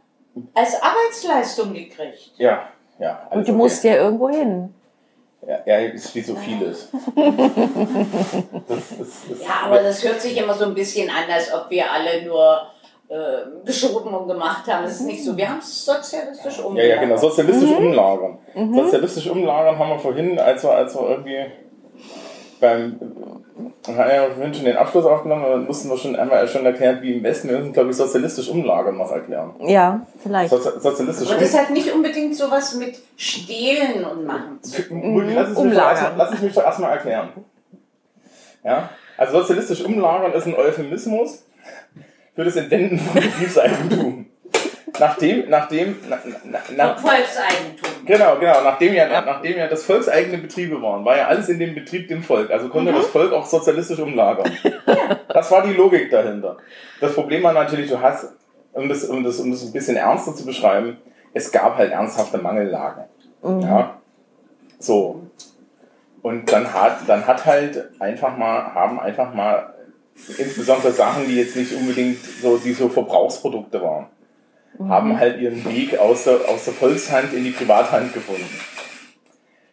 als 0.55 0.75
Arbeitsleistung 0.83 1.73
gekriegt. 1.73 2.33
ja, 2.39 2.69
ja. 2.99 3.27
Und 3.31 3.47
du 3.47 3.53
okay. 3.53 3.59
musst 3.63 3.85
ja 3.85 3.95
irgendwo 3.97 4.29
hin. 4.29 4.75
Ja, 5.47 5.59
ja, 5.67 5.77
ist 5.89 6.15
wie 6.15 6.23
so 6.23 6.35
vieles. 6.37 6.89
das 8.69 8.91
ist, 8.93 9.31
ist, 9.31 9.43
Ja, 9.43 9.67
aber 9.67 9.83
das 9.83 10.03
hört 10.05 10.21
sich 10.21 10.37
immer 10.37 10.55
so 10.55 10.65
ein 10.67 10.75
bisschen 10.75 11.09
an, 11.11 11.31
als 11.31 11.53
ob 11.53 11.69
wir 11.71 11.91
alle 11.91 12.25
nur 12.25 12.67
äh, 13.09 13.17
geschoben 13.67 14.15
und 14.15 14.29
gemacht 14.29 14.67
haben. 14.67 14.85
Es 14.85 14.93
ist 15.01 15.07
nicht 15.07 15.25
so. 15.25 15.37
Wir 15.37 15.49
haben 15.51 15.59
es 15.59 15.85
sozialistisch 15.85 16.59
Ja, 16.59 16.65
umgelagert. 16.65 16.97
ja, 16.97 17.03
genau, 17.03 17.17
sozialistisch 17.17 17.71
Mhm. 17.71 17.77
umlagern. 17.87 18.39
Sozialistisch 18.75 19.27
umlagern 19.29 19.79
haben 19.79 19.91
wir 19.91 19.99
vorhin, 19.99 20.39
als 20.39 20.63
wir, 20.63 20.71
als 20.71 20.95
wir 20.95 21.09
irgendwie 21.11 21.45
beim, 22.61 22.99
wir 23.87 23.97
haben 23.97 24.11
ja 24.11 24.25
vorhin 24.35 24.55
schon 24.55 24.65
den 24.65 24.77
Abschluss 24.77 25.05
aufgenommen, 25.05 25.45
dann 25.45 25.67
mussten 25.67 25.91
wir 25.91 25.97
schon 25.99 26.17
einmal 26.17 26.49
schon 26.49 26.65
erklären, 26.65 26.99
wie 27.03 27.17
im 27.19 27.23
Westen, 27.23 27.51
wir 27.51 27.59
müssen, 27.59 27.73
glaube 27.75 27.91
ich, 27.91 27.97
sozialistisch 27.97 28.49
umlagern 28.49 28.97
noch 28.97 29.13
erklären. 29.13 29.55
Ja, 29.61 30.07
vielleicht. 30.23 30.51
Sozi 30.51 30.71
sozialistisch 30.81 31.31
Und 31.31 31.41
das 31.43 31.57
hat 31.57 31.71
nicht 31.71 31.93
unbedingt 31.93 32.35
sowas 32.35 32.75
mit 32.77 32.99
Stehlen 33.17 34.05
und 34.05 34.25
Machen 34.25 34.63
zu 34.63 34.83
tun. 34.83 35.29
lass, 35.35 35.43
es 35.43 35.49
mich 35.51 35.55
doch 35.57 35.63
Umlagern. 35.63 35.91
erstmal- 35.97 36.17
lass 36.17 36.33
es 36.35 36.41
mich 36.43 36.55
doch 36.55 36.65
erstmal 36.65 36.91
erklären. 36.93 37.29
Ja? 38.65 38.89
Also 39.19 39.39
sozialistisch 39.41 39.85
umlagern 39.85 40.33
ist 40.33 40.47
ein 40.47 40.55
Euphemismus 40.57 41.45
für 42.35 42.45
das 42.45 42.57
Entwenden 42.57 42.99
von 42.99 43.21
Betriebseigentum. 43.21 44.27
Nachdem, 44.99 45.51
nachdem, 45.51 45.97
na, 46.09 46.19
na, 46.45 46.59
na, 46.77 46.97
Volkseigentum. 46.97 48.07
Genau, 48.07 48.39
genau. 48.39 48.63
Nachdem 48.63 48.95
ja, 48.95 49.09
nachdem 49.23 49.57
ja 49.57 49.67
das 49.67 49.85
volkseigene 49.85 50.39
Betriebe 50.39 50.81
waren, 50.81 51.05
war 51.05 51.17
ja 51.17 51.27
alles 51.27 51.49
in 51.49 51.59
dem 51.59 51.75
Betrieb 51.75 52.07
dem 52.07 52.23
Volk. 52.23 52.51
Also 52.51 52.69
konnte 52.69 52.93
das 52.93 53.07
Volk 53.07 53.33
auch 53.33 53.45
sozialistisch 53.45 53.99
umlagern. 53.99 54.51
Das 55.29 55.51
war 55.51 55.67
die 55.67 55.73
Logik 55.73 56.13
dahinter. 56.13 56.59
Das 57.01 57.13
Problem 57.13 57.43
war 57.43 57.53
natürlich, 57.53 57.91
du 57.91 58.01
hast, 58.01 58.35
um 58.73 58.89
das, 58.89 59.03
um 59.05 59.25
das, 59.25 59.41
um 59.41 59.51
das 59.51 59.65
ein 59.65 59.73
bisschen 59.73 59.97
ernster 59.97 60.33
zu 60.33 60.47
beschreiben, 60.47 60.99
es 61.33 61.51
gab 61.51 61.77
halt 61.77 61.91
ernsthafte 61.91 62.39
Mangellagen. 62.39 63.05
Ja. 63.43 63.99
So. 64.79 65.27
Und 66.23 66.53
dann 66.53 66.73
hat, 66.73 66.99
dann 67.09 67.27
hat 67.27 67.45
halt 67.45 67.91
einfach 67.99 68.37
mal, 68.37 68.75
haben 68.75 69.01
einfach 69.01 69.35
mal 69.35 69.74
insbesondere 70.39 70.93
Sachen, 70.93 71.27
die 71.27 71.37
jetzt 71.37 71.57
nicht 71.57 71.73
unbedingt 71.73 72.25
so, 72.41 72.57
die 72.59 72.73
so 72.73 72.89
Verbrauchsprodukte 72.89 73.83
waren, 73.83 74.07
haben 74.89 75.19
halt 75.19 75.41
ihren 75.41 75.65
Weg 75.65 75.99
aus 75.99 76.25
der, 76.25 76.49
aus 76.49 76.65
der 76.65 76.75
Volkshand 76.75 77.33
in 77.33 77.45
die 77.45 77.51
Privathand 77.51 78.13
gefunden. 78.13 78.49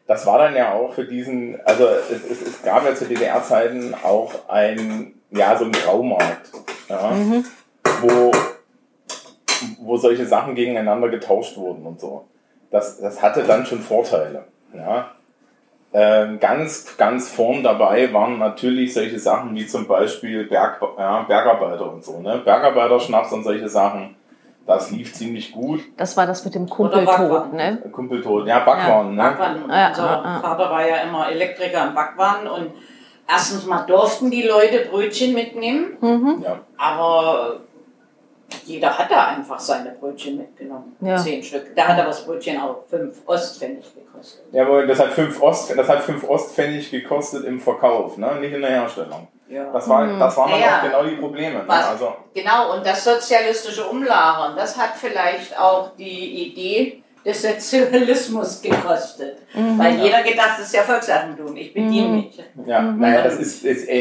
Das 0.07 0.25
war 0.25 0.37
dann 0.37 0.55
ja 0.55 0.73
auch 0.73 0.93
für 0.93 1.05
diesen, 1.05 1.59
also 1.61 1.85
es, 1.87 2.23
es, 2.29 2.41
es 2.41 2.61
gab 2.63 2.83
ja 2.85 2.93
zu 2.93 3.05
DDR-Zeiten 3.05 3.95
auch 4.03 4.49
ein, 4.49 5.13
ja, 5.31 5.57
so 5.57 5.63
einen 5.63 5.73
Graumarkt, 5.73 6.51
ja, 6.89 7.15
wo, 8.01 8.31
wo 9.79 9.97
solche 9.97 10.25
Sachen 10.25 10.55
gegeneinander 10.55 11.09
getauscht 11.09 11.55
wurden 11.57 11.85
und 11.85 11.99
so. 11.99 12.25
Das, 12.69 12.99
das 12.99 13.21
hatte 13.21 13.43
dann 13.43 13.65
schon 13.65 13.79
Vorteile, 13.79 14.45
ja. 14.73 15.11
Ähm, 15.93 16.39
ganz, 16.39 16.95
ganz 16.97 17.29
vorn 17.29 17.63
dabei 17.63 18.13
waren 18.13 18.39
natürlich 18.39 18.93
solche 18.93 19.19
Sachen 19.19 19.53
wie 19.55 19.67
zum 19.67 19.87
Beispiel 19.87 20.45
Berg, 20.45 20.79
ja, 20.97 21.23
Bergarbeiter 21.23 21.91
und 21.91 22.01
so, 22.03 22.19
ne? 22.19 22.41
Bergarbeiterschnaps 22.45 23.33
und 23.33 23.43
solche 23.43 23.67
Sachen. 23.67 24.15
Das 24.65 24.89
lief 24.91 25.13
ziemlich 25.13 25.51
gut. 25.51 25.81
Das 25.97 26.15
war 26.15 26.25
das 26.25 26.45
mit 26.45 26.55
dem. 26.55 26.69
Kumpeltod, 26.69 27.51
ne? 27.51 27.77
Kumpeltod, 27.91 28.47
ja, 28.47 28.59
Backwaren, 28.59 29.15
ne? 29.15 29.21
Backwaren. 29.21 29.69
Ja, 29.69 29.89
Unser 29.89 30.03
ja, 30.05 30.23
ja. 30.23 30.39
Vater 30.39 30.69
war 30.71 30.87
ja 30.87 30.97
immer 30.97 31.29
Elektriker 31.29 31.87
im 31.87 31.93
Backwaren 31.93 32.47
und 32.47 32.71
erstens 33.29 33.65
mal 33.65 33.81
durften 33.85 34.31
die 34.31 34.43
Leute 34.43 34.85
Brötchen 34.89 35.33
mitnehmen, 35.33 35.97
Ja. 36.41 36.59
aber 36.77 37.57
jeder 38.65 38.97
hat 38.97 39.09
da 39.11 39.27
einfach 39.27 39.59
seine 39.59 39.91
Brötchen 39.91 40.37
mitgenommen. 40.37 40.95
Ja. 41.01 41.17
Zehn 41.17 41.41
Stück. 41.43 41.75
Da 41.75 41.87
hat 41.87 41.97
aber 41.99 42.07
das 42.09 42.25
Brötchen 42.25 42.59
auch 42.59 42.83
fünf 42.89 43.17
Ostpfennig 43.25 43.85
gekostet. 43.93 44.43
Ja, 44.51 44.63
aber 44.65 44.85
das 44.85 44.99
hat 44.99 45.09
fünf 45.13 45.41
Ost, 45.41 45.75
das 45.77 45.87
hat 45.87 46.01
fünf 46.03 46.27
Ostpfennig 46.27 46.91
gekostet 46.91 47.45
im 47.45 47.59
Verkauf, 47.59 48.17
ne? 48.17 48.35
Nicht 48.39 48.53
in 48.53 48.61
der 48.61 48.71
Herstellung. 48.71 49.27
Ja. 49.49 49.65
Das 49.71 49.87
war, 49.89 50.07
das 50.17 50.37
waren 50.37 50.51
dann 50.51 50.59
Ja. 50.61 50.77
auch 50.79 50.83
genau 50.83 51.03
die 51.03 51.15
Probleme. 51.17 51.59
Ne? 51.59 51.63
Was? 51.67 51.89
Also, 51.89 52.13
Genau, 52.33 52.73
und 52.75 52.85
das 52.85 53.03
sozialistische 53.03 53.85
Umlagern, 53.85 54.55
das 54.55 54.77
hat 54.77 54.91
vielleicht 54.95 55.57
auch 55.59 55.91
die 55.97 56.47
Idee 56.47 57.03
des 57.25 57.41
Sozialismus 57.41 58.61
gekostet. 58.61 59.37
Weil 59.53 59.99
jeder 59.99 60.23
gedacht, 60.23 60.51
das 60.57 60.67
ist 60.67 60.73
ja 60.73 60.83
Volkseigentum, 60.83 61.55
ich 61.55 61.73
bediene 61.73 62.07
mich. 62.07 62.41
ja, 62.65 62.81
naja, 62.81 63.21
das 63.23 63.35
ist, 63.35 63.63
ist 63.63 63.87
ein 63.89 63.93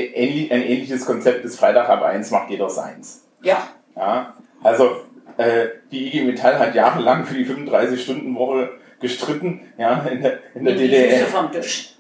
ähnliches 0.63 1.05
Konzept 1.05 1.45
des 1.45 1.59
Freitag 1.59 1.89
ab 1.89 2.03
eins 2.03 2.31
macht 2.31 2.49
jeder 2.51 2.69
seins. 2.71 3.25
Ja, 3.43 3.59
Ja, 4.01 4.35
also 4.63 5.03
äh, 5.37 5.67
die 5.93 6.07
IG 6.09 6.23
Metall 6.25 6.59
hat 6.59 6.75
jahrelang 6.75 7.25
für 7.27 7.35
die 7.35 7.45
35-Stunden-Woche 7.45 8.71
gestritten, 8.99 9.61
ja, 9.77 10.01
in 10.11 10.23
der, 10.23 10.39
in 10.55 10.65
der 10.65 10.75
nimm 10.75 10.83
die 10.83 10.89
DDR. 10.89 11.19
Füße 11.21 11.31
vom 11.31 11.53
Tisch. 11.53 11.95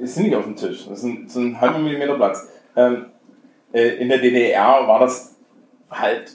ist 0.00 0.16
nicht 0.18 0.34
auf 0.36 0.44
dem 0.44 0.54
Tisch. 0.56 0.86
Das 0.88 0.98
ist 0.98 1.04
ein, 1.04 1.28
so 1.28 1.40
ein 1.40 1.60
halber 1.60 1.78
Millimeter 1.80 2.14
Platz. 2.14 2.48
Ähm, 2.76 3.06
äh, 3.72 3.96
in 3.96 4.08
der 4.08 4.18
DDR 4.18 4.86
war 4.86 5.00
das 5.00 5.34
halt, 5.90 6.30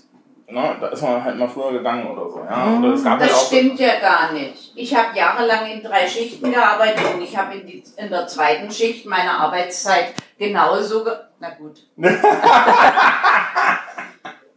ne, 0.49 0.75
da 0.81 0.87
ist 0.89 1.01
man 1.01 1.23
halt 1.23 1.37
mal 1.37 1.47
früher 1.47 1.71
gegangen 1.71 2.05
oder 2.07 2.29
so. 2.29 2.39
Ja? 2.49 2.77
Oder 2.77 2.93
es 2.93 3.03
gab 3.03 3.19
halt 3.19 3.29
Das 3.31 3.37
auch, 3.37 3.47
stimmt 3.47 3.79
ja 3.79 3.99
gar 4.01 4.33
nicht. 4.33 4.73
Ich 4.75 4.93
habe 4.95 5.17
jahrelang 5.17 5.65
in 5.71 5.81
drei 5.81 6.05
Schichten 6.07 6.51
gearbeitet 6.51 7.05
und 7.15 7.21
ich 7.21 7.35
habe 7.37 7.55
in, 7.55 7.65
die- 7.67 7.83
in 7.97 8.09
der 8.09 8.27
zweiten 8.27 8.69
Schicht 8.71 9.05
meine 9.05 9.31
Arbeitszeit 9.31 10.13
genauso. 10.37 11.03
Ge 11.05 11.13
Na 11.41 11.49
gut. 11.51 11.79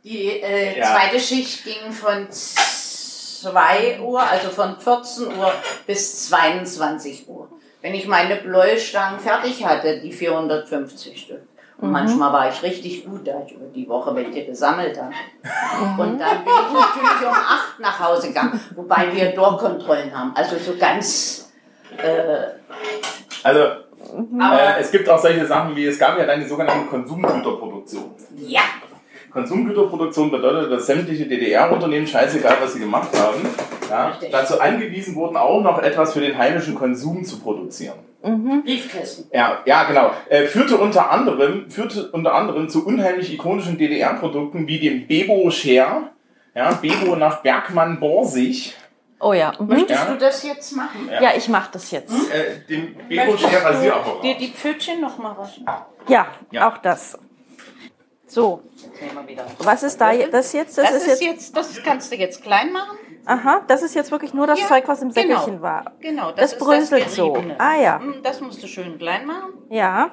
Die 0.05 0.41
äh, 0.43 0.79
Ja. 0.79 0.85
zweite 0.97 1.21
Schicht 1.21 1.65
ging 1.65 1.93
von 1.93 2.27
2 2.31 4.01
Uhr, 4.01 4.21
also 4.21 4.49
von 4.49 4.79
14 4.79 5.27
Uhr 5.29 5.53
bis 5.87 6.29
22 6.29 7.29
Uhr. 7.29 7.49
Wenn 7.81 7.95
ich 7.95 8.07
meine 8.07 8.37
Bläustangen 8.37 9.19
fertig 9.21 9.65
hatte, 9.65 10.01
die 10.01 10.13
450 10.13 11.21
Stück. 11.21 11.43
Und 11.79 11.91
manchmal 11.91 12.33
war 12.33 12.49
ich 12.49 12.63
richtig 12.63 13.05
gut, 13.05 13.27
da 13.27 13.43
ich 13.45 13.53
über 13.55 13.67
die 13.67 13.89
Woche 13.89 14.15
welche 14.15 14.45
gesammelt 14.47 14.97
habe. 15.01 15.13
Und 16.01 16.19
dann 16.21 16.45
bin 16.45 16.53
ich 16.53 16.73
natürlich 16.73 17.27
um 17.27 17.33
8 17.35 17.81
nach 17.81 17.99
Hause 17.99 18.29
gegangen, 18.29 18.61
wobei 18.77 19.09
wir 19.13 19.33
Dorfkontrollen 19.33 20.17
haben. 20.17 20.31
Also 20.37 20.59
so 20.59 20.77
ganz. 20.77 21.51
Äh, 21.97 22.53
also 23.43 23.61
aber 24.39 24.77
äh, 24.77 24.81
es 24.81 24.93
gibt 24.93 25.09
auch 25.09 25.19
solche 25.19 25.45
Sachen 25.45 25.75
wie, 25.75 25.87
es 25.87 25.99
gab 25.99 26.17
ja 26.19 26.25
dann 26.25 26.39
die 26.41 26.47
sogenannte 26.47 26.87
Konsumgüterproduktion. 26.87 28.15
ja, 28.37 28.61
Konsumgüterproduktion 29.33 30.31
bedeutet, 30.31 30.71
dass 30.73 30.87
sämtliche 30.87 31.27
DDR-Unternehmen, 31.27 32.07
scheißegal 32.07 32.57
was 32.61 32.75
sie 32.75 32.81
gemacht 32.81 33.09
haben, 33.19 33.41
ja, 33.91 34.13
dazu 34.31 34.61
angewiesen 34.61 35.15
wurden, 35.15 35.37
auch 35.37 35.63
noch 35.63 35.83
etwas 35.83 36.13
für 36.13 36.21
den 36.21 36.37
heimischen 36.37 36.75
Konsum 36.75 37.25
zu 37.25 37.39
produzieren. 37.41 37.99
Briefkästen. 38.65 39.27
Ja, 39.33 39.59
ja, 39.65 39.85
genau. 39.85 40.13
Äh, 40.29 40.45
führte 40.47 40.77
unter 40.79 41.11
anderem, 41.11 41.69
führte 41.71 42.11
unter 42.13 42.35
anderem 42.35 42.69
zu 42.69 42.87
unheimlich 42.87 43.33
ikonischen 43.35 43.79
DDR-Produkten 43.79 44.67
wie 44.69 44.79
dem 44.79 45.07
Bebo 45.09 45.51
Share, 45.51 46.11
ja, 46.55 46.73
Bebo 46.75 47.17
nach 47.17 47.43
Bergmann 47.43 47.99
Borsig, 48.01 48.77
Oh 49.25 49.33
ja. 49.35 49.53
Mhm. 49.57 49.69
Möchtest 49.69 50.05
Ja. 50.05 50.13
du 50.13 50.19
das 50.19 50.43
jetzt 50.43 50.75
machen? 50.77 51.09
Ja, 51.21 51.31
ich 51.37 51.49
mach 51.49 51.69
das 51.69 51.93
jetzt. 51.93 52.13
äh, 52.33 52.59
dem 52.69 52.97
Bebo 53.09 53.37
Share 53.37 53.65
Rasierapparat. 53.65 54.25
dir 54.25 54.37
die 54.37 54.49
Pfötchen 54.49 55.01
noch 55.01 55.17
mal 55.19 55.37
waschen? 55.39 55.65
Ja, 56.09 56.27
Ja. 56.51 56.69
auch 56.69 56.79
das. 56.79 57.17
So, 58.33 58.63
was 59.59 59.83
ist 59.83 60.01
da 60.01 60.11
das 60.15 60.55
jetzt? 60.55 60.79
Das, 60.79 60.91
Das, 60.91 61.03
ist 61.03 61.07
jetzt. 61.07 61.23
jetzt, 61.23 61.55
das 61.57 61.83
kannst 61.83 62.11
du 62.11 62.17
jetzt 62.17 62.43
klein 62.43 62.73
machen. 62.73 62.97
Aha, 63.27 63.61
das 63.69 63.83
ist 63.83 63.95
jetzt 63.95 64.11
wirklich 64.11 64.33
nur 64.33 64.47
das 64.47 64.59
Ja, 64.59 64.69
Zeug, 64.69 64.85
was 64.89 65.03
im 65.03 65.11
genau. 65.11 65.37
Säckelchen 65.37 65.61
war. 65.61 65.93
Genau, 66.01 66.33
Das 66.33 66.53
das, 66.53 66.59
bröselt 66.59 67.01
ist 67.03 67.09
das 67.09 67.17
so. 67.17 67.33
Geriebene. 67.35 67.61
Ah, 67.61 67.77
ja. 67.77 67.99
Mm, 67.99 68.23
Das 68.23 68.41
musst 68.41 68.63
du 68.63 68.67
schön 68.67 68.97
klein 68.97 69.27
machen. 69.27 69.53
Ja. 69.69 70.13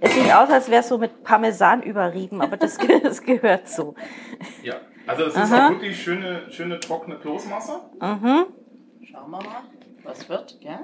Es 0.00 0.14
sieht 0.14 0.30
aus, 0.34 0.50
als 0.50 0.68
wäre 0.70 0.80
es 0.80 0.88
so 0.88 0.98
mit 0.98 1.22
Parmesan 1.24 1.82
überrieben, 1.82 2.42
aber 2.42 2.58
das, 2.58 2.76
das 3.02 3.22
gehört 3.22 3.66
so. 3.66 3.94
Ja, 4.62 4.74
also 5.06 5.24
es 5.24 5.34
ist 5.34 5.38
Aha. 5.40 5.68
auch 5.68 5.70
wirklich 5.70 6.02
schöne, 6.02 6.42
schöne 6.50 6.78
trockene 6.80 7.16
Kloßmasse. 7.16 7.80
Mhm. 7.98 8.44
Schauen 9.10 9.30
wir 9.30 9.42
mal, 9.42 9.62
was 10.04 10.28
wird, 10.28 10.58
ja? 10.60 10.80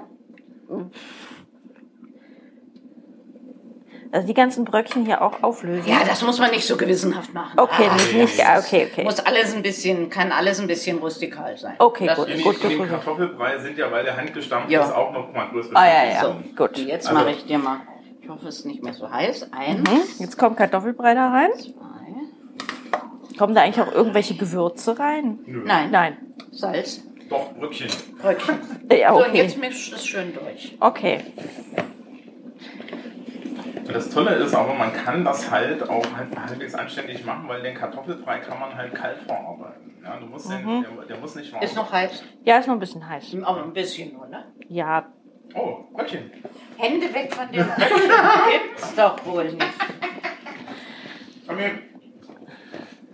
Also 4.11 4.25
die 4.27 4.33
ganzen 4.33 4.65
Bröckchen 4.65 5.05
hier 5.05 5.21
auch 5.21 5.43
auflösen. 5.43 5.87
Ja, 5.87 5.99
das 6.03 6.23
muss 6.23 6.39
man 6.39 6.49
nicht 6.49 6.65
so 6.65 6.75
gewissenhaft 6.77 7.31
machen. 7.33 7.59
Okay, 7.59 7.87
Ah, 7.89 7.93
nicht, 7.95 8.13
nicht, 8.15 8.45
ah, 8.47 8.57
okay, 8.57 8.87
okay. 8.91 9.03
Muss 9.03 9.19
alles 9.19 9.53
ein 9.55 9.61
bisschen, 9.61 10.09
kann 10.09 10.31
alles 10.31 10.59
ein 10.59 10.65
bisschen 10.65 10.97
rustikal 10.97 11.55
sein. 11.57 11.75
Okay, 11.77 12.07
das 12.07 12.17
gut, 12.17 12.27
In, 12.29 12.37
Ist, 12.37 12.43
gut. 12.43 12.63
in 12.63 12.69
dem 12.79 12.87
Kartoffelbrei 12.89 13.59
sind 13.59 13.77
ja, 13.77 13.91
weil 13.91 14.03
der 14.03 14.17
handgestampft 14.17 14.71
Ja. 14.71 14.83
ist, 14.83 14.93
auch 14.95 15.11
noch 15.13 15.31
mal 15.31 15.49
größere 15.49 15.75
Ah 15.75 15.85
ja, 15.85 16.11
ja, 16.11 16.23
drin. 16.23 16.55
gut. 16.55 16.77
jetzt 16.79 17.07
Also- 17.07 17.19
mache 17.19 17.31
ich 17.33 17.45
dir 17.45 17.59
mal, 17.59 17.81
ich 18.19 18.27
hoffe, 18.27 18.47
es 18.47 18.59
ist 18.59 18.65
nicht 18.65 18.81
mehr 18.83 18.93
so 18.93 19.11
heiß. 19.11 19.51
Eins, 19.53 19.87
Mhm. 19.87 20.01
Jetzt 20.17 20.37
kommt 20.39 20.57
Kartoffelbrei 20.57 21.13
da 21.13 21.29
rein. 21.29 21.49
zwei, 21.59 21.73
Kommen 23.37 23.53
da 23.55 23.61
eigentlich 23.61 23.79
auch 23.87 23.93
irgendwelche 23.93 24.35
Gewürze 24.35 24.97
rein? 24.99 25.39
Nö. 25.45 25.61
nein, 25.65 25.91
Nein. 25.91 26.17
Salz, 26.51 27.03
Doch, 27.29 27.53
Bröckchen. 27.53 27.87
Bröckchen. 28.19 28.59
Ja, 28.91 29.13
So, 29.13 29.19
und 29.19 29.27
okay. 29.29 29.37
jetzt 29.43 29.57
misch 29.59 29.93
es 29.93 30.03
schön 30.05 30.33
durch. 30.33 30.75
Okay. 30.79 31.19
Und 33.89 33.95
das 33.95 34.09
Tolle 34.11 34.35
ist 34.35 34.53
aber, 34.53 34.75
man 34.75 34.93
kann 34.93 35.25
das 35.25 35.49
halt 35.49 35.81
auch 35.89 36.05
halt 36.15 36.27
halbwegs 36.39 36.75
anständig 36.75 37.25
machen, 37.25 37.47
weil 37.47 37.63
den 37.63 37.73
Kartoffelbrei 37.73 38.37
kann 38.37 38.59
man 38.59 38.75
halt 38.75 38.93
kalt 38.93 39.17
verarbeiten. 39.23 39.95
Ja, 40.03 40.15
du 40.17 40.27
musst 40.27 40.47
den, 40.51 40.63
der, 40.83 41.05
der 41.07 41.17
muss 41.17 41.33
nicht 41.33 41.51
warm 41.51 41.63
Ist 41.63 41.75
noch 41.75 41.91
heiß, 41.91 42.23
Ja, 42.43 42.59
ist 42.59 42.67
noch 42.67 42.75
ein 42.75 42.79
bisschen 42.79 43.09
heiß. 43.09 43.35
aber 43.41 43.63
ein 43.63 43.73
bisschen 43.73 44.13
nur, 44.13 44.27
ne? 44.27 44.45
Ja, 44.67 45.07
Oh, 45.55 45.85
Brötchen. 45.91 46.29
Hände 46.77 47.11
weg 47.11 47.33
von 47.33 47.51
dem 47.51 47.65
Brötchen. 47.65 47.97
Gibt's 48.67 48.93
doch 48.95 49.25
wohl 49.25 49.45
nicht. 49.45 49.65
Komm 51.47 51.57
hier. 51.57 51.71
Das 51.71 51.79
ist 51.79 52.29
ja, 52.29 52.35
das 52.77 52.91
ist 52.91 53.08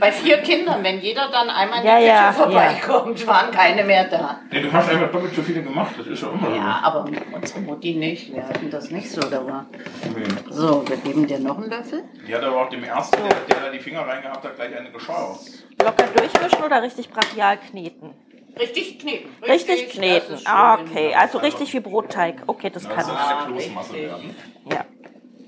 Bei 0.00 0.12
vier 0.12 0.38
Kindern, 0.38 0.82
wenn 0.84 1.00
jeder 1.00 1.28
dann 1.30 1.48
einmal 1.50 1.80
in 1.80 1.86
Ja, 1.86 1.94
die 1.98 2.04
Küche 2.04 2.14
ja, 2.14 2.32
vorbeikommt, 2.32 3.26
waren 3.26 3.50
keine 3.50 3.84
mehr 3.84 4.04
da. 4.04 4.40
Nee, 4.50 4.60
du 4.62 4.72
hast 4.72 4.88
einfach 4.90 5.10
doppelt 5.10 5.34
so 5.34 5.42
viele 5.42 5.62
gemacht. 5.62 5.94
Das 5.98 6.06
ist 6.06 6.22
ja 6.22 6.28
immer 6.30 6.54
Ja, 6.54 6.80
aber 6.84 7.06
unsere 7.32 7.60
Mutti 7.60 7.94
nicht. 7.94 8.32
Wir 8.34 8.44
hatten 8.46 8.70
das 8.70 8.90
nicht 8.90 9.10
so. 9.10 9.20
Da 9.20 9.44
war. 9.46 9.66
so. 10.02 10.08
Nee. 10.18 10.24
So, 10.50 10.88
wir 10.88 10.96
geben 10.98 11.26
dir 11.26 11.38
noch 11.38 11.58
einen 11.58 11.70
Löffel. 11.70 12.04
Die 12.26 12.34
hat 12.34 12.42
aber 12.44 12.62
auch 12.62 12.70
dem 12.70 12.84
Ersten, 12.84 13.16
der, 13.22 13.34
der 13.56 13.66
da 13.66 13.70
die 13.72 13.80
Finger 13.80 14.00
reingehabt 14.06 14.44
hat, 14.44 14.54
gleich 14.56 14.76
eine 14.76 14.90
geschaut. 14.90 15.38
Locker 15.82 16.06
durchmischen 16.14 16.62
oder 16.64 16.82
richtig 16.82 17.10
brachial 17.10 17.58
kneten? 17.58 18.14
Richtig 18.58 18.98
kneten. 18.98 19.30
Richtig 19.46 19.84
das 19.86 19.94
kneten. 19.94 20.38
Ah, 20.44 20.74
okay. 20.80 21.14
Also 21.14 21.38
richtig 21.38 21.72
wie 21.74 21.80
Brotteig. 21.80 22.42
Okay, 22.46 22.70
das 22.70 22.82
Das 22.84 22.92
kann 22.94 23.04
soll 23.04 23.14
ich. 23.14 23.20
eine 23.20 23.46
Kloßmasse 23.52 23.92
richtig. 23.92 24.10
werden. 24.10 24.36
Ja. 24.72 24.84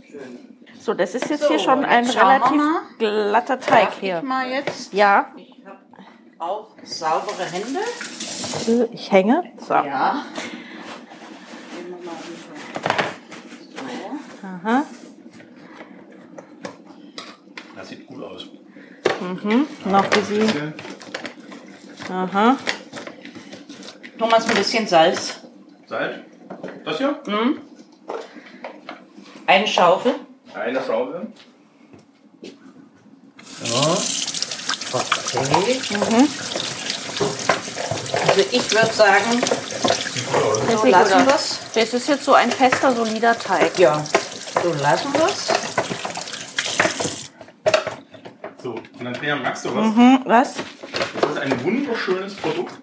Schön. 0.08 0.59
So, 0.80 0.94
das 0.94 1.14
ist 1.14 1.28
jetzt 1.28 1.42
So, 1.42 1.48
hier 1.48 1.58
schon 1.58 1.84
ein 1.84 2.04
jetzt 2.04 2.14
wir 2.16 2.22
relativ 2.22 2.56
mal. 2.56 2.80
glatter 2.98 3.60
Teig 3.60 3.84
Darf 3.86 4.00
hier. 4.00 4.18
ich 4.18 4.22
mal 4.24 4.48
jetzt? 4.50 4.92
Ja, 4.94 5.30
Ich 5.36 5.62
habe 5.66 5.78
auch 6.38 6.68
saubere 6.82 7.44
Hände. 7.44 7.80
ich 8.92 9.12
hänge. 9.12 9.52
So. 9.58 9.74
Ja. 9.74 10.24
Nehmen 11.74 12.00
wir 12.00 12.06
mal 12.06 12.14
ungefähr. 12.16 12.56
So. 14.40 14.46
Aha. 14.46 14.82
Das 17.76 17.88
sieht 17.88 18.06
gut 18.06 18.22
aus. 18.22 18.46
Noch 19.84 20.04
ein 20.04 20.10
bisschen. 20.10 20.74
Aha. 22.10 22.56
Thomas, 24.18 24.48
ein 24.48 24.54
bisschen 24.56 24.86
Salz. 24.86 25.40
Salz. 25.86 26.16
Das 26.84 26.96
hier? 26.98 27.20
Eine 29.46 29.66
Schaufel. 29.66 30.14
Eine 30.54 30.82
Schaufel. 30.84 31.26
Okay. 34.92 35.38
Also 38.26 38.40
ich 38.50 38.72
würde 38.72 38.92
sagen, 38.92 39.40
Das 39.40 40.80
so 40.80 40.86
lassen 40.86 41.26
wir 41.26 41.34
es. 41.34 41.58
Das 41.74 41.94
ist 41.94 42.08
jetzt 42.08 42.24
so 42.24 42.34
ein 42.34 42.50
fester, 42.50 42.94
solider 42.94 43.38
Teig. 43.38 43.78
Ja, 43.78 44.02
so 44.62 44.72
lassen 44.82 45.12
wir 45.12 45.26
es. 45.26 45.48
So, 48.62 48.74
und 48.98 49.06
Andrea, 49.06 49.36
merkst 49.36 49.64
du 49.64 49.74
was? 49.74 49.84
Hm, 49.84 50.20
was? 50.24 50.54
Das 51.20 51.30
ist 51.30 51.38
ein 51.38 51.64
wunderschönes 51.64 52.34
Produkt, 52.34 52.74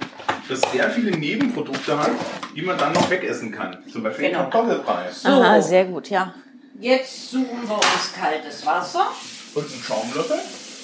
das 0.49 0.61
sehr 0.72 0.89
viele 0.89 1.11
Nebenprodukte 1.11 1.99
hat, 1.99 2.11
die 2.55 2.61
man 2.61 2.78
dann 2.78 2.93
noch 2.93 3.09
wegessen 3.09 3.51
kann. 3.51 3.78
Zum 3.91 4.03
Beispiel 4.03 4.30
Genau. 4.30 4.43
Kartoffelbrei 4.43 5.11
So, 5.11 5.30
Aha, 5.30 5.61
sehr 5.61 5.86
gut, 5.86 6.09
ja. 6.09 6.34
Jetzt 6.80 7.32
suchen 7.32 7.68
wir 7.68 7.76
uns 7.76 8.14
kaltes 8.20 8.66
Wasser. 8.66 9.08
und 9.56 9.72
einen 9.72 9.84
Schaumlöffel. 9.84 10.40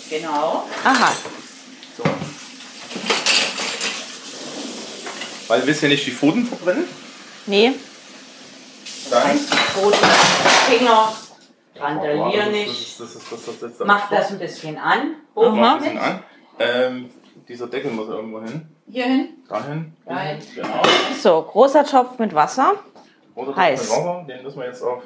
Genau. 0.09 0.67
Aha. 0.83 1.11
So. 1.97 2.03
Weil 5.47 5.65
willst 5.67 5.81
du 5.81 5.85
ja 5.87 5.91
nicht 5.91 6.05
die 6.05 6.11
Pfoten 6.11 6.45
verbrennen? 6.45 6.85
Nee. 7.45 7.73
Das 8.83 9.09
Dann 9.09 9.23
heißt, 9.29 9.53
die 9.53 9.57
Pfoten, 9.57 9.97
Finger, 10.69 11.13
randalier 11.75 12.45
nicht. 12.47 12.99
das 12.99 13.15
ist, 13.15 13.31
das 13.31 13.39
ist, 13.39 13.47
das 13.47 13.71
ist, 13.71 13.79
das 13.79 13.87
Mach 13.87 14.09
das 14.09 14.31
ein 14.31 14.39
bisschen 14.39 14.77
an. 14.77 15.15
Hoch 15.35 15.51
Mach 15.51 15.73
ein 15.73 15.79
bisschen 15.79 15.97
an. 15.97 16.23
Ähm, 16.59 17.09
dieser 17.47 17.67
Deckel 17.67 17.91
muss 17.91 18.07
irgendwo 18.07 18.41
hin. 18.41 18.67
Hier 18.89 19.05
hin. 19.05 19.29
Dahin. 19.49 19.93
Rein. 20.07 20.39
Genau. 20.55 20.81
So, 21.21 21.41
großer 21.43 21.85
Topf 21.85 22.17
mit 22.19 22.33
Wasser. 22.33 22.73
Heiß. 23.35 23.87
Topf 23.87 23.97
mit 23.97 24.05
Wasser, 24.05 24.25
den 24.27 24.43
müssen 24.43 24.59
wir 24.59 24.67
jetzt 24.67 24.81
auf 24.81 25.03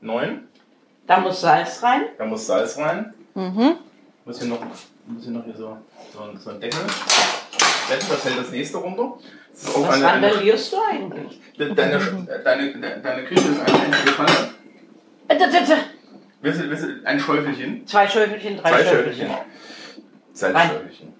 9. 0.00 0.48
Da 1.06 1.18
muss 1.20 1.40
Salz 1.40 1.82
rein. 1.82 2.02
Da 2.18 2.24
muss 2.24 2.46
Salz 2.46 2.78
rein. 2.78 3.12
Mhm. 3.34 3.76
Muss 4.24 4.38
hier 4.38 4.48
noch, 4.48 4.60
muss 5.06 5.22
hier 5.24 5.32
noch 5.32 5.44
hier 5.44 5.56
so, 5.56 5.76
so, 6.12 6.20
ein- 6.22 6.38
so 6.38 6.50
ein 6.50 6.60
Deckel. 6.60 6.80
Das 7.88 8.24
hält 8.24 8.38
das 8.38 8.50
nächste 8.50 8.78
runter. 8.78 9.18
Das 9.52 9.66
Was 9.76 9.90
eine, 9.94 10.04
randalierst 10.06 10.72
du 10.72 10.76
eigentlich? 10.88 11.40
deine, 11.58 11.74
deine, 11.74 12.38
deine, 12.44 13.00
deine 13.02 13.24
Küche 13.24 13.48
ist 13.48 13.60
eine 13.60 13.80
einzige 13.80 14.10
Pfanne. 14.12 14.50
Äh, 15.28 15.36
da, 15.38 15.46
da, 15.46 15.60
da. 15.60 15.76
Willst 16.40 16.60
du, 16.60 16.70
willst 16.70 16.84
du 16.84 16.88
ein 17.04 17.18
Schäufelchen? 17.18 17.86
Zwei 17.86 18.08
Schäufelchen, 18.08 18.56
drei 18.58 18.70
Zwei 18.70 18.84
Schäufelchen. 18.84 19.26
Schäufelchen. 19.26 19.50
Salzschäufelchen. 20.32 21.12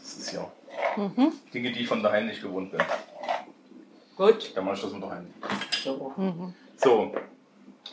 Das 0.00 0.14
ist 0.16 0.32
ja 0.32 0.48
Dinge, 1.52 1.72
die 1.72 1.80
ich 1.80 1.88
von 1.88 2.02
daheim 2.02 2.26
nicht 2.26 2.40
gewohnt 2.40 2.70
bin. 2.70 2.80
Gut. 4.16 4.52
Da 4.54 4.62
mache 4.62 4.76
ich 4.76 4.82
das 4.82 4.92
mit 4.92 5.02
daheim. 5.02 5.26
So. 5.82 6.14
So, 6.76 7.12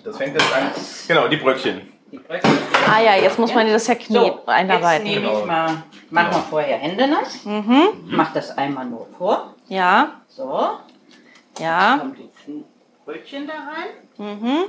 das 0.03 0.17
fängt 0.17 0.33
jetzt 0.33 0.53
an. 0.53 0.71
Genau, 1.07 1.27
die 1.27 1.37
Bröckchen. 1.37 1.91
Die 2.11 2.17
Bröckchen. 2.17 2.57
Ah 2.89 3.01
ja, 3.01 3.15
jetzt 3.15 3.39
muss 3.39 3.53
man 3.53 3.67
das 3.67 3.87
ja 3.87 3.95
knie 3.95 4.13
So, 4.17 4.25
jetzt 4.25 4.47
einarbeiten. 4.49 5.03
nehme 5.07 5.21
Genau. 5.21 5.39
ich 5.39 5.45
mal, 5.45 5.65
machen 5.67 5.83
Genau. 6.09 6.31
wir 6.37 6.43
vorher 6.49 6.77
Hände 6.77 7.07
nass. 7.07 7.45
Mhm. 7.45 7.89
Mach 8.07 8.33
das 8.33 8.57
einmal 8.57 8.85
nur 8.85 9.07
vor. 9.17 9.55
Ja, 9.67 10.21
So, 10.27 10.71
ja. 11.59 11.97
kommt 11.99 12.17
die 12.17 12.63
Brötchen 13.05 13.47
da 13.47 13.53
rein. 13.53 13.89
Mhm. 14.17 14.63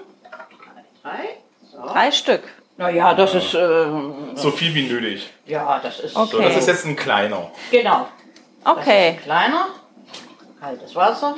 Drei. 1.02 1.36
So. 1.70 1.78
Drei 1.92 2.10
Stück. 2.12 2.42
Naja, 2.76 3.12
das 3.14 3.34
ist, 3.34 3.54
äh, 3.54 3.86
So 4.34 4.50
viel 4.50 4.74
wie 4.74 4.86
nötig. 4.88 5.30
ja, 5.46 5.78
das 5.82 6.00
ist, 6.00 6.16
Okay. 6.16 6.30
So, 6.30 6.40
das 6.42 6.56
ist 6.56 6.68
jetzt 6.68 6.84
ein 6.86 6.96
kleiner. 6.96 7.50
genau. 7.70 8.06
Das 8.64 8.72
ist 8.76 8.82
Okay. 8.82 9.08
ein 9.08 9.22
kleiner. 9.22 9.66
Kaltes 10.60 10.94
Wasser. 10.94 11.34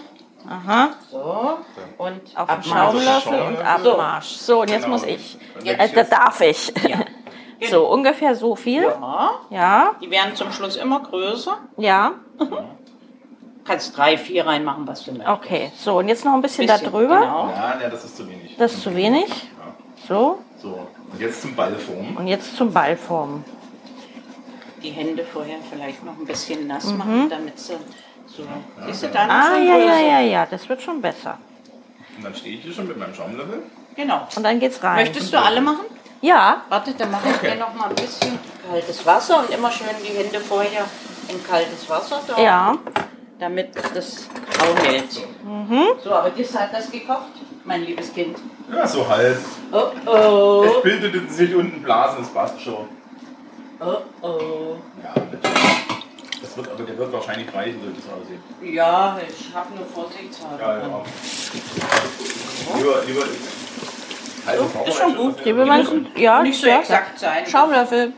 Aha. 0.49 0.91
So. 1.11 1.59
Und 1.99 2.21
Auf 2.37 2.49
den. 2.49 2.63
Schaumlöffel 2.63 3.41
und. 3.43 3.59
Abmarsch. 3.59 4.29
So, 4.37 4.61
und 4.63 4.71
jetzt 4.71 4.85
Genau. 4.85 4.95
muss 4.97 5.05
ich. 5.07 5.39
Dann 5.59 5.67
Äh, 5.67 5.77
da 5.77 5.85
jetzt- 6.01 6.13
darf 6.13 6.41
ich. 6.41 6.73
Ja. 6.89 6.99
So, 7.71 7.89
ungefähr 7.89 8.35
so 8.35 8.57
viel. 8.57 8.83
Ja. 8.83 9.31
Ja, 9.49 9.93
Die 10.03 10.11
werden 10.11 10.35
zum 10.35 10.53
Schluss 10.53 10.77
immer 10.77 11.01
größer. 11.01 11.57
ja. 11.79 12.13
Kannst 13.65 13.97
drei, 13.97 14.19
vier 14.19 14.47
reinmachen, 14.47 14.87
was 14.87 15.05
du 15.05 15.13
möchtest. 15.13 15.31
Okay, 15.31 15.73
so, 15.75 15.97
und 15.99 16.09
jetzt 16.09 16.23
noch 16.27 16.35
ein 16.35 16.43
bisschen, 16.43 16.67
da 16.67 16.75
Bisschen, 16.75 16.91
drüber. 16.93 17.21
Genau. 17.21 17.49
Ja, 17.49 17.79
ja, 17.81 17.89
das 17.89 18.05
ist 18.05 18.17
zu 18.19 18.29
wenig. 18.29 18.57
Das 18.59 18.75
ist 18.75 18.83
zu 18.83 18.95
wenig. 18.95 19.25
So, 20.07 20.41
So, 20.61 20.87
und 21.11 21.19
jetzt 21.21 21.41
zum 21.41 21.55
Ballform. 21.57 22.17
und 22.19 22.27
jetzt 22.27 22.55
zum 22.59 22.71
Ballformen. 22.75 23.43
Die 24.83 24.91
Hände 24.91 25.25
vorher 25.25 25.57
vielleicht 25.71 26.05
noch 26.05 26.13
ein 26.19 26.27
bisschen 26.27 26.67
nass 26.67 26.93
machen, 26.93 27.31
damit 27.31 27.59
sie 27.59 27.77
so. 28.37 28.43
Siehst 28.87 29.03
du 29.05 29.09
dann. 29.09 29.31
Ah, 29.31 29.55
schon 29.55 29.67
ja, 29.67 29.77
ja, 29.77 29.99
ja, 30.01 30.21
ja, 30.21 30.47
das 30.47 30.69
wird 30.69 30.83
schon 30.83 31.01
besser. 31.01 31.39
Und 32.17 32.25
dann 32.25 32.35
stehe 32.35 32.57
ich 32.57 32.63
hier 32.63 32.73
schon 32.73 32.87
mit 32.89 32.97
meinem 32.99 33.15
Schaumlöffel. 33.15 33.63
Genau. 33.97 34.27
Und 34.37 34.43
dann 34.43 34.59
geht's 34.61 34.83
rein. 34.83 34.97
Möchtest 34.97 35.33
du 35.33 35.39
alle 35.41 35.61
machen? 35.61 35.85
Ja, 36.21 36.63
Warte, 36.69 36.95
dann 36.95 37.11
mache 37.11 37.29
ich 37.29 37.37
Okay. 37.37 37.51
dir 37.53 37.57
noch 37.59 37.75
mal 37.75 37.89
ein 37.91 37.95
bisschen 37.95 38.39
kaltes 38.71 39.05
Wasser 39.05 39.41
und 39.41 39.51
immer 39.51 39.71
schön 39.71 39.89
die 40.03 40.17
Hände 40.17 40.41
vorher 40.41 40.85
in 41.29 41.45
kaltes 41.47 41.89
Wasser 41.91 42.21
da, 42.27 42.41
ja. 42.41 42.79
damit 43.39 43.71
das 43.95 44.29
auch 44.59 44.83
hält. 44.85 45.21
Mhm. 45.45 45.83
So, 46.03 46.13
aber 46.13 46.31
das 46.31 46.59
hat 46.59 46.73
das 46.73 46.91
gekocht, 46.91 47.29
mein 47.65 47.83
liebes 47.83 48.13
Kind. 48.15 48.39
Ja, 48.75 48.87
so 48.87 49.07
halb. 49.07 49.37
Oh 49.71 49.91
oh, 50.07 50.65
Es 50.65 50.83
bildeten 50.83 51.29
sich 51.29 51.55
unten 51.55 51.83
Blasen, 51.83 52.21
das 52.21 52.29
passt 52.33 52.59
schon. 52.61 52.89
oh 53.81 53.97
oh. 54.23 54.77
Ja, 55.03 55.21
bitte. 55.31 55.51
Das 56.45 56.57
wird, 56.59 56.69
aber 56.71 56.83
der 56.83 56.99
wird 56.99 57.11
wahrscheinlich 57.11 57.55
reichen, 57.55 57.81
so 57.81 57.89
wie 57.89 57.99
es 57.99 58.05
aussieht. 58.07 58.75
Ja, 58.75 59.19
ich 59.27 59.55
habe 59.55 59.75
nur 59.75 59.87
vorsichtshalber. 59.87 60.61
Ja, 60.61 60.79
ja. 60.79 61.03
Lieber, 62.77 63.03
lieber. 63.07 63.25
Halbe 64.47 64.65
So, 64.75 64.85
ist 64.85 64.99
schon 64.99 65.17
gut. 65.17 65.47
Man, 65.67 66.07
ja, 66.17 66.43
Nicht 66.43 66.61
so 66.61 66.67
exakt 66.67 67.19
sein. 67.19 67.47
Schaumlöffel. 67.47 68.13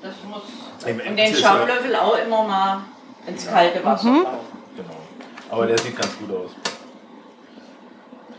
Das 0.00 0.14
muss. 0.26 0.44
Und 0.86 1.16
den 1.16 1.34
Schaumlöffel 1.34 1.94
auch 1.94 2.16
immer 2.16 2.44
mal 2.44 2.84
ins 3.26 3.46
kalte 3.46 3.84
Wasser 3.84 4.08
Mhm. 4.08 4.26
Genau. 4.74 4.96
Aber 5.50 5.66
der 5.66 5.76
sieht 5.76 5.94
ganz 5.94 6.16
gut 6.18 6.30
aus. 6.34 6.52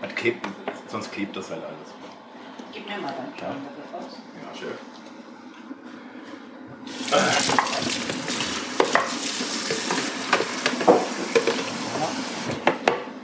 Hat 0.01 0.15
klebt, 0.15 0.47
sonst 0.87 1.11
klebt 1.11 1.37
das 1.37 1.51
halt 1.51 1.61
alles. 1.63 1.93
Gib 2.73 2.87
mir 2.87 2.97
mal 2.97 3.13
deinen 3.13 3.37
Schaumlöffel 3.37 3.83
raus. 3.93 4.17
Ja, 4.41 4.59
Chef. 4.59 4.79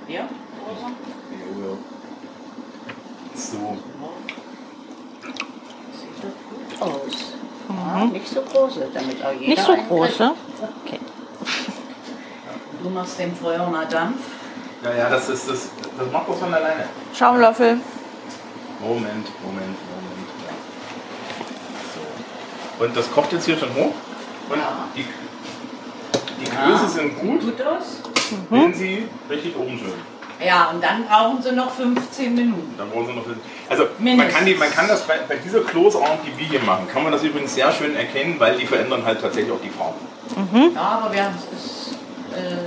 Hier, 0.07 0.27
Rosa. 0.67 0.91
Jo, 1.31 1.63
jo. 1.63 1.77
So. 3.35 3.77
Sieht 5.91 6.17
doch 6.21 6.35
gut 6.49 6.81
aus. 6.81 7.33
Ja, 7.67 8.05
nicht 8.05 8.27
so 8.27 8.41
große, 8.41 8.87
damit 8.93 9.23
auch 9.25 9.31
jeder 9.33 9.47
Nicht 9.47 9.63
so 9.65 9.75
große. 9.75 10.31
Okay. 10.85 10.99
Du 12.83 12.89
machst 12.89 13.19
dem 13.19 13.35
Feuer 13.35 13.67
mal 13.69 13.85
Dampf. 13.87 14.19
Ja, 14.83 14.93
ja, 14.93 15.09
das 15.09 15.29
ist 15.29 15.49
das. 15.49 15.69
Das 15.97 16.11
macht 16.11 16.29
das 16.29 16.37
von 16.37 16.53
alleine. 16.53 16.87
Schaumlöffel. 17.17 17.79
Moment, 18.81 19.05
Moment, 19.05 19.31
Moment. 19.43 20.29
Ja. 20.45 20.53
So. 21.95 22.83
Und 22.85 22.95
das 22.95 23.11
kocht 23.11 23.31
jetzt 23.33 23.45
hier 23.45 23.57
schon 23.57 23.73
hoch. 23.73 23.93
Und 24.49 24.57
Ja. 24.59 24.87
die, 24.95 25.05
die 26.39 26.45
Größe 26.51 26.87
sind 26.89 27.19
gut, 27.19 27.41
Gut 27.41 27.61
aus? 27.65 28.01
Wenn 28.49 28.73
sie 28.73 29.07
richtig 29.29 29.55
oben 29.57 29.77
schön. 29.77 29.93
Ja, 30.45 30.69
und 30.71 30.83
dann 30.83 31.05
brauchen 31.07 31.41
sie 31.41 31.53
noch 31.53 31.71
15 31.71 32.35
Minuten. 32.35 32.75
Dann 32.77 32.89
brauchen 32.89 33.07
sie 33.07 33.13
noch. 33.13 33.23
Also 33.69 33.85
man 33.99 34.27
kann, 34.27 34.45
die, 34.45 34.53
man 34.55 34.69
kann 34.69 34.87
das 34.87 35.03
bei, 35.07 35.19
bei 35.27 35.37
dieser 35.37 35.61
Kloßart, 35.61 36.19
die 36.25 36.37
wir 36.37 36.45
hier 36.47 36.61
machen, 36.61 36.87
kann 36.91 37.03
man 37.03 37.11
das 37.13 37.23
übrigens 37.23 37.55
sehr 37.55 37.71
schön 37.71 37.95
erkennen, 37.95 38.35
weil 38.37 38.57
die 38.57 38.65
verändern 38.65 39.05
halt 39.05 39.21
tatsächlich 39.21 39.51
auch 39.53 39.61
die 39.63 39.69
Farbe. 39.69 39.95
Ja, 40.75 40.81
aber 40.81 41.13
wir 41.13 41.23
haben 41.23 41.35
es, 41.53 41.91
äh, 42.37 42.65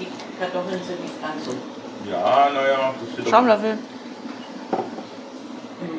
die 0.00 0.08
Kartoffeln 0.40 0.80
sind 0.82 1.00
nicht 1.02 1.22
ganz 1.22 1.44
so. 1.44 1.52
Ja, 2.10 2.48
naja, 2.52 2.92
das 3.16 3.24
doch- 3.24 3.30
Schaumlöffel. 3.30 3.78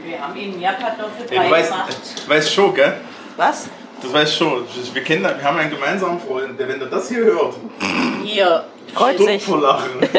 Wir 0.03 0.21
haben 0.21 0.35
ihnen 0.35 0.59
ja 0.59 0.73
Kartoffelbrei 0.73 1.35
Ey, 1.37 1.45
du 1.45 1.51
weißt, 1.51 1.71
gemacht. 1.71 1.97
du 2.25 2.29
weißt 2.29 2.53
schon, 2.53 2.73
gell? 2.73 2.97
Was? 3.37 3.67
Das 4.01 4.13
weißt 4.13 4.35
schon. 4.35 4.65
Wir, 4.93 5.03
kennen, 5.03 5.23
wir 5.23 5.43
haben 5.43 5.57
einen 5.57 5.71
gemeinsamen 5.71 6.19
Freund, 6.19 6.59
der, 6.59 6.67
wenn 6.67 6.79
er 6.79 6.87
das 6.87 7.09
hier 7.09 7.23
hört, 7.23 7.55
Hier, 8.23 8.65
Freut 8.93 9.17
sich. 9.17 9.43
vor 9.43 9.59
Lachen. 9.61 9.89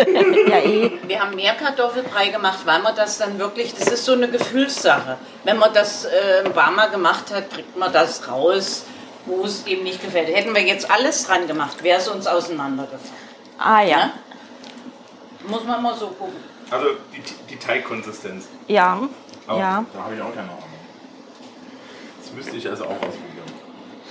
Ja, 0.48 0.58
eh. 0.58 0.90
wir 1.06 1.20
haben 1.20 1.34
mehr 1.36 1.54
Kartoffelbrei 1.54 2.28
gemacht, 2.28 2.58
weil 2.64 2.80
man 2.80 2.94
das 2.96 3.18
dann 3.18 3.38
wirklich, 3.38 3.74
das 3.74 3.88
ist 3.88 4.04
so 4.04 4.12
eine 4.12 4.28
Gefühlssache. 4.28 5.16
Wenn 5.44 5.58
man 5.58 5.72
das 5.72 6.04
äh, 6.04 6.44
ein 6.44 6.52
paar 6.52 6.70
Mal 6.70 6.90
gemacht 6.90 7.32
hat, 7.32 7.50
kriegt 7.50 7.76
man 7.76 7.92
das 7.92 8.28
raus, 8.28 8.84
wo 9.26 9.44
es 9.44 9.66
ihm 9.66 9.84
nicht 9.84 10.02
gefällt. 10.02 10.28
Hätten 10.28 10.54
wir 10.54 10.62
jetzt 10.62 10.90
alles 10.90 11.26
dran 11.26 11.46
gemacht, 11.46 11.82
wäre 11.82 11.98
es 11.98 12.08
uns 12.08 12.26
auseinandergefallen. 12.26 13.28
Ah 13.58 13.82
ja. 13.82 13.96
Ne? 14.06 14.12
Muss 15.48 15.64
man 15.64 15.82
mal 15.82 15.94
so 15.94 16.08
gucken. 16.08 16.36
Also 16.70 16.86
die, 17.14 17.22
die 17.48 17.56
Teigkonsistenz. 17.58 18.48
Ja. 18.66 19.00
Aber 19.46 19.58
Ja. 19.58 19.84
Da 19.94 20.02
habe 20.02 20.14
ich 20.14 20.20
auch 20.20 20.34
keine 20.34 20.48
Ahnung. 20.48 20.62
Das 22.22 22.32
müsste 22.32 22.56
ich 22.56 22.68
also 22.68 22.84
auch 22.84 22.90
ausprobieren. 22.90 23.27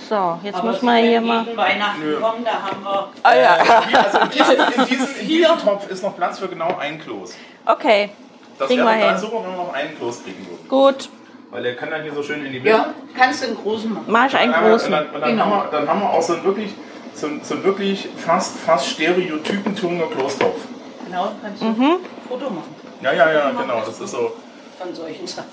So, 0.08 0.38
jetzt 0.42 0.56
Aber 0.58 0.68
muss 0.70 0.82
man 0.82 0.96
hier 0.98 1.20
mal. 1.20 1.44
Weihnachten 1.56 2.00
Nö. 2.00 2.18
kommen, 2.20 2.44
da 2.44 2.62
haben 2.62 2.82
wir 2.82 3.08
Ah 3.22 3.34
ja. 3.36 3.56
Also 3.56 4.18
in 4.18 4.30
diesem, 4.30 4.54
in, 4.78 4.86
diesem, 4.86 5.20
in 5.20 5.28
diesem 5.28 5.58
Topf 5.58 5.88
ist 5.90 6.02
noch 6.02 6.16
Platz 6.16 6.38
für 6.38 6.48
genau 6.48 6.76
ein 6.78 6.98
Kloß. 7.00 7.34
Okay. 7.66 8.10
Das 8.58 8.68
Kriegen 8.68 8.80
wäre 8.84 8.88
wir 8.96 9.00
total 9.00 9.10
hin. 9.12 9.20
super, 9.20 9.44
wenn 9.44 9.50
wir 9.50 9.56
noch 9.64 9.72
einen 9.74 9.98
Kloß 9.98 10.24
kriegen 10.24 10.46
würden. 10.48 10.68
Gut. 10.68 11.08
Weil 11.50 11.62
der 11.62 11.76
kann 11.76 11.90
dann 11.90 12.02
hier 12.02 12.12
so 12.14 12.22
schön 12.22 12.44
in 12.44 12.52
die 12.52 12.58
Mitte. 12.60 12.70
Ja, 12.70 12.94
kannst 13.16 13.42
du 13.42 13.46
einen 13.48 13.56
großen 13.56 13.92
machen. 13.92 14.04
Mach 14.08 14.26
ich 14.26 14.36
einen 14.36 14.52
Und 14.54 14.60
dann- 14.60 14.70
großen. 14.70 14.86
Und 14.86 14.92
dann, 15.00 15.14
und 15.14 15.20
dann, 15.20 15.30
Genau. 15.30 15.44
haben 15.44 15.50
wir, 15.50 15.78
dann 15.78 15.88
haben 15.88 16.00
wir 16.00 16.10
auch 16.10 16.22
so 16.22 16.32
einen 16.34 16.44
wirklich, 16.44 16.74
so 17.14 17.26
einen, 17.26 17.44
so 17.44 17.54
einen 17.54 17.64
wirklich 17.64 18.08
fast, 18.16 18.56
fast 18.58 18.86
stereotypen 18.86 19.74
Tunger 19.76 20.06
Kloßtopf. 20.06 20.60
Genau, 21.06 21.32
kannst 21.42 21.62
du 21.62 21.66
Mhm. 21.66 21.82
ein 21.82 21.96
Foto 22.28 22.50
machen 22.50 22.74
Ja, 23.02 23.12
ja, 23.12 23.30
ja, 23.32 23.50
genau. 23.50 23.80
Das 23.80 24.00
ist 24.00 24.10
so. 24.10 24.32
von 24.78 24.94
solchen 24.94 25.26
Sachen. 25.26 25.48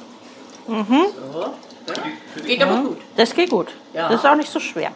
Mhm. 0.68 1.06
So. 1.32 1.54
Geht 2.46 2.62
aber 2.64 2.82
gut. 2.90 2.98
Das 3.16 3.34
geht 3.34 3.50
gut. 3.50 3.68
Ja. 3.94 4.10
Das 4.10 4.20
ist 4.24 4.26
auch 4.30 4.36
nicht 4.36 4.52
so 4.52 4.60
schwer. 4.60 4.92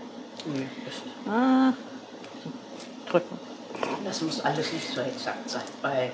Ah. 1.29 1.73
Drücken. 3.09 3.39
Das 4.05 4.21
muss 4.21 4.41
alles 4.41 4.71
nicht 4.73 4.87
so 4.93 5.01
exakt 5.01 5.49
sein. 5.49 5.61
Bei 5.81 6.11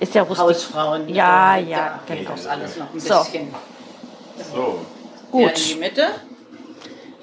Ist 0.00 0.14
ja 0.14 0.22
rustig. 0.22 0.38
Hausfrauen. 0.44 1.08
Ja, 1.08 1.56
äh, 1.56 1.64
ja, 1.64 2.00
Da 2.06 2.14
genau. 2.14 2.30
das 2.32 2.46
alles 2.46 2.76
noch 2.76 2.92
ein 2.92 3.00
So. 3.00 3.18
bisschen. 3.18 3.54
so. 4.52 4.78
Ja, 5.38 5.48
in 5.48 5.54
die 5.54 5.70
Gut. 5.72 5.80
Mitte. 5.80 6.06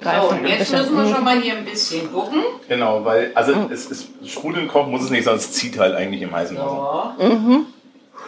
So, 0.02 0.08
jetzt 0.44 0.58
bisschen. 0.58 0.78
müssen 0.80 0.96
wir 1.08 1.14
schon 1.14 1.24
mal 1.24 1.40
hier 1.40 1.54
ein 1.56 1.64
bisschen 1.64 2.12
gucken. 2.12 2.42
Genau, 2.68 3.04
weil, 3.04 3.30
also 3.36 3.54
Mhm. 3.54 3.70
es 3.72 3.86
ist 3.86 4.08
sprudeln 4.26 4.66
kochen 4.66 4.90
muss 4.90 5.02
es 5.04 5.10
nicht, 5.10 5.24
sonst 5.24 5.54
zieht 5.54 5.78
halt 5.78 5.94
eigentlich 5.94 6.22
im 6.22 6.34
heißen 6.34 6.56
Wasser. 6.56 7.14
So. 7.18 7.24
Mhm. 7.24 7.66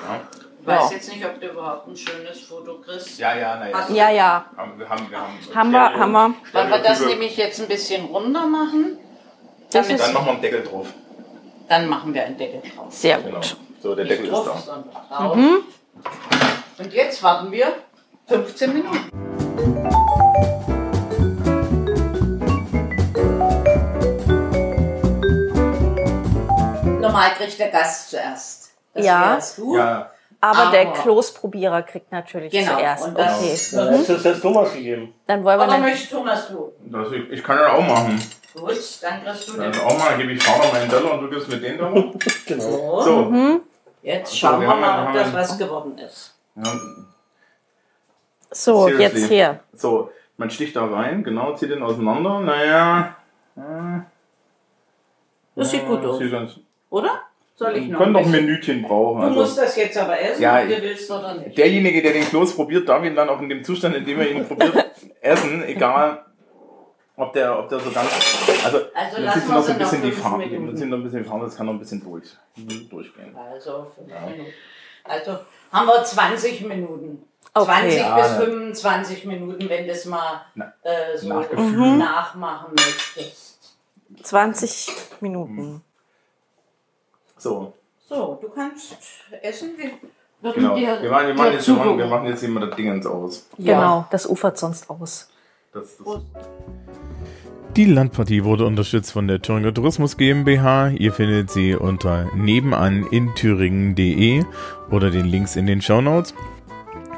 Ja, 0.06 0.20
weiß 0.66 0.90
Ja. 0.90 0.96
jetzt 0.96 1.12
nicht, 1.12 1.24
ob 1.24 1.40
du 1.40 1.46
überhaupt 1.48 1.88
ein 1.88 1.96
schönes 1.96 2.40
Foto 2.40 2.78
kriegst. 2.80 3.18
ja, 3.18 3.36
ja 3.36 3.56
naja. 3.56 3.86
Ja, 3.90 4.10
ja. 4.10 4.44
Haben, 4.56 4.78
wir 4.78 4.88
haben, 4.88 5.10
wir 5.10 5.18
haben, 5.20 5.54
Haben 5.54 5.70
wir, 5.70 5.80
haben 5.98 6.12
wir. 6.12 6.34
Wollen 6.52 6.70
wir 6.70 6.78
das 6.78 7.00
nämlich 7.04 7.36
jetzt 7.36 7.60
ein 7.60 7.68
bisschen 7.68 8.06
runter 8.06 8.46
machen? 8.46 8.98
Das 9.70 9.86
Damit, 9.88 10.00
Dann 10.02 10.12
machen 10.14 10.26
wir 10.26 10.32
einen 10.32 10.42
Deckel 10.42 10.62
drauf. 10.62 10.86
dann 11.68 11.88
machen 11.88 12.14
wir 12.14 12.24
einen 12.24 12.36
Deckel 12.38 12.62
drauf. 12.74 12.86
Sehr 12.92 13.18
Genau. 13.18 13.36
gut. 13.36 13.56
So, 13.82 13.94
der 13.94 14.04
Nicht 14.04 14.22
Deckel 14.22 14.32
ist 14.32 14.68
da. 15.10 15.34
Mhm. 15.34 15.58
Und 16.78 16.92
jetzt 16.92 17.22
warten 17.22 17.50
wir 17.52 17.74
15 18.28 18.72
Minuten. 18.72 19.10
Normal 27.00 27.30
kriegt 27.36 27.58
der 27.58 27.68
Gast 27.70 28.10
zuerst. 28.10 28.70
Das 28.94 29.04
Ja. 29.04 29.38
du. 29.56 29.76
Ja, 29.76 30.10
Aber 30.44 30.70
der 30.70 30.88
Aber- 30.88 30.92
Kloßprobierer 31.00 31.82
kriegt 31.82 32.12
natürlich 32.12 32.52
Genau, 32.52 32.74
zuerst. 32.76 33.06
und 33.06 33.18
das- 33.18 33.38
Okay. 33.38 33.76
Dann 33.76 33.94
ist 33.94 34.08
es 34.10 34.24
jetzt 34.24 34.42
Thomas 34.42 34.72
gegeben. 34.74 35.14
Dann 35.26 35.42
wollen 35.44 35.58
wir 35.58 35.64
Oder 35.64 35.72
dann. 35.74 35.82
möchte 35.82 36.14
Thomas 36.14 36.48
du? 36.48 36.72
das, 36.84 37.12
ich, 37.12 37.30
ich 37.30 37.42
kann 37.42 37.56
das 37.58 37.70
auch 37.70 37.80
machen. 37.86 38.20
Gut, 38.54 38.68
dann 39.02 39.24
kriegst 39.24 39.48
du 39.48 39.56
Dann 39.56 39.72
den. 39.72 39.80
auch 39.80 39.98
mal, 39.98 40.16
gebe 40.18 40.32
ich 40.32 40.42
Vater 40.42 40.72
meinen 40.72 40.90
Dollar 40.90 41.14
und 41.14 41.22
du 41.22 41.30
gibst 41.30 41.48
mir 41.48 41.56
den 41.56 41.78
Dollar. 41.78 42.12
Genau. 42.46 43.00
So. 43.00 43.16
Mhm. 43.24 43.60
Jetzt 44.02 44.38
schauen 44.38 44.60
wir 44.60 44.68
wir 44.68 44.74
ja- 44.74 44.80
mal, 44.80 45.06
ob 45.08 45.14
das 45.14 45.32
ja- 45.32 45.38
was 45.38 45.58
geworden 45.58 45.98
ist. 45.98 46.34
Ja, 46.56 46.62
So, 48.50 48.82
Seriously. 48.86 49.02
jetzt 49.20 49.28
hier. 49.28 49.60
so, 49.72 50.10
man 50.36 50.50
sticht 50.50 50.76
da 50.76 50.84
rein, 50.86 51.24
genau, 51.24 51.54
zieht 51.54 51.70
den 51.70 51.82
auseinander. 51.82 52.40
Naja. 52.40 53.16
ja, 53.56 54.04
Das 55.56 55.70
sieht 55.70 55.86
gut 55.86 56.04
aus, 56.04 56.18
Sieht 56.18 56.30
ganz, 56.30 56.52
oder? 56.90 57.22
Soll 57.56 57.76
ich 57.76 57.84
wir 57.86 57.92
noch 57.92 57.98
können 58.00 58.16
ein 58.16 58.22
doch 58.24 58.28
ein? 58.28 58.32
Minütchen 58.32 58.82
brauchen. 58.82 59.20
Du 59.20 59.26
Also. 59.28 59.40
musst 59.40 59.58
das 59.58 59.76
jetzt 59.76 59.96
aber 59.96 60.20
essen, 60.20 60.42
Ja, 60.42 60.60
ob 60.62 60.68
du 60.68 60.82
willst 60.82 61.10
oder 61.10 61.34
nicht. 61.34 61.56
Derjenige, 61.56 62.02
der 62.02 62.12
den 62.12 62.24
Kloß 62.24 62.56
probiert, 62.56 62.88
darf 62.88 63.04
ihn 63.04 63.14
dann 63.14 63.28
auch 63.28 63.40
in 63.40 63.48
dem 63.48 63.62
Zustand, 63.62 63.94
in 63.94 64.04
dem 64.04 64.18
er 64.20 64.30
ihn 64.30 64.44
probiert, 64.46 64.74
essen, 65.20 65.62
egal 65.64 66.24
ob 67.16 67.32
der, 67.32 67.56
ob 67.56 67.68
der 67.68 67.78
so 67.78 67.92
ganz. 67.92 68.08
Also, 68.64 68.78
Also 68.92 69.16
wir 69.18 69.54
noch 69.54 69.62
so 69.62 69.72
ein 69.72 69.78
bisschen 69.78 70.02
die 70.02 70.10
Farbe. 70.10 70.38
Minuten. 70.38 70.66
Man 70.66 70.76
sieht 70.76 70.88
noch 70.88 70.98
ein 70.98 71.04
bisschen 71.04 71.22
die 71.22 71.28
Farbe, 71.28 71.44
das 71.44 71.56
kann 71.56 71.66
noch 71.66 71.72
ein 71.74 71.78
bisschen 71.78 72.02
durch, 72.02 72.24
durchgehen. 72.90 73.36
Also 73.36 73.86
fünf 73.94 74.08
Minuten. 74.08 74.50
Also 75.04 75.38
haben 75.70 75.86
wir 75.86 76.02
20 76.02 76.62
Minuten. 76.62 77.22
Okay. 77.52 77.66
20 77.66 77.98
Ja, 78.00 78.16
bis 78.16 78.30
ne. 78.32 78.44
25 78.46 79.24
Minuten, 79.26 79.68
wenn 79.68 79.86
du 79.86 79.92
es 79.92 80.06
mal 80.06 80.44
Na, 80.56 80.72
äh, 80.82 81.16
so 81.16 81.28
Mhm. 81.32 81.98
Nachmachen 81.98 82.72
möchtest. 82.74 83.76
20 84.24 84.88
Minuten. 85.20 85.82
So, 87.44 87.74
So, 88.08 88.38
du 88.40 88.48
kannst 88.48 88.96
essen. 89.42 89.72
Wir 90.40 90.52
genau. 90.54 90.76
dir 90.76 91.02
Wir 91.02 91.10
machen, 91.10 91.26
wir 91.26 91.34
machen, 91.34 91.52
jetzt, 91.52 91.68
wir 91.68 91.74
machen, 91.74 91.98
wir 91.98 92.06
machen 92.06 92.26
jetzt 92.26 92.42
immer 92.42 92.60
das 92.60 92.74
Dingens 92.74 93.04
aus. 93.04 93.46
Ja. 93.58 93.74
Genau, 93.78 94.06
das 94.10 94.26
ufert 94.26 94.56
sonst 94.56 94.88
aus. 94.88 95.28
Das, 95.74 95.98
das. 95.98 96.22
Die 97.76 97.84
Landpartie 97.84 98.44
wurde 98.44 98.64
unterstützt 98.64 99.12
von 99.12 99.28
der 99.28 99.42
Thüringer 99.42 99.74
Tourismus 99.74 100.16
GmbH. 100.16 100.88
Ihr 100.88 101.12
findet 101.12 101.50
sie 101.50 101.74
unter 101.74 102.30
nebenan 102.34 103.06
in 103.10 103.34
thüringen.de 103.34 104.42
oder 104.90 105.10
den 105.10 105.26
Links 105.26 105.56
in 105.56 105.66
den 105.66 105.82
Shownotes. 105.82 106.32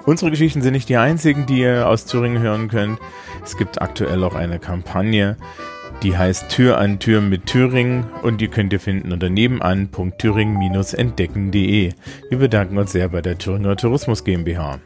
Unsere 0.07 0.33
Geschichten 0.33 0.61
sind 0.61 0.73
nicht 0.73 0.89
die 0.89 0.97
einzigen, 0.97 1.47
die 1.47 1.61
ihr 1.61 1.89
aus 1.89 2.05
Thüringen 2.05 2.43
hören 2.43 2.67
könnt. 2.67 2.99
Es 3.45 3.57
gibt 3.57 3.81
aktuell 3.81 4.25
auch 4.25 4.35
eine 4.35 4.59
Kampagne, 4.59 5.37
die 6.03 6.17
heißt 6.17 6.49
Tür 6.51 6.79
an 6.79 6.99
Tür 6.99 7.21
mit 7.21 7.47
Thüringen 7.47 8.07
und 8.23 8.41
die 8.41 8.49
könnt 8.49 8.73
ihr 8.73 8.81
finden 8.81 9.13
unter 9.13 9.31
nebenan.thüringen-entdecken.de. 9.31 11.93
Wir 12.31 12.39
bedanken 12.39 12.79
uns 12.79 12.91
sehr 12.93 13.09
bei 13.09 13.23
der 13.23 13.39
Thüringer 13.39 13.77
Tourismus 13.77 14.25
GmbH. 14.25 14.81